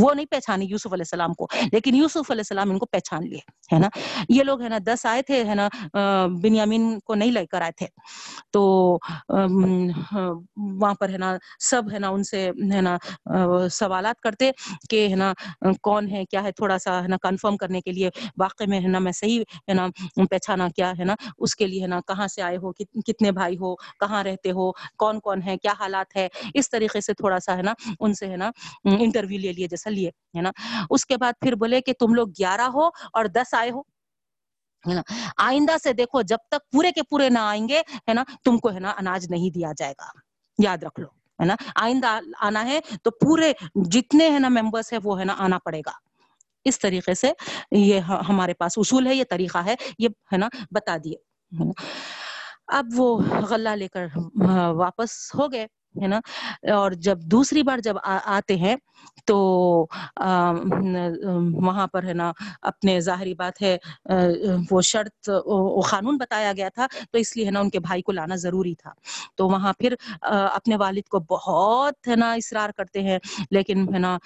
وہ 0.01 0.13
نہیں 0.15 0.27
پہچانی 0.31 0.67
یوسف 0.71 0.93
علیہ 0.93 1.05
السلام 1.07 1.35
کو، 1.35 1.47
لیکن 1.73 1.95
یوسف 1.95 2.31
علیہ 2.31 2.41
السلام 2.41 2.71
ان 2.71 2.79
کو 2.79 2.87
پہچان 2.87 3.29
لیے، 3.29 3.39
ہے 3.73 3.79
نا؟ 3.79 3.89
یہ 4.29 4.43
لوگ 4.43 4.63
ہے 4.63 4.69
نا 4.69 4.79
دس 4.87 5.07
آئے 5.07 5.23
تھے، 5.23 5.43
ہے 5.45 5.55
نا 5.55 5.69
بنیامین 6.43 6.99
کو 7.05 7.15
نہیں 7.15 7.33
لے 7.33 7.45
کر 7.47 7.63
آئے 7.63 7.73
تھے۔ 7.79 7.87
تو 8.53 8.63
وہاں 9.31 10.95
پر 11.01 11.09
ہے 11.09 11.19
نا 11.19 11.37
سب 11.61 11.93
ہے 11.93 11.99
نا 11.99 12.09
ان 12.09 12.23
سے 12.25 12.49
ہے 12.73 12.81
نا 12.81 12.97
سوالات 13.73 14.21
کرتے 14.21 14.51
کہ 14.91 15.07
ہے 15.09 15.17
نا 15.17 15.33
کون 15.83 16.09
ہے، 16.11 16.25
کیا 16.31 16.43
ہے؟ 16.43 16.53
تھوڑا 16.53 16.79
سا 16.79 17.03
ہے 17.03 17.09
نا 17.09 17.17
کنفرم 17.23 17.57
کرنے 17.57 17.81
کے 17.81 17.93
لیے 17.93 18.11
واقع 18.39 18.65
میں 18.69 18.81
ہے 18.81 18.89
نا 18.89 18.99
میں 18.99 19.13
صحیح 19.13 19.41
ہے 19.69 19.75
نا 19.75 19.87
پہچانا 20.31 20.69
کیا 20.77 20.93
ہے 20.99 21.05
نا، 21.05 21.15
اس 21.39 21.55
کے 21.57 21.67
لیے 21.67 21.83
ہے 21.83 21.87
نا 21.87 22.01
کہاں 22.09 22.27
سے 22.29 22.43
آئے 22.43 22.57
ہو 22.57 22.73
کتنے 22.73 23.33
بھائی 23.33 23.57
ہو، 23.59 23.75
کہاں 24.01 24.23
رہتے 24.25 24.51
ہو 24.51 24.71
کون 24.99 25.21
کون 25.21 25.43
ہے، 25.43 25.57
کیا 25.63 25.73
حالات 25.81 26.17
ہے؟ 26.17 26.27
اس 26.55 26.71
طریقے 26.71 27.01
سے 27.01 27.15
تھوڑا 27.15 27.39
سا 27.41 27.57
ہے 27.57 27.63
نا 27.63 27.73
ان 28.01 28.15
سے 28.15 28.27
ہے 28.29 28.37
نا 28.37 28.51
انٹرویو 28.85 29.39
لے 29.41 29.53
لیے، 29.53 29.67
جیسا 29.69 29.90
لیے، 29.91 30.11
ہے 30.37 30.43
نا؟ 30.43 30.51
اس 30.91 31.07
کے 31.07 31.17
بعد 31.17 31.33
پھر 31.41 31.55
بولے 31.55 31.81
کہ 31.81 31.93
تم 31.99 32.15
لوگ 32.15 32.29
گیارہ 32.39 32.69
ہو 32.75 32.87
اور 33.13 33.25
دس 33.25 33.55
آئے 33.55 33.71
ہو، 33.71 33.81
ہے 34.85 34.95
نا؟ 34.95 35.03
آئندہ 35.37 35.77
سے 35.83 35.93
دیکھو، 35.93 36.23
جب 36.23 36.39
تک 36.49 36.71
پورے 36.73 36.93
کے 36.93 37.03
پورے 37.03 37.29
نہ 37.29 37.39
آئیں 37.39 37.69
گے، 37.69 37.81
ہے 38.09 38.15
نا؟ 38.15 38.25
تم 38.45 38.59
کو، 38.59 38.73
ہے 38.73 38.81
نا، 38.81 38.91
اناج 38.99 39.27
نہیں 39.31 39.55
دیا 39.55 39.73
جائے 39.77 39.95
گا، 39.99 40.07
یاد 40.59 40.83
رکھ 40.83 41.01
لو، 41.01 41.07
ہے 41.41 41.45
نا؟ 41.45 41.57
آئندہ 41.75 42.19
آنا 42.41 42.65
ہے 42.65 42.81
تو 43.03 43.11
پورے 43.11 43.53
جتنے، 43.75 44.29
ہے 44.31 44.39
نا 44.39 44.49
ممبرس 44.49 44.93
ہے 44.93 44.99
وہ، 45.05 45.19
ہے 45.21 45.25
نا، 45.25 45.35
آنا 45.39 45.59
پڑے 45.65 45.81
گا۔ 45.87 45.93
اس 46.65 46.79
طریقے 46.79 47.15
سے 47.15 47.33
یہ 47.71 47.99
ہمارے 48.29 48.55
پاس 48.55 48.79
اصول 48.79 49.07
ہے، 49.07 49.15
یہ 49.15 49.25
طریقہ 49.31 49.59
ہے، 49.59 49.75
یہ، 49.99 50.09
ہے 50.33 50.37
نا، 50.37 50.49
بتا 50.71 50.97
دیے 51.05 51.17
اب 52.69 52.87
وہ 52.97 53.17
غلہ 53.49 53.69
لے 53.69 53.89
کر 53.89 54.07
واپس 54.77 55.35
ہو 55.35 55.51
گئے۔ 55.53 55.67
ہے 55.95 56.07
نا؟ 56.07 56.21
اور 56.73 56.93
جب 57.07 57.19
دوسری 57.21 57.63
بار 57.63 57.79
جب 57.79 57.97
آتے 58.05 58.57
ہیں 58.57 58.77
تو 59.27 59.37
وہاں 61.63 61.87
پر 61.87 62.05
ہے 62.05 62.13
نا 62.13 62.33
اپنے 62.63 62.99
ظاہری 63.01 63.35
بات 63.35 63.61
ہے 63.63 63.77
وہ 64.71 64.81
شرط 64.83 65.31
قانون 65.91 66.17
بتایا 66.19 66.53
گیا 66.57 66.69
تھا 66.69 66.87
تو 67.11 67.19
اس 67.19 67.37
لیے 67.37 67.47
ہے 67.47 67.51
نا 67.51 67.61
ان 67.61 67.71
کے 67.71 67.81
بھائی 67.81 68.03
کو 68.03 68.13
لانا 68.13 68.37
ضروری 68.37 68.75
تھا۔ 68.75 68.93
تو 69.35 69.49
وہاں 69.49 69.73
پھر 69.79 69.95
اپنے 70.23 70.77
والد 70.77 71.09
کو 71.09 71.19
بہت 71.31 72.09
ہے 72.09 72.17
نا 72.17 72.33
اصرار 72.33 72.71
کرتے 72.71 73.03
ہیں۔ 73.03 73.19
لیکن 73.51 73.95
ہے 73.95 73.99
نا 73.99 74.17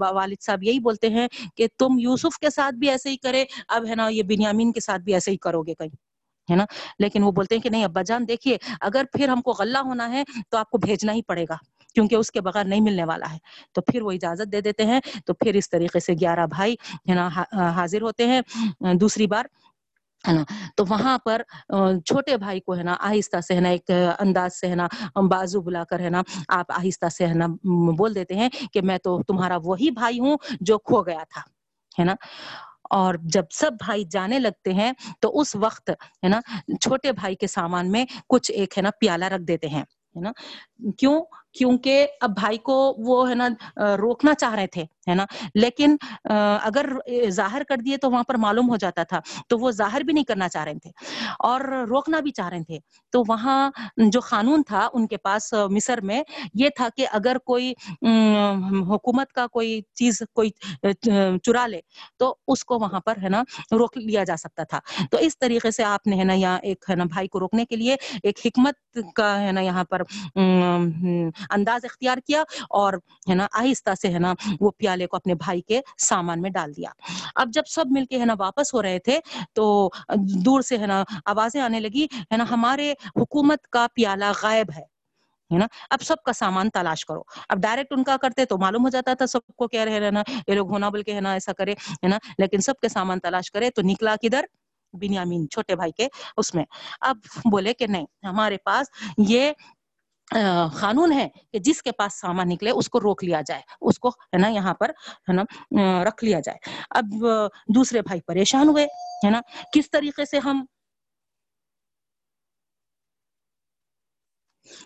والد 0.00 0.42
صاحب 0.42 0.62
یہی 0.62 0.80
بولتے 0.80 1.08
ہیں 1.10 1.28
کہ 1.56 1.66
تم 1.78 1.98
یوسف 1.98 2.38
کے 2.38 2.50
ساتھ 2.50 2.74
بھی 2.74 2.90
ایسے 2.90 3.10
ہی 3.10 3.16
کرے، 3.16 3.44
اب 3.68 3.86
ہے 3.88 3.94
نا 3.94 4.08
یہ 4.08 4.22
بنیامین 4.22 4.72
کے 4.72 4.80
ساتھ 4.80 5.02
بھی 5.02 5.14
ایسے 5.14 5.30
ہی 5.30 5.36
کرو 5.36 5.62
گے 5.62 5.74
کہیں۔ 5.74 6.05
ہے 6.48 6.56
نا؟ 6.56 6.64
لیکن 6.98 7.22
وہ 7.22 7.30
بولتے 7.32 7.54
ہیں 7.54 7.62
کہ 7.62 7.70
نہیں، 7.70 7.84
ابا 7.84 8.02
جان، 8.02 8.28
دیکھیے، 8.28 8.56
اگر 8.80 9.04
پھر 9.12 9.28
ہم 9.28 9.40
کو 9.42 9.52
غلہ 9.58 9.78
ہونا 9.78 10.10
ہے 10.12 10.22
تو 10.50 10.58
آپ 10.58 10.70
کو 10.70 10.78
بھیجنا 10.78 11.12
ہی 11.12 11.22
پڑے 11.22 11.44
گا، 11.48 11.56
کیونکہ 11.94 12.14
اس 12.14 12.30
کے 12.30 12.40
بغیر 12.40 12.64
نہیں 12.64 12.80
ملنے 12.80 13.04
والا 13.04 13.32
ہے۔ 13.32 13.38
تو 13.74 13.80
پھر 13.82 14.02
وہ 14.02 14.10
اجازت 14.12 14.52
دے 14.52 14.60
دیتے 14.60 14.84
ہیں۔ 14.86 15.00
تو 15.26 15.34
پھر 15.34 15.54
اس 15.54 15.70
طریقے 15.70 16.00
سے 16.00 16.12
گیارہ 16.20 16.46
بھائی 16.46 16.74
ہے 17.08 17.14
نا 17.14 17.28
حاضر 17.76 18.02
ہوتے 18.02 18.26
ہیں۔ 18.26 18.40
دوسری 19.00 19.26
بار 19.26 19.44
ہے 20.24 20.32
نا، 20.32 20.42
تو 20.76 20.84
وہاں 20.88 21.16
پر 21.24 21.42
چھوٹے 22.06 22.36
بھائی 22.36 22.60
کو 22.60 22.76
ہے 22.76 22.82
نا، 22.82 22.94
آہستہ 23.00 23.40
سے 23.40 23.54
ہے 23.54 23.60
نا، 23.60 23.68
ایک 23.68 23.90
انداز 24.18 24.54
سے 24.60 24.68
ہے 24.68 24.74
نا 24.74 24.86
بازو 25.30 25.60
بلا 25.60 25.84
کر 25.90 26.00
ہے 26.00 26.10
نا، 26.10 26.22
آپ 26.50 26.72
آہستہ 26.72 27.08
سے 27.08 27.26
ہے 27.26 27.34
نا 27.34 27.46
بول 27.98 28.14
دیتے 28.14 28.34
ہیں 28.34 28.48
کہ 28.72 28.80
میں 28.82 28.98
تو 28.98 29.20
تمہارا 29.22 29.56
وہی 29.64 29.90
بھائی 29.92 30.18
ہوں 30.20 30.36
جو 30.60 30.78
کھو 30.80 31.02
گیا 31.02 31.22
تھا، 31.30 31.40
ہے 31.98 32.04
نا؟ 32.04 32.14
اور 32.90 33.14
جب 33.24 33.44
سب 33.50 33.72
بھائی 33.84 34.04
جانے 34.04 34.38
لگتے 34.38 34.72
ہیں 34.72 34.92
تو 35.20 35.38
اس 35.40 35.56
وقت 35.56 35.90
ہے 35.90 36.28
نا، 36.28 36.40
چھوٹے 36.80 37.12
بھائی 37.12 37.34
کے 37.34 37.46
سامان 37.46 37.92
میں 37.92 38.04
کچھ 38.28 38.50
ایک 38.50 38.78
ہے 38.78 38.82
نا 38.82 38.90
پیالہ 39.00 39.24
رکھ 39.24 39.42
دیتے 39.42 39.68
ہیں، 39.68 39.82
ہے 39.82 40.20
نا؟ 40.20 40.32
کیوں؟ 40.98 41.20
کیونکہ 41.52 42.06
اب 42.20 42.30
بھائی 42.30 42.58
کو 42.58 42.94
وہ 42.98 43.28
ہے 43.30 43.34
نا 43.34 43.48
روکنا 43.96 44.34
چاہ 44.34 44.54
رہے 44.54 44.66
تھے۔ 44.66 44.84
ہے 45.08 45.14
نا؟ 45.14 45.24
لیکن 45.54 45.96
اگر 46.24 46.86
ظاہر 47.30 47.62
کر 47.68 47.76
دیے 47.76 47.96
تو 47.96 48.10
وہاں 48.10 48.22
پر 48.22 48.34
معلوم 48.38 48.70
ہو 48.70 48.76
جاتا 48.76 49.02
تھا، 49.02 49.20
تو 49.48 49.58
وہ 49.58 49.70
ظاہر 49.72 50.00
بھی 50.00 50.12
نہیں 50.12 50.24
کرنا 50.24 50.48
چاہ 50.48 50.64
رہے 50.64 50.78
تھے 50.82 50.90
اور 51.40 51.60
روکنا 51.88 52.20
بھی 52.20 52.30
چاہ 52.30 52.48
رہے 52.48 52.64
تھے۔ 52.64 52.78
تو 53.12 53.22
وہاں 53.28 53.70
جو 54.10 54.20
قانون 54.20 54.62
تھا 54.62 54.88
ان 54.92 55.06
کے 55.06 55.16
پاس 55.18 55.52
مصر 55.70 56.00
میں 56.00 56.22
یہ 56.54 56.68
تھا 56.76 56.88
کہ 56.96 57.06
اگر 57.12 57.38
کوئی 57.46 57.72
حکومت 58.88 59.32
کا 59.32 59.46
کوئی 59.46 59.80
چیز، 59.94 60.22
کوئی 60.34 60.50
چرا 61.42 61.66
لے، 61.66 61.80
تو 62.18 62.34
اس 62.48 62.64
کو 62.64 62.78
وہاں 62.78 63.00
پر 63.00 63.22
ہے 63.22 63.28
نا 63.28 63.42
روک 63.72 63.96
لیا 63.98 64.24
جا 64.24 64.36
سکتا 64.36 64.62
تھا۔ 64.64 64.80
تو 65.10 65.18
اس 65.18 65.38
طریقے 65.38 65.70
سے 65.70 65.84
آپ 65.84 66.06
نے 66.06 66.18
ہے 66.18 66.24
نا 66.24 66.32
یہاں 66.32 66.58
ایک 66.62 66.84
ہے 66.90 66.94
نا 66.94 67.04
بھائی 67.04 67.28
کو 67.28 67.40
روکنے 67.40 67.64
کے 67.64 67.76
لیے 67.76 67.96
ایک 68.22 68.38
حکمت 68.44 68.98
کا 69.16 69.28
ہے 69.40 69.52
نا 69.52 69.60
یہاں 69.60 69.84
پر 69.84 70.02
انداز 70.36 71.84
اختیار 71.84 72.18
کیا 72.26 72.42
اور 72.78 72.94
ہے 73.28 73.34
نا 73.34 73.46
آہستہ 73.52 73.94
سے 74.00 74.08
ہے 74.08 74.18
نا 74.18 74.32
وہ 74.60 74.70
پیالے 74.96 75.06
کو 75.06 75.16
اپنے 75.16 75.34
بھائی 75.34 75.60
کے 75.60 75.80
سامان 75.98 76.42
میں 76.42 76.50
ڈال 76.50 76.76
دیا۔ 76.76 76.90
اب 77.34 77.48
جب 77.52 77.62
سب 77.66 77.84
مل 77.90 78.04
کے 78.04 78.20
ہے 78.20 78.24
نا 78.24 78.34
واپس 78.38 78.74
ہو 78.74 78.82
رہے 78.82 78.98
تھے 78.98 79.18
تو 79.52 79.90
دور 80.44 80.60
سے 80.60 80.78
ہے 80.78 80.86
نا 80.86 81.02
آوازیں 81.24 81.60
آنے 81.60 81.80
لگی، 81.80 82.04
ہے 82.04 82.36
نا 82.36 82.44
ہمارے 82.50 82.92
حکومت 83.16 83.66
کا 83.66 83.86
پیالہ 83.94 84.32
غائب 84.42 84.70
ہے 84.76 84.82
ہے 85.50 85.58
نا؟ 85.58 85.66
اب 85.90 86.02
سب 86.02 86.22
کا 86.22 86.32
سامان 86.32 86.70
تلاش 86.70 87.04
کرو۔ 87.06 87.22
اب 87.48 87.58
ڈائریکٹ 87.58 87.92
ان 87.92 88.02
کا 88.04 88.16
کرتے 88.16 88.44
تو 88.44 88.58
معلوم 88.58 88.84
ہو 88.84 88.88
جاتا 88.88 89.14
تھا 89.14 89.26
سب 89.26 89.40
کو 89.56 89.68
کہہ 89.68 89.80
رہے 89.80 90.10
نا، 90.10 90.22
یہ 90.48 90.54
لوگ 90.54 90.70
ہونا 90.70 90.88
بول 90.88 91.02
کے 91.02 91.14
ہے 91.14 91.20
نا 91.20 91.32
ایسا 91.32 91.52
کرے، 91.52 91.72
ہے 91.72 92.08
نا؟ 92.08 92.18
لیکن 92.38 92.60
سب 92.60 92.74
کے 92.82 92.88
سامان 92.88 93.20
تلاش 93.20 93.50
کرے 93.50 93.70
تو 93.70 93.82
نکلا 93.82 94.14
کدھر؟ 94.22 94.44
بنیامین، 94.92 95.48
چھوٹے 95.48 95.76
بھائی 95.76 95.92
کے 95.92 96.08
اس 96.36 96.54
میں۔ 96.54 96.64
اب 97.00 97.18
بولے 97.50 97.74
کہ 97.74 97.86
نہیں، 97.86 98.06
ہمارے 98.22 98.56
پاس 98.64 98.86
یہ 99.18 99.52
قانون 100.78 101.12
ہے 101.12 101.28
کہ 101.52 101.58
جس 101.58 101.82
کے 101.82 101.92
پاس 101.92 102.20
سامان 102.20 102.48
نکلے، 102.48 102.70
اس 102.70 102.88
کو 102.90 103.00
روک 103.00 103.24
لیا 103.24 103.40
جائے، 103.46 103.62
اس 103.80 103.98
کو 103.98 104.08
ہے 104.08 104.38
نا 104.38 104.48
یہاں 104.48 104.74
پر 104.74 104.90
ہے 105.28 105.32
نا 105.32 105.42
رکھ 106.04 106.24
لیا 106.24 106.40
جائے۔ 106.46 106.58
اب 106.90 107.24
دوسرے 107.74 108.02
بھائی 108.02 108.20
پریشان 108.26 108.68
ہوئے، 108.68 108.84
ہے 109.24 109.30
نا، 109.30 109.40
کس 109.74 109.90
طریقے 109.90 110.24
سے 110.24 110.38
ہم 110.44 110.64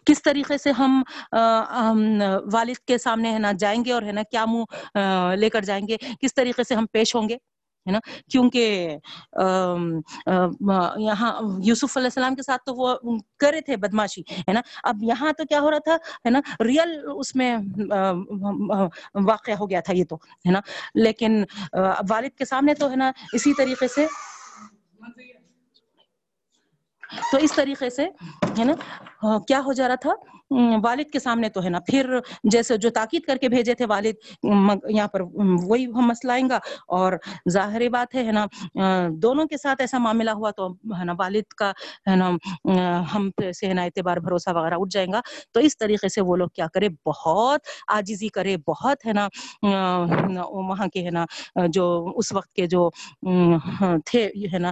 کس 0.06 0.22
طریقے 0.22 0.56
سے 0.58 0.70
ہم 0.78 1.02
والد 2.52 2.78
کے 2.88 2.98
سامنے 2.98 3.32
ہے 3.32 3.38
نا 3.38 3.52
جائیں 3.60 3.84
گے 3.84 3.92
اور 3.92 4.02
ہے 4.02 4.12
نا 4.12 4.22
کیا 4.30 4.44
منہ 4.46 4.98
لے 5.38 5.50
کر 5.50 5.62
جائیں 5.64 5.86
گے، 5.88 5.96
کس 6.20 6.34
طریقے 6.34 6.64
سے 6.64 6.74
ہم 6.74 6.86
پیش 6.92 7.14
ہوں 7.14 7.28
گے؟ 7.28 7.36
ہے 7.86 7.92
نا؟ 7.92 7.98
کیونکہ 8.30 8.96
یہاں 11.00 11.32
یوسف 11.64 11.96
علیہ 11.96 12.06
السلام 12.06 12.34
کے 12.34 12.42
ساتھ 12.42 12.62
تو 12.66 12.74
وہ 12.74 12.94
کرے 13.40 13.60
تھے 13.60 13.76
بدماشی، 13.76 14.22
ہے 14.48 14.52
نا؟ 14.52 14.60
اب 14.84 15.02
یہاں 15.02 15.32
تو 15.38 15.44
کیا 15.48 15.60
ہو 15.60 15.70
رہا 15.70 15.78
تھا، 15.84 15.94
ہے 16.24 16.30
نا؟ 16.30 16.40
ریئل 16.64 16.98
اس 17.16 17.34
میں 17.36 17.56
واقع 19.26 19.52
ہو 19.60 19.70
گیا 19.70 19.80
تھا 19.80 19.94
یہ 19.94 20.04
تو، 20.08 20.16
ہے 20.46 20.50
نا؟ 20.52 20.60
لیکن 20.94 21.42
والد 22.10 22.36
کے 22.38 22.44
سامنے 22.44 22.74
تو، 22.74 22.90
ہے 22.90 22.96
نا، 22.96 23.10
اسی 23.32 23.54
طریقے 23.54 23.88
سے، 23.94 24.06
تو 27.30 27.38
اس 27.42 27.52
طریقے 27.54 27.90
سے، 27.90 28.04
ہے 28.58 28.64
نا 28.64 29.38
کیا 29.48 29.60
ہو 29.64 29.72
جا 29.72 29.88
رہا 29.88 29.94
تھا؟ 29.94 30.12
والد 30.84 31.10
کے 31.12 31.18
سامنے 31.18 31.48
تو 31.48 31.62
ہے 31.64 31.70
نا۔ 31.70 31.78
پھر 31.86 32.10
جیسے 32.52 32.76
جو 32.76 32.90
تاکید 32.90 33.22
کر 33.22 33.36
کے 33.36 33.48
بھیجے 33.48 33.74
تھے 33.74 33.86
والد 33.88 34.44
یہاں 34.90 35.06
پر 35.08 35.20
وہی 35.66 35.84
ہم 35.86 36.06
مسئلہ 36.08 36.32
آئیں 36.32 36.48
گا۔ 36.50 36.58
اور 36.88 37.12
ظاہری 37.52 37.88
بات 37.88 38.14
ہے 38.14 38.30
نا 38.32 38.44
دونوں 39.22 39.46
کے 39.46 39.56
ساتھ 39.56 39.80
ایسا 39.80 39.98
معاملہ 39.98 40.30
ہوا 40.30 40.50
تو 40.56 40.68
ہے 40.98 41.04
نا، 41.04 41.12
والد 41.18 41.52
کا 41.58 41.70
ہے 42.10 42.16
نا 42.16 42.30
ہم 43.14 43.28
سے 43.54 43.66
ہے 43.66 43.74
نا 43.74 43.82
اعتبار 43.82 44.16
بھروسہ 44.24 44.50
وغیرہ 44.56 44.74
اٹھ 44.78 44.90
جائیں 44.92 45.10
گا۔ 45.12 45.20
تو 45.52 45.60
اس 45.60 45.76
طریقے 45.78 46.08
سے 46.08 46.20
وہ 46.20 46.36
لوگ 46.36 46.48
کیا 46.54 46.66
کرے، 46.74 46.88
بہت 47.06 47.60
آجزی 47.96 48.28
کرے، 48.28 48.56
بہت 48.66 49.06
ہے 49.06 49.12
نا 49.12 49.28
وہاں 49.62 50.86
کے 50.88 51.04
ہے 51.04 51.10
نا 51.10 51.24
جو 51.68 51.86
اس 52.16 52.32
وقت 52.32 52.52
کے 52.54 52.66
جو 52.66 52.88
ہاں، 53.80 53.96
تھے 54.06 54.26
ہے 54.52 54.58
نا 54.58 54.70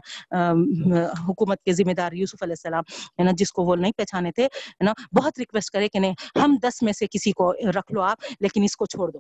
حکومت 1.29 1.63
کے 1.65 1.73
ذمہ 1.73 1.93
دار 1.93 2.13
یوسف 2.13 2.43
علیہ 2.43 2.55
السلام، 2.59 2.85
ہے 3.19 3.25
نا، 3.25 3.31
جس 3.39 3.53
کو 3.53 3.63
وہ 3.65 3.77
نہیں 3.77 3.93
پہچانے 3.97 4.33
تھے، 4.33 4.45
ہے 4.45 4.85
نا، 4.85 4.93
بہت 5.17 5.39
ریکویسٹ 5.39 5.68
کرے 5.71 5.89
کہ 5.89 5.99
نہیں، 5.99 6.15
ہم 6.37 6.57
دس 6.63 6.83
میں 6.83 6.93
سے 6.93 7.07
کسی 7.11 7.33
کو 7.33 7.53
رکھ 7.77 7.93
لو 7.93 8.03
آپ، 8.03 8.25
لیکن 8.41 8.63
اس 8.65 8.77
کو 8.77 8.87
چھوڑ 8.87 9.11
دو۔ 9.11 9.19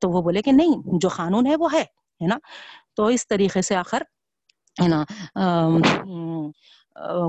تو 0.00 0.10
وہ 0.10 0.22
بولے 0.22 0.42
کہ 0.42 0.52
نہیں، 0.52 0.98
جو 1.00 1.08
قانون 1.08 1.46
ہے 1.46 1.56
وہ 1.56 1.72
ہے 1.72 2.26
نا؟ 2.26 2.38
تو 2.96 3.06
اس 3.06 3.26
طریقے 3.28 3.62
سے 3.62 3.76
آخر، 3.76 4.02
ہے 4.82 4.88
نا 4.88 5.04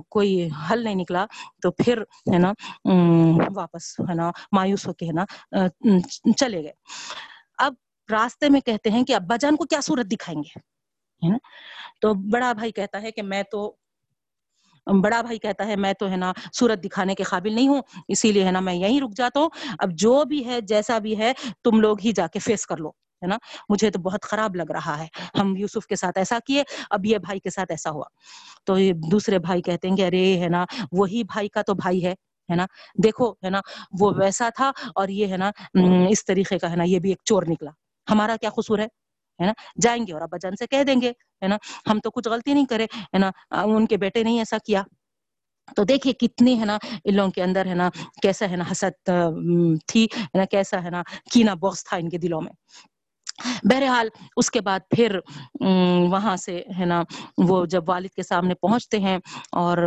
کوئی 0.10 0.50
حل 0.70 0.84
نہیں 0.84 0.96
نکلا۔ 0.96 1.26
تو 1.62 1.72
پھر، 1.72 2.02
ہے 2.34 2.38
نا 2.40 2.52
واپس، 3.56 4.00
ہے 4.00 4.16
نا، 4.16 4.30
مایوس 4.52 4.88
ہو 4.88 4.94
کے، 4.94 5.06
ہے 5.06 5.14
نا 5.14 5.26
چلے 6.38 6.64
گئے۔ 6.64 6.74
اب 7.58 7.74
راستے 8.10 8.50
میں 8.50 8.62
کہتے 8.62 8.90
ہیں 8.92 9.04
کہ 9.04 9.16
ابا 9.16 9.36
جان 9.36 9.56
کو 9.56 9.66
کیا 9.66 9.82
صورت 9.82 10.06
دکھائیں 10.06 10.40
گے؟ 10.40 10.60
ہے 11.26 11.32
نا؟ 11.32 11.38
تو 12.02 12.14
بڑا 12.32 12.52
بھائی 12.54 12.72
کہتا 12.72 13.02
ہے 13.02 13.12
کہ 13.12 13.22
میں 13.22 13.44
تو 13.44 13.76
بڑا 14.86 15.22
بھائی 15.22 15.38
کہتا 15.40 15.68
ہے 15.68 15.76
میں 15.76 15.94
تو 15.94 16.10
ہے 16.10 16.16
نا 16.16 16.32
صورت 16.54 16.84
دکھانے 16.84 17.16
کے 17.16 17.24
قابل 17.24 17.54
نہیں 17.54 17.68
ہوں، 17.68 17.82
اسی 18.08 18.32
لیے 18.32 18.44
ہے 18.46 18.52
نا 18.52 18.60
میں 18.60 18.74
یہیں 18.74 19.00
رک 19.02 19.16
جاتا 19.16 19.40
ہوں۔ 19.40 19.50
اب 19.80 19.92
جو 19.92 20.24
بھی 20.24 20.46
ہے، 20.46 20.62
جیسا 20.62 20.98
بھی 20.98 21.18
ہے، 21.18 21.34
تم 21.64 21.80
لوگ 21.80 21.98
ہی 22.06 22.12
جا 22.12 22.28
کے 22.28 22.40
فیس 22.40 22.66
کر 22.66 22.78
لو، 22.78 22.90
ہے 22.90 23.28
نا؟ 23.28 23.38
مجھے 23.70 23.90
تو 23.90 24.00
بہت 24.00 24.22
خراب 24.22 24.56
لگ 24.56 24.72
رہا 24.72 24.98
ہے۔ 25.00 25.08
ہم 25.40 25.56
یوسف 25.56 25.88
کے 25.88 25.96
ساتھ 25.96 26.18
ایسا 26.18 26.38
کیے، 26.46 26.64
اب 26.90 27.06
یہ 27.06 27.18
بھائی 27.18 27.40
کے 27.40 27.50
ساتھ 27.50 27.72
ایسا 27.72 27.90
ہوا۔ 27.90 28.06
تو 28.66 28.78
یہ 28.80 28.94
دوسرے 29.12 29.40
بھائی 29.40 29.62
کہتے 29.62 29.90
ہیں 29.90 29.96
کہ 29.96 30.08
ارے 30.08 30.40
ہے 30.40 30.50
نا، 30.50 30.66
وہی 30.92 31.24
بھائی 31.24 31.50
کا 31.50 31.62
تو 31.62 31.74
بھائی 31.74 32.06
ہے 32.06 32.14
ہے 32.50 32.56
نا؟ 32.56 32.66
دیکھو، 33.04 33.32
ہے 33.32 33.50
نا، 33.50 33.60
وہ 34.00 34.12
ویسا 34.18 34.50
تھا 34.56 34.72
اور 34.96 35.08
یہ 35.08 35.28
ہے 35.28 35.38
نا 35.38 35.52
اس 36.10 36.26
طریقے 36.26 36.58
کا 36.60 36.72
ہے 36.72 36.76
نا، 36.76 36.84
یہ 36.84 37.00
بھی 37.00 37.10
ایک 37.10 37.22
چور 37.26 37.44
نکلا۔ 37.48 37.72
ہمارا 38.12 38.36
کیا 38.42 38.50
قصور 38.50 38.80
ہے؟ 38.80 38.88
ہے 39.40 39.46
نا؟ 39.46 39.54
جائیں 39.82 40.08
گے 40.08 40.14
اور 40.14 40.22
ابا 40.22 40.38
جان 40.38 40.56
سے 40.56 40.68
کہہ 40.68 40.84
دیں 40.84 41.02
گے، 41.02 41.10
ہے 41.42 41.48
نا؟ 41.48 41.58
ہم 41.88 42.00
تو 42.00 42.12
کچھ 42.12 42.28
غلطی 42.28 42.54
نہیں 42.54 42.66
کرے، 42.66 42.84
ہے 42.84 43.18
نا؟ 43.18 43.32
ان 43.64 43.86
کے 43.86 43.98
بیٹے 43.98 44.24
نے 44.24 44.38
ایسا 44.40 44.58
کیا۔ 44.66 44.84
تو 45.76 45.84
دیکھیے 45.84 46.14
کتنی، 46.14 46.60
ہے 46.60 46.66
نا 46.66 46.78
ان 47.04 47.16
لوگوں 47.16 47.32
کے 47.32 47.44
اندر، 47.44 47.66
ہے 47.66 47.76
نا، 47.76 47.90
کیسا، 48.22 48.50
ہے 48.52 48.56
نا، 48.56 48.64
حسد 48.72 49.10
تھی، 49.88 50.06
ہے 50.14 50.38
نا، 50.38 50.46
کیسا، 50.46 50.84
ہے 50.84 50.90
نا 50.90 51.02
کینا 51.32 51.54
بغض 51.54 51.84
تھا 51.84 51.98
ان 51.98 52.10
کے 52.10 52.18
دلوں 52.18 52.42
میں۔ 52.42 52.52
بہرحال 53.64 54.08
اس 54.38 54.52
کے 54.52 54.62
بعد 54.62 54.80
پھر 54.90 55.20
وہاں 56.12 56.36
سے، 56.36 56.62
ہے 56.80 56.86
نا، 56.86 57.04
وہ 57.38 57.66
جب 57.66 57.90
والد 57.90 58.08
کے 58.08 58.24
سامنے 58.24 58.56
پہنچتے 58.56 59.00
ہیں 59.00 59.18
اور 59.52 59.78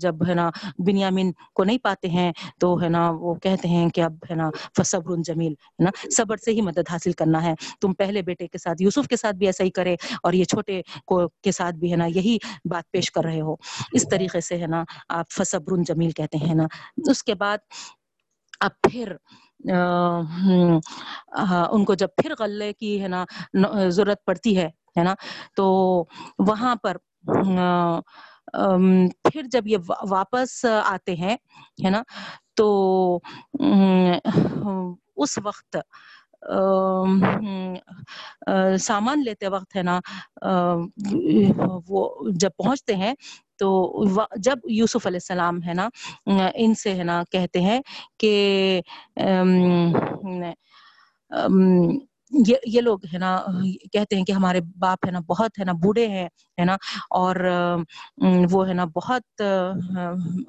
جب، 0.00 0.28
ہے 0.28 0.34
نا، 0.34 0.50
بنیامین 0.78 1.32
کو 1.54 1.64
نہیں 1.64 1.78
پاتے 1.78 2.08
ہیں 2.08 2.32
تو، 2.60 2.82
ہے 2.82 2.88
نا، 2.88 3.10
وہ 3.10 3.34
کہتے 3.34 3.68
ہیں 3.68 3.88
کہ 3.88 4.00
اب، 4.00 4.14
ہے 4.30 4.34
نا 4.34 4.50
فصبر 4.78 5.16
جمیل، 5.24 5.52
ہے 5.52 5.84
نا، 5.84 5.90
صبر 6.16 6.36
سے 6.36 6.50
ہی 6.50 6.60
مدد 6.60 6.90
حاصل 6.90 7.12
کرنا 7.12 7.42
ہے۔ 7.44 7.54
تم 7.80 7.94
پہلے 7.94 8.22
بیٹے 8.22 8.46
کے 8.46 8.58
ساتھ، 8.58 8.82
یوسف 8.82 9.08
کے 9.08 9.16
ساتھ 9.16 9.36
بھی 9.36 9.46
ایسا 9.46 9.64
ہی 9.64 9.70
کرے 9.70 9.94
اور 10.22 10.32
یہ 10.32 10.44
چھوٹے 10.44 10.80
کو 11.06 11.28
کے 11.42 11.52
ساتھ 11.52 11.74
بھی، 11.74 11.92
ہے 11.92 11.96
نا، 11.96 12.06
یہی 12.06 12.36
بات 12.64 12.90
پیش 12.90 13.10
کر 13.12 13.24
رہے 13.24 13.40
ہو۔ 13.40 13.54
اس 13.92 14.08
طریقے 14.10 14.40
سے، 14.40 14.56
ہے 14.56 14.66
نا، 14.66 14.84
آپ 15.08 15.30
فصبر 15.30 15.82
جمیل 15.88 16.10
کہتے 16.10 16.38
ہیں 16.38 16.54
نا۔ 16.54 16.66
اس 17.10 17.22
کے 17.24 17.34
بعد، 17.34 17.58
اب 18.60 18.70
پھر 18.90 19.12
ان 21.72 21.84
کو 21.84 21.94
جب 21.94 22.08
پھر 22.16 22.32
غلے 22.38 22.72
کی، 22.72 23.00
ہے 23.02 23.08
نا 23.08 23.24
ضرورت 23.88 24.24
پڑتی 24.26 24.56
ہے 24.56 24.68
ہے 24.98 25.02
نا، 25.04 25.14
تو 25.56 25.64
وہاں 26.46 26.74
پر 26.82 26.96
پھر 29.24 29.42
جب 29.52 29.66
یہ 29.68 29.78
واپس 30.10 30.64
آتے 30.84 31.14
ہیں، 31.16 31.36
ہے 31.84 31.90
نا، 31.90 32.02
تو 32.56 33.18
اس 35.22 35.38
وقت 35.44 35.76
سامان 38.80 39.22
لیتے 39.24 39.48
وقت 39.48 39.76
ہے 39.76 39.82
نا 39.82 39.98
وہ 41.88 42.08
جب 42.34 42.50
پہنچتے 42.56 42.94
ہیں 42.96 43.14
تو 43.58 43.68
جب 44.36 44.58
یوسف 44.70 45.06
علیہ 45.06 45.18
السلام 45.22 45.62
ہے 45.66 45.74
نا، 45.74 45.88
ان 46.54 46.74
سے 46.74 46.94
ہے 46.94 47.04
نا 47.04 47.22
کہتے 47.30 47.60
ہیں 47.60 47.80
کہ 48.18 48.80
یہ 52.46 52.56
یہ 52.66 52.80
لوگ 52.80 53.04
ہے 53.12 53.18
نا، 53.18 53.36
کہتے 53.92 54.16
ہیں 54.16 54.24
کہ 54.24 54.32
ہمارے 54.32 54.60
باپ 54.78 55.06
ہے 55.06 55.10
نا 55.12 55.20
بہت 55.28 55.58
ہے 55.58 55.64
نا 55.64 55.72
بوڑھے 55.82 56.06
ہیں، 56.08 56.28
ہے 56.58 56.64
نا، 56.64 56.76
اور 57.10 57.36
وہ 58.50 58.66
ہے 58.68 58.74
نا 58.74 58.84
بہت 58.94 59.42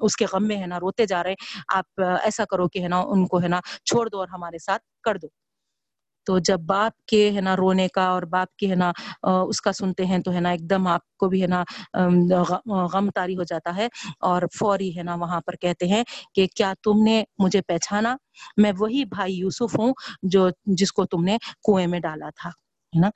اس 0.00 0.16
کے 0.16 0.26
غم 0.32 0.46
میں 0.48 0.56
ہے 0.56 0.66
نا، 0.66 0.80
روتے 0.80 1.06
جا 1.06 1.22
رہے 1.24 1.34
آپ 1.76 2.00
ایسا 2.22 2.44
کرو 2.50 2.68
کہ 2.68 2.82
ہے 2.82 2.88
نا، 2.88 3.00
ان 3.06 3.26
کو 3.26 3.42
ہے 3.42 3.48
نا 3.48 3.60
چھوڑ 3.84 4.08
دو 4.08 4.18
اور 4.18 4.28
ہمارے 4.28 4.58
ساتھ 4.58 4.82
کر 5.04 5.16
دو۔ 5.16 5.28
تو 6.26 6.38
جب 6.38 6.60
باپ 6.60 7.06
کے 7.06 7.30
ہے 7.34 7.40
نا 7.40 7.56
رونے 7.56 7.88
کا 7.88 8.04
اور 8.04 8.22
باپ 8.30 8.56
کے 8.56 8.68
ہے 8.68 8.74
نا 8.74 8.92
اس 9.22 9.60
کا 9.60 9.72
سنتے 9.72 10.06
ہیں 10.06 10.18
تو 10.18 10.32
ہے 10.32 10.40
نا 10.40 10.50
ایک 10.50 10.70
دم 10.70 10.86
آپ 10.86 11.16
کو 11.16 11.28
بھی 11.28 11.42
ہے 11.42 11.46
نا 11.46 11.62
غم 12.92 13.10
تاری 13.10 13.36
ہو 13.36 13.42
جاتا 13.42 13.76
ہے 13.76 13.88
اور 14.20 14.42
فوری 14.58 14.96
ہے 14.98 15.02
نا 15.02 15.14
وہاں 15.14 15.40
پر 15.40 15.56
کہتے 15.56 15.86
ہیں 15.86 16.02
کہ 16.34 16.46
کیا 16.56 16.72
تم 16.82 17.02
نے 17.04 17.22
مجھے 17.38 17.60
پہچانا؟ 17.62 18.16
میں 18.56 18.72
وہی 18.78 19.04
بھائی 19.04 19.34
یوسف 19.34 19.78
ہوں 19.78 19.92
جو، 20.22 20.48
جس 20.66 20.92
کو 20.92 21.04
تم 21.06 21.24
نے 21.24 21.36
کنویں 21.62 21.86
میں 21.86 22.00
ڈالا 22.00 22.30
تھا۔ 22.36 22.50
ہے 22.92 23.00
نا؟ 23.00 23.08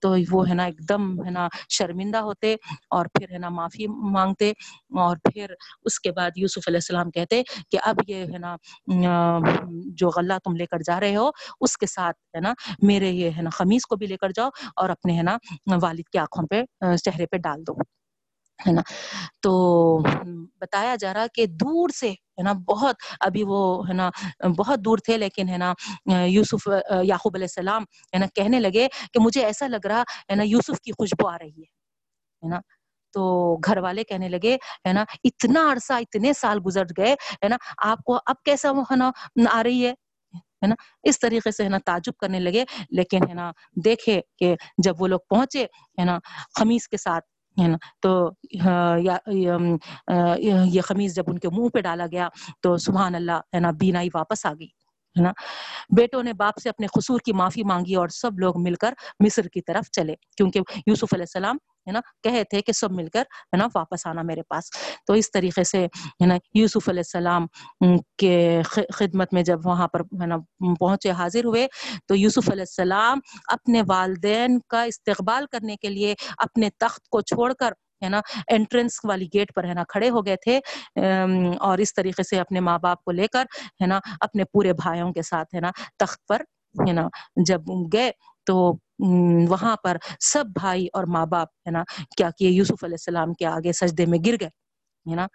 تو 0.00 0.14
وہ 0.30 0.48
ہے 0.48 0.54
نا 0.54 0.64
ایک 0.64 0.78
دم 0.88 1.04
ہے 1.24 1.30
نا 1.30 1.46
شرمندہ 1.68 2.18
ہوتے 2.18 2.54
اور 2.90 3.06
پھر 3.14 3.32
ہے 3.32 3.38
نا 3.38 3.48
معافی 3.48 3.86
مانگتے 4.12 4.50
اور 4.98 5.16
پھر 5.24 5.54
اس 5.84 5.98
کے 6.00 6.12
بعد 6.12 6.30
یوسف 6.36 6.68
علیہ 6.68 6.76
السلام 6.76 7.10
کہتے 7.10 7.42
کہ 7.70 7.78
اب 7.84 8.00
یہ 8.08 8.24
ہے 8.32 8.38
نا 8.38 8.56
جو 9.96 10.10
غلہ 10.16 10.34
تم 10.44 10.56
لے 10.56 10.66
کر 10.66 10.82
جا 10.86 11.00
رہے 11.00 11.16
ہو، 11.16 11.28
اس 11.60 11.76
کے 11.76 11.86
ساتھ 11.86 12.16
ہے 12.34 12.40
نا 12.40 12.52
میرے 12.82 13.10
یہ 13.10 13.30
ہے 13.36 13.42
نا 13.42 13.50
خمیز 13.50 13.86
کو 13.86 13.96
بھی 13.96 14.06
لے 14.06 14.16
کر 14.16 14.30
جاؤ 14.36 14.48
اور 14.76 14.90
اپنے 14.90 15.16
ہے 15.18 15.22
نا 15.22 15.36
والد 15.82 16.08
کی 16.12 16.18
آنکھوں 16.18 16.46
پہ 16.46 16.62
چہرے 16.96 17.26
پہ 17.26 17.36
ڈال 17.38 17.62
دو۔ 17.66 17.74
ہے 18.58 18.72
نا 18.72 18.82
تو 19.42 19.52
بتایا 20.60 20.94
جا 20.96 21.14
رہا 21.14 21.26
کہ 21.34 21.46
دور 21.46 21.88
سے 21.88 22.10
ہے 22.10 22.42
نا 22.42 22.52
بہت 22.52 23.02
ابھی 23.20 23.42
وہ 23.42 23.88
ہے 23.88 23.94
نا 23.94 24.10
بہت 24.58 24.84
دور 24.84 24.98
تھے 24.98 25.18
لیکن 25.18 25.48
ہے 25.48 25.58
نا 25.58 25.72
یوسف 26.26 26.68
یعقوب 27.02 27.34
علیہ 27.34 27.44
السلام 27.44 27.82
ہے 27.82 28.18
نا 28.18 28.26
کہنے 28.34 28.60
لگے 28.60 28.88
کہ 29.12 29.20
مجھے 29.20 29.44
ایسا 29.44 29.66
لگ 29.66 29.86
رہا 29.86 30.02
ہے 30.30 30.34
نا 30.34 30.42
یوسف 30.42 30.80
کی 30.80 30.92
خوشبو 30.92 31.28
آ 31.28 31.36
رہی 31.38 31.62
ہے 31.62 32.48
نا 32.48 32.60
تو 33.14 33.24
گھر 33.64 33.78
والے 33.78 34.04
کہنے 34.04 34.28
لگے 34.28 34.56
ہے 34.86 34.92
نا 34.92 35.04
اتنا 35.24 35.72
عرصہ 35.72 35.92
اتنے 35.92 36.32
سال 36.32 36.58
گزر 36.66 36.84
گئے 36.96 37.12
ہے 37.44 37.48
نا 37.48 37.56
آپ 37.82 38.02
کو 38.04 38.18
اب 38.26 38.42
کیسا 38.44 38.70
وہ 38.70 38.82
ہے 38.82 38.96
نا 38.96 39.10
آ 39.52 39.62
رہی 39.62 39.86
ہے 39.86 39.92
ہے 40.62 40.66
نا 40.66 40.74
اس 41.02 41.18
طریقے 41.20 41.50
سے 41.50 41.64
ہے 41.64 41.68
نا 41.68 41.78
تعجب 41.86 42.16
کرنے 42.16 42.40
لگے 42.40 42.64
لیکن 42.90 43.28
ہے 43.28 43.34
نا 43.34 43.50
دیکھے 43.84 44.20
کہ 44.36 44.54
جب 44.78 45.02
وہ 45.02 45.08
لوگ 45.08 45.20
پہنچے 45.28 45.64
ہے 45.98 46.04
نا 46.04 46.18
خمیز 46.58 46.88
کے 46.88 46.96
ساتھ 46.96 47.24
ہے 47.56 47.68
نا؟ 47.68 47.76
تو 48.02 48.30
یہ 50.38 50.80
خمیز 50.80 51.14
جب 51.16 51.24
ان 51.26 51.38
کے 51.38 51.48
منہ 51.48 51.68
پہ 51.68 51.80
ڈالا 51.80 52.06
گیا 52.12 52.28
تو 52.62 52.76
سبحان 52.76 53.14
اللہ، 53.14 53.38
ہے 53.54 53.60
نا، 53.60 53.70
بینائی 53.80 54.08
واپس 54.14 54.46
آ 54.46 54.52
گئی، 54.52 54.68
ہے 55.16 55.22
نا؟ 55.22 55.32
بیٹوں 55.96 56.22
نے 56.22 56.32
باپ 56.32 56.58
سے 56.62 56.68
اپنے 56.68 56.86
قصور 56.94 57.20
کی 57.24 57.32
معافی 57.32 57.62
مانگی 57.64 57.94
اور 57.94 58.08
سب 58.12 58.38
لوگ 58.38 58.60
مل 58.62 58.74
کر 58.74 58.94
مصر 59.24 59.48
کی 59.48 59.60
طرف 59.60 59.90
چلے، 59.90 60.14
کیونکہ 60.36 60.60
یوسف 60.86 61.14
علیہ 61.14 61.22
السلام 61.22 61.56
ہے 61.86 61.92
نا، 61.92 62.00
کہے 62.22 62.42
تھے 62.44 62.60
کہ 62.62 62.72
سب 62.72 62.92
مل 62.92 63.08
کر 63.08 63.20
ہے 63.20 63.56
نا 63.56 63.66
واپس 63.74 64.06
آنا 64.06 64.22
میرے 64.22 64.42
پاس۔ 64.48 64.70
تو 65.06 65.12
اس 65.12 65.30
طریقے 65.32 65.64
سے 65.64 65.84
ہے 65.84 66.26
نا 66.26 66.36
یوسف 66.54 66.88
علیہ 66.88 67.02
السلام 67.06 67.46
کے 68.18 68.60
خدمت 68.94 69.32
میں 69.34 69.42
جب 69.42 69.66
وہاں 69.66 69.88
پر 69.88 70.00
ہے 70.20 70.26
نا 70.26 70.36
پہنچے، 70.80 71.10
حاضر 71.10 71.44
ہوئے، 71.44 71.66
تو 72.06 72.16
یوسف 72.16 72.50
علیہ 72.50 72.62
السلام 72.62 73.18
اپنے 73.52 73.82
والدین 73.88 74.58
کا 74.68 74.82
استقبال 74.82 75.46
کرنے 75.52 75.76
کے 75.76 75.88
لیے 75.88 76.14
اپنے 76.38 76.68
تخت 76.78 77.08
کو 77.08 77.20
چھوڑ 77.20 77.52
کر 77.52 77.72
ہے 78.02 78.08
نا 78.08 78.20
انٹرنس 78.52 78.98
والی 79.04 79.26
گیٹ 79.34 79.54
پر 79.54 79.64
ہے 79.64 79.74
نا 79.74 79.82
کھڑے 79.88 80.10
ہو 80.10 80.24
گئے 80.26 80.36
تھے۔ 80.36 80.58
اور 81.58 81.78
اس 81.78 81.94
طریقے 81.94 82.22
سے 82.22 82.40
اپنے 82.40 82.60
ماں 82.60 82.78
باپ 82.78 83.04
کو 83.04 83.10
لے 83.10 83.26
کر 83.32 83.44
ہے 83.80 83.86
نا 83.86 84.00
اپنے 84.20 84.44
پورے 84.44 84.72
بھائیوں 84.72 85.12
کے 85.12 85.22
ساتھ 85.22 85.54
ہے 85.54 85.60
نا 85.60 85.70
تخت 85.98 86.26
پر 86.28 86.40
ہے 86.88 86.92
نا 86.92 87.06
جب 87.46 87.60
گئے، 87.92 88.10
تو 88.46 88.72
وہاں 89.48 89.76
پر 89.84 89.96
سب 90.20 90.44
بھائی 90.46 90.86
اور 90.92 91.04
ماں 91.04 91.26
باپ 91.26 91.48
ہے 91.66 91.70
نا 91.70 91.84
کیا 92.16 92.30
کیے 92.30 92.50
یوسف 92.50 92.84
علیہ 92.84 92.94
السلام 92.94 93.34
کے 93.34 93.46
آگے 93.46 93.72
سجدے 93.72 94.06
میں 94.06 94.18
گر 94.26 94.34
گئے 94.40 94.48
ہے 95.10 95.14
نا۔ 95.14 95.26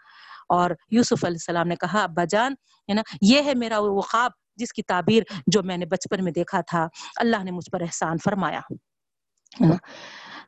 اور 0.49 0.71
یوسف 0.91 1.25
علیہ 1.25 1.35
السلام 1.35 1.67
نے 1.67 1.75
کہا 1.75 2.03
ابا 2.03 2.23
جان 2.25 2.53
ہے 2.89 2.93
نا 2.93 3.01
یہ 3.21 3.41
ہے 3.45 3.53
میرا 3.53 3.79
وہ 3.79 4.01
خواب 4.01 4.31
جس 4.55 4.73
کی 4.73 4.81
تعبیر 4.83 5.23
جو 5.47 5.63
میں 5.63 5.77
نے 5.77 5.85
بچپن 5.85 6.23
میں 6.23 6.31
دیکھا 6.31 6.61
تھا 6.61 6.87
اللہ 7.15 7.43
نے 7.43 7.51
مجھ 7.51 7.71
پر 7.71 7.81
احسان 7.81 8.17
فرمایا 8.23 8.59
ہے 8.59 8.75
نا۔ 9.67 9.75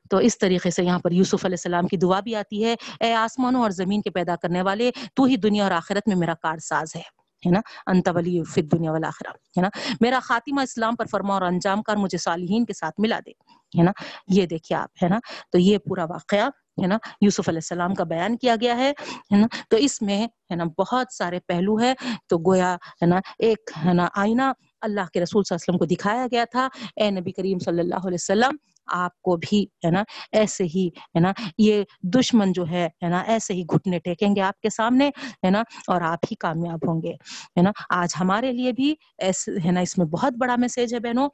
تو 0.10 0.18
اس 0.18 0.38
طریقے 0.38 0.70
سے 0.72 0.84
یہاں 0.84 1.00
پر 1.00 1.12
یوسف 1.12 1.46
علیہ 1.46 1.54
السلام 1.54 1.88
کی 1.88 1.98
دعا 1.98 2.20
بھی 2.20 2.36
آتی 2.36 2.66
ہے 2.66 2.76
اے 3.00 3.14
آسمانوں 3.14 3.62
اور 3.62 3.72
زمین 3.72 4.02
کے 4.02 4.10
پیدا 4.10 4.36
کرنے 4.36 4.62
والے 4.62 4.92
تو 5.14 5.24
ہی 5.24 5.36
دنیا 5.36 5.64
اور 5.64 5.72
آخرت 5.72 6.08
میں 6.08 6.16
میرا 6.16 6.34
کار 6.34 6.58
ساز 6.58 6.96
ہے۔ 6.96 7.21
ہے 7.46 7.52
نا؟ 7.52 7.60
انت 7.88 8.10
ولی 8.16 8.44
فی 8.44 8.62
دنیا 8.62 8.92
والآخرہ 8.92 9.30
ہے 9.30 9.62
نا؟ 9.62 9.70
میرا 10.02 10.20
خاتمہ 10.24 10.62
اسلام 10.62 10.96
پر 10.96 11.06
فرما 11.06 11.34
اور 11.34 11.42
انجام 11.42 11.82
کر 11.82 11.96
مجھے 11.96 12.18
صالحین 12.18 12.66
کے 12.66 12.74
ساتھ 12.74 13.00
ملا 13.00 13.20
دے 13.26 13.32
ہے 13.78 13.84
نا؟ 13.84 13.92
یہ 14.28 14.46
دیکھیے 14.46 14.78
آپ 14.78 15.04
ہے 15.04 15.10
نا؟ 15.10 15.20
تو 15.52 15.58
یہ 15.58 15.78
پورا 15.78 16.06
واقعہ 16.06 16.50
ہے 16.82 16.88
نا؟ 16.88 16.98
یوسف 17.22 17.50
علیہ 17.50 17.58
السلام 17.58 17.94
کا 17.94 18.04
بیان 18.04 18.38
کیا 18.38 18.56
گیا 18.62 18.78
ہے 18.78 18.92
نا؟ 19.32 19.48
تو 19.70 19.78
اس 19.78 20.02
میں 20.02 20.28
ہے 20.52 20.56
نا 20.56 20.64
بہت 20.78 21.14
سارے 21.14 21.40
پہلو 21.40 21.80
ہے 21.80 21.94
تو 22.28 22.38
گویا 22.38 22.74
ہے 22.74 23.06
نا 23.06 23.20
ایک 23.40 23.72
ہے 23.86 23.94
نا 23.94 24.08
آئینہ 24.16 24.52
اللہ 24.82 25.02
کے 25.14 25.22
رسول 25.22 25.44
صلی 25.44 25.56
اللہ 25.56 25.64
علیہ 25.64 25.76
وسلم 25.76 25.78
کو 25.78 25.86
دکھایا 25.86 26.28
گیا 26.32 26.44
تھا۔ 26.52 26.68
اے 26.96 27.10
نبی 27.10 27.32
کریم 27.32 27.60
صلی 27.60 27.80
اللہ 27.80 27.96
علیہ 27.96 28.18
وسلم 28.22 28.56
آپ 28.88 29.22
کو 29.22 29.38
بھی 29.38 29.66
ہے 29.86 29.92
نا 29.92 30.04
ایسے 30.32 30.64
ہی 30.64 30.88
ہے 30.88 31.20
نا 31.20 31.32
یہ 31.58 31.84
دشمن 32.04 32.52
جو 32.52 32.68
ہے 32.72 32.88
نا 33.02 33.20
ایسے 33.20 33.54
ہی 33.54 33.64
گھٹنے 33.64 34.00
ٹیکیں 34.00 34.36
گے 34.36 34.42
آپ 34.42 34.62
کے 34.62 34.70
سامنے 34.70 35.10
ہے 35.44 35.50
نا 35.50 35.64
اور 35.88 36.02
آپ 36.02 36.20
ہی 36.32 36.36
کامیاب 36.36 36.88
ہوں 36.88 37.02
گے 37.02 37.14
ہے 37.58 37.62
نا 37.62 37.72
آج 37.90 38.16
ہمارے 38.20 38.52
لیے 38.52 38.72
بھی 38.72 38.96
ایسے 39.18 39.52
ہے 39.66 39.72
نا 39.72 39.80
اس 39.80 39.98
میں 39.98 40.06
بہت 40.06 40.34
بڑا 40.34 40.56
میسج 40.56 40.94
ہے 40.94 41.00
بہنوں 41.00 41.30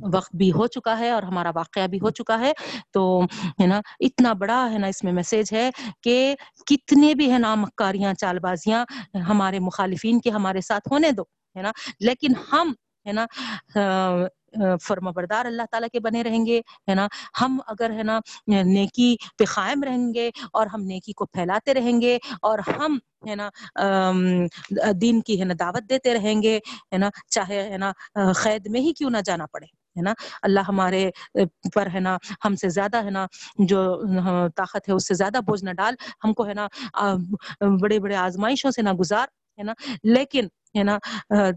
وقت 0.00 0.36
بھی 0.36 0.52
ہو 0.52 0.66
چکا 0.66 0.98
ہے 0.98 1.10
اور 1.10 1.22
ہمارا 1.22 1.50
واقعہ 1.54 1.86
بھی 1.86 1.98
ہو 2.02 2.10
چکا 2.10 2.40
ہے 2.40 2.52
تو 2.90 3.24
ہے 3.60 3.66
نا 3.66 3.80
اتنا 4.00 4.32
بڑا 4.32 4.68
ہے 4.72 4.78
نا 4.78 4.86
اس 4.86 5.04
میں 5.04 5.12
میسج 5.12 5.52
ہے 5.52 5.70
کہ 6.02 6.34
کتنے 6.66 7.14
بھی 7.14 7.32
ہے 7.32 7.38
نا 7.38 7.54
مکاریاں 7.54 8.14
چال 8.14 8.38
بازیاں 8.38 8.84
ہمارے 9.28 9.58
مخالفین 9.58 10.20
کے 10.20 10.30
ہمارے 10.30 10.60
ساتھ 10.60 10.88
ہونے 10.92 11.10
دو 11.10 11.22
ہے 11.56 11.62
نا 11.62 11.70
لیکن 12.00 12.32
ہم 12.52 12.72
ہے 13.06 13.12
نا 13.12 13.26
فرما 14.82 15.10
بردار 15.10 15.46
اللہ 15.46 15.62
تعالیٰ 15.70 15.88
کے 15.92 16.00
بنے 16.00 16.22
رہیں 16.22 16.44
گے، 16.46 16.60
ہے 16.88 16.94
نا؟ 16.94 17.06
ہم 17.40 17.58
اگر، 17.66 17.90
ہے 17.90 18.02
نا، 18.02 18.18
نیکی 18.48 19.14
پہ 19.38 19.44
قائم 19.54 19.82
رہیں 19.82 20.12
گے 20.14 20.30
اور 20.52 20.66
ہم 20.66 20.82
نیکی 20.84 21.12
کو 21.12 21.26
پھیلاتے 21.26 21.74
رہیں 21.74 22.00
گے 22.00 22.18
اور 22.42 22.58
ہم، 22.68 22.98
ہے 23.28 23.34
نا 23.34 23.48
دین 25.00 25.20
کی، 25.20 25.38
ہے 25.40 25.44
نا، 25.44 25.54
دعوت 25.60 25.88
دیتے 25.90 26.14
رہیں 26.14 26.42
گے، 26.42 26.58
ہے 26.92 26.98
نا، 26.98 27.08
چاہے، 27.30 27.62
ہے 27.70 27.78
نا 27.78 27.92
قید 28.42 28.66
میں 28.70 28.80
ہی 28.80 28.92
کیوں 28.92 29.10
نہ 29.10 29.18
جانا 29.26 29.46
پڑے، 29.52 29.66
ہے 29.66 30.02
نا؟ 30.02 30.12
اللہ 30.42 30.60
ہمارے 30.68 31.08
پر، 31.74 31.88
ہے 31.94 32.00
نا، 32.00 32.16
ہم 32.44 32.56
سے 32.56 32.68
زیادہ، 32.68 33.04
ہے 33.04 33.10
نا، 33.10 33.26
جو 33.68 33.84
طاقت 34.56 34.88
ہے، 34.88 34.94
اس 34.94 35.08
سے 35.08 35.14
زیادہ 35.14 35.40
بوجھ 35.46 35.64
نہ 35.64 35.72
ڈال، 35.76 35.94
ہم 36.24 36.32
کو، 36.32 36.46
ہے 36.46 36.54
نا 36.54 36.66
بڑے 37.80 37.98
بڑے 38.00 38.16
آزمائشوں 38.16 38.70
سے 38.70 38.82
نہ 38.82 38.92
گزار، 38.92 39.26
ہے 39.58 39.64
نا؟ 39.64 39.72
لیکن 40.04 40.48
ہے 40.76 40.82
نا 40.84 40.98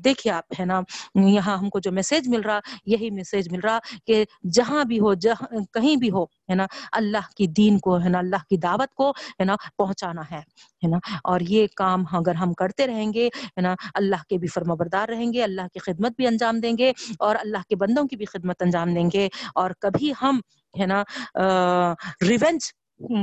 دیکھیے 0.04 0.34
آپ، 0.34 0.54
ہے 0.60 0.66
نا، 0.66 0.80
یہاں 1.16 1.58
ہم 1.58 1.70
کو 1.70 1.80
جو 1.80 1.92
میسج 1.92 2.28
مل 2.28 2.42
رہا، 2.42 2.60
یہی 2.86 3.10
میسج 3.10 3.52
مل 3.52 3.60
رہا 3.60 3.80
کہ 4.06 4.24
جہاں 4.54 4.84
بھی 4.84 5.00
ہو، 5.00 5.14
جہاں، 5.14 5.60
کہیں 5.74 5.96
بھی 5.96 6.10
ہو، 6.12 6.24
ہے 6.24 6.56
نا، 6.56 6.66
اللہ 6.92 7.30
کی 7.38 7.48
دین 7.58 7.80
کو، 7.80 7.98
ہے 8.04 8.10
نا، 8.10 8.20
اللہ 8.20 8.44
کی 8.50 8.58
دعوت 8.58 8.94
کو، 8.94 9.10
ہے 9.10 9.44
نا، 9.44 9.56
پہنچانا 9.78 10.22
ہے 10.32 10.40
ہے 10.84 10.88
نا، 10.88 10.98
اور 11.24 11.40
یہ 11.40 11.68
کام 11.76 12.04
اگر 12.14 12.36
ہم 12.36 12.54
کرتے 12.54 12.88
رہیں 12.88 13.14
گے، 13.14 13.28
ہے 13.28 13.62
نا، 13.62 13.74
اللہ 13.94 14.24
کے 14.30 14.38
بھی 14.38 14.48
فرما 14.48 14.74
بردار 14.74 15.10
رہیں 15.10 15.32
گے، 15.34 15.44
اللہ 15.44 15.68
کی 15.74 15.80
خدمت 15.80 16.14
بھی 16.18 16.28
انجام 16.28 16.60
دیں 16.60 16.78
گے، 16.78 16.92
اور 17.20 17.36
اللہ 17.40 17.68
کے 17.70 17.76
بندوں 17.76 18.08
کی 18.08 18.16
بھی 18.16 18.26
خدمت 18.26 18.62
انجام 18.62 18.94
دیں 18.94 19.10
گے، 19.14 19.28
اور 19.56 19.72
کبھی 19.80 20.14
ہم، 20.22 20.40
ہے 20.74 20.86
نا 20.86 21.04
ریونج 22.22 22.72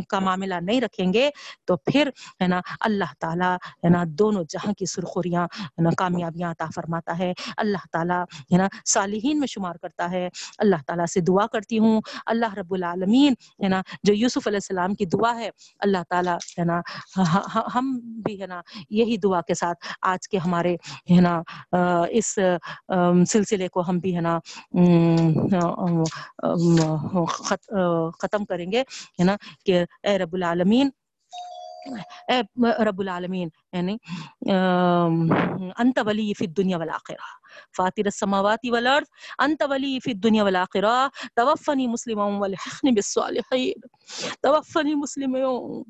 کا 0.09 0.18
معاملہ 0.18 0.55
نہیں 0.62 0.81
رکھیں 0.81 1.12
گے، 1.12 1.29
تو 1.64 1.77
پھر 1.77 2.09
ہے 2.43 2.47
نا 2.49 2.61
اللہ 2.81 3.12
تعالیٰ 3.18 3.55
ہے 3.85 3.89
نا 3.89 4.03
دونوں 4.18 4.45
جہاں 4.49 4.72
کی 4.79 4.87
سرخوریاں 4.87 5.47
کامیابیاں 5.99 6.51
عطا 6.51 6.66
فرماتا 6.74 7.18
ہے۔ 7.18 7.33
اللہ 7.57 7.85
تعالیٰ 7.93 8.22
ہے 8.53 8.57
نا 8.57 8.68
صالحین 8.87 9.41
میں 9.41 9.47
شمار 9.47 9.74
کرتا 9.83 10.11
ہے۔ 10.11 10.29
اللہ 10.59 10.83
تعالیٰ 10.87 11.07
سے 11.07 11.20
دعا 11.20 11.47
کرتی 11.53 11.79
ہوں۔ 11.79 12.01
اللہ 12.27 12.55
رب 12.55 12.72
العالمین 12.74 13.33
ہے 13.62 13.68
نا 13.68 13.81
جو 14.03 14.14
یوسف 14.14 14.47
علیہ 14.47 14.57
السلام 14.57 14.95
کی 14.95 15.05
دعا 15.07 15.35
ہے، 15.39 15.51
اللہ 15.81 16.03
تعالیٰ 16.11 16.37
ہے 16.59 16.64
نا 16.64 16.81
ہم 17.74 17.99
بھی 18.24 18.41
ہے 18.41 18.47
نا 18.47 18.61
یہی 18.91 19.16
دعا 19.16 19.41
کے 19.41 19.55
ساتھ 19.55 19.87
آج 20.12 20.29
کے 20.29 20.39
ہمارے 20.39 20.74
ہے 21.11 21.20
نا 21.20 21.41
اس 22.11 22.39
سلسلے 23.29 23.68
کو 23.68 23.81
ہم 23.89 23.99
بھی 23.99 24.14
ہے 24.16 24.20
نا 24.20 24.39
ختم 28.20 28.45
کریں 28.45 28.70
گے۔ 28.72 28.81
ہے 29.18 29.24
نا 29.24 29.37
کہ 29.67 29.85
اے 30.03 30.19
رب 30.19 30.35
العالمین 30.35 30.91
اے 32.29 32.41
رب 32.85 33.01
العالمین 33.01 33.49
یعنی 33.77 33.97
انت 35.79 35.99
ولی 36.07 36.33
فی 36.39 36.45
الدنیا 36.45 36.79
والآخرہ، 36.79 37.35
فاطر 37.77 38.05
السماوات 38.05 38.66
والارض، 38.72 39.07
انت 39.39 39.62
ولی 39.70 39.99
فی 40.05 40.11
الدنیا 40.11 40.45
والآخرہ، 40.45 41.09
توفنی 41.37 41.87
مسلما 41.87 42.24
والحقنی 42.39 42.91
بالصالحین، 42.91 43.81
توفنی 44.43 44.95
مسلما 44.95 45.39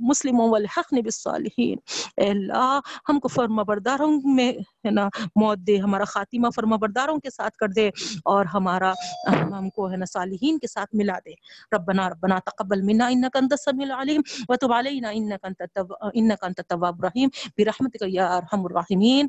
مسلما 0.09 0.45
والحقنی 0.45 1.03
بالصالحین۔ 1.03 1.76
اے 2.16 2.28
اللہ، 2.30 2.78
ہم 3.09 3.20
کو 3.20 3.28
فرما 3.28 3.62
برداروں 3.62 4.11
میں، 4.24 4.53
ہے 4.84 4.91
نا، 4.91 5.09
موت 5.37 5.59
دے، 5.59 5.78
ہمارا 5.78 6.05
خاتمہ 6.05 6.49
فرما 6.55 6.76
برداروں 6.76 7.18
کے 7.20 7.30
ساتھ 7.30 7.57
کر 7.57 7.68
دے 7.68 7.89
اور 8.24 8.45
ہمارا، 8.55 8.93
ہم 9.28 9.68
کو، 9.70 9.91
ہے 9.91 9.97
نا، 9.97 10.05
صالحین 10.05 10.59
کے 10.59 10.66
ساتھ 10.66 10.95
ملا 10.95 11.18
دے۔ 11.26 11.32
ربنا 11.76 12.09
ربنا، 12.11 12.39
تقبل 12.47 12.82
منا، 12.82 13.07
انک 13.07 13.37
انت 13.37 13.53
السمیع 13.53 13.87
العلیم، 13.87 14.22
وتب 14.49 14.72
علینا، 14.72 15.09
انک 15.09 15.45
انت 15.45 15.62
انک 16.14 16.45
انت 16.45 16.61
التواب 16.61 16.95
الرحیم۔ 16.99 17.28
برحمتک 17.57 17.76
یا 18.07 18.27
ارحم 18.37 18.64
الراحمین۔ 18.64 19.27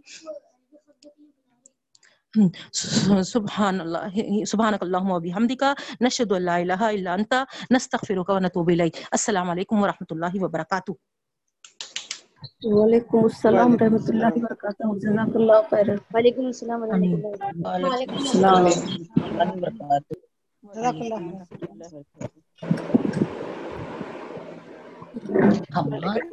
سبحان 3.24 3.82
اللہ 3.82 4.06
سبحانک 4.45 4.82
اللہم 4.84 5.12
و 5.12 5.20
بحمدک 5.20 5.64
نشہد 6.02 6.32
ان 6.32 6.41
لا 6.41 6.56
الہ 6.56 6.82
الا 6.84 7.14
انت 7.14 7.34
نستغفرک 7.72 8.30
و 8.30 8.39
نتوب 8.39 8.68
الیک۔ 8.70 8.95
السلام 9.12 9.50
علیکم 9.50 9.76
ورحمۃ 9.84 10.10
اللہ 10.10 10.34
وبرکاتہ۔ 10.43 10.91
وعلیکم 12.64 13.18
السلام 13.18 13.72
رحمۃ 13.78 14.08
اللہ 14.08 14.32
وبرکاتہ۔ 14.36 14.84
جزاک 15.00 15.36
اللہ 15.36 15.60
خیر۔ 15.70 15.88
وعلیکم 16.14 16.45
السلام 16.45 16.82
ورحمۃ 16.82 17.12
وعلیکم 17.84 18.18
السلام 18.18 18.66
وبرکاتہ۔ 19.52 20.14
جزاک 20.64 20.95
اللہ 21.02 21.20
خیر۔ 26.00 26.22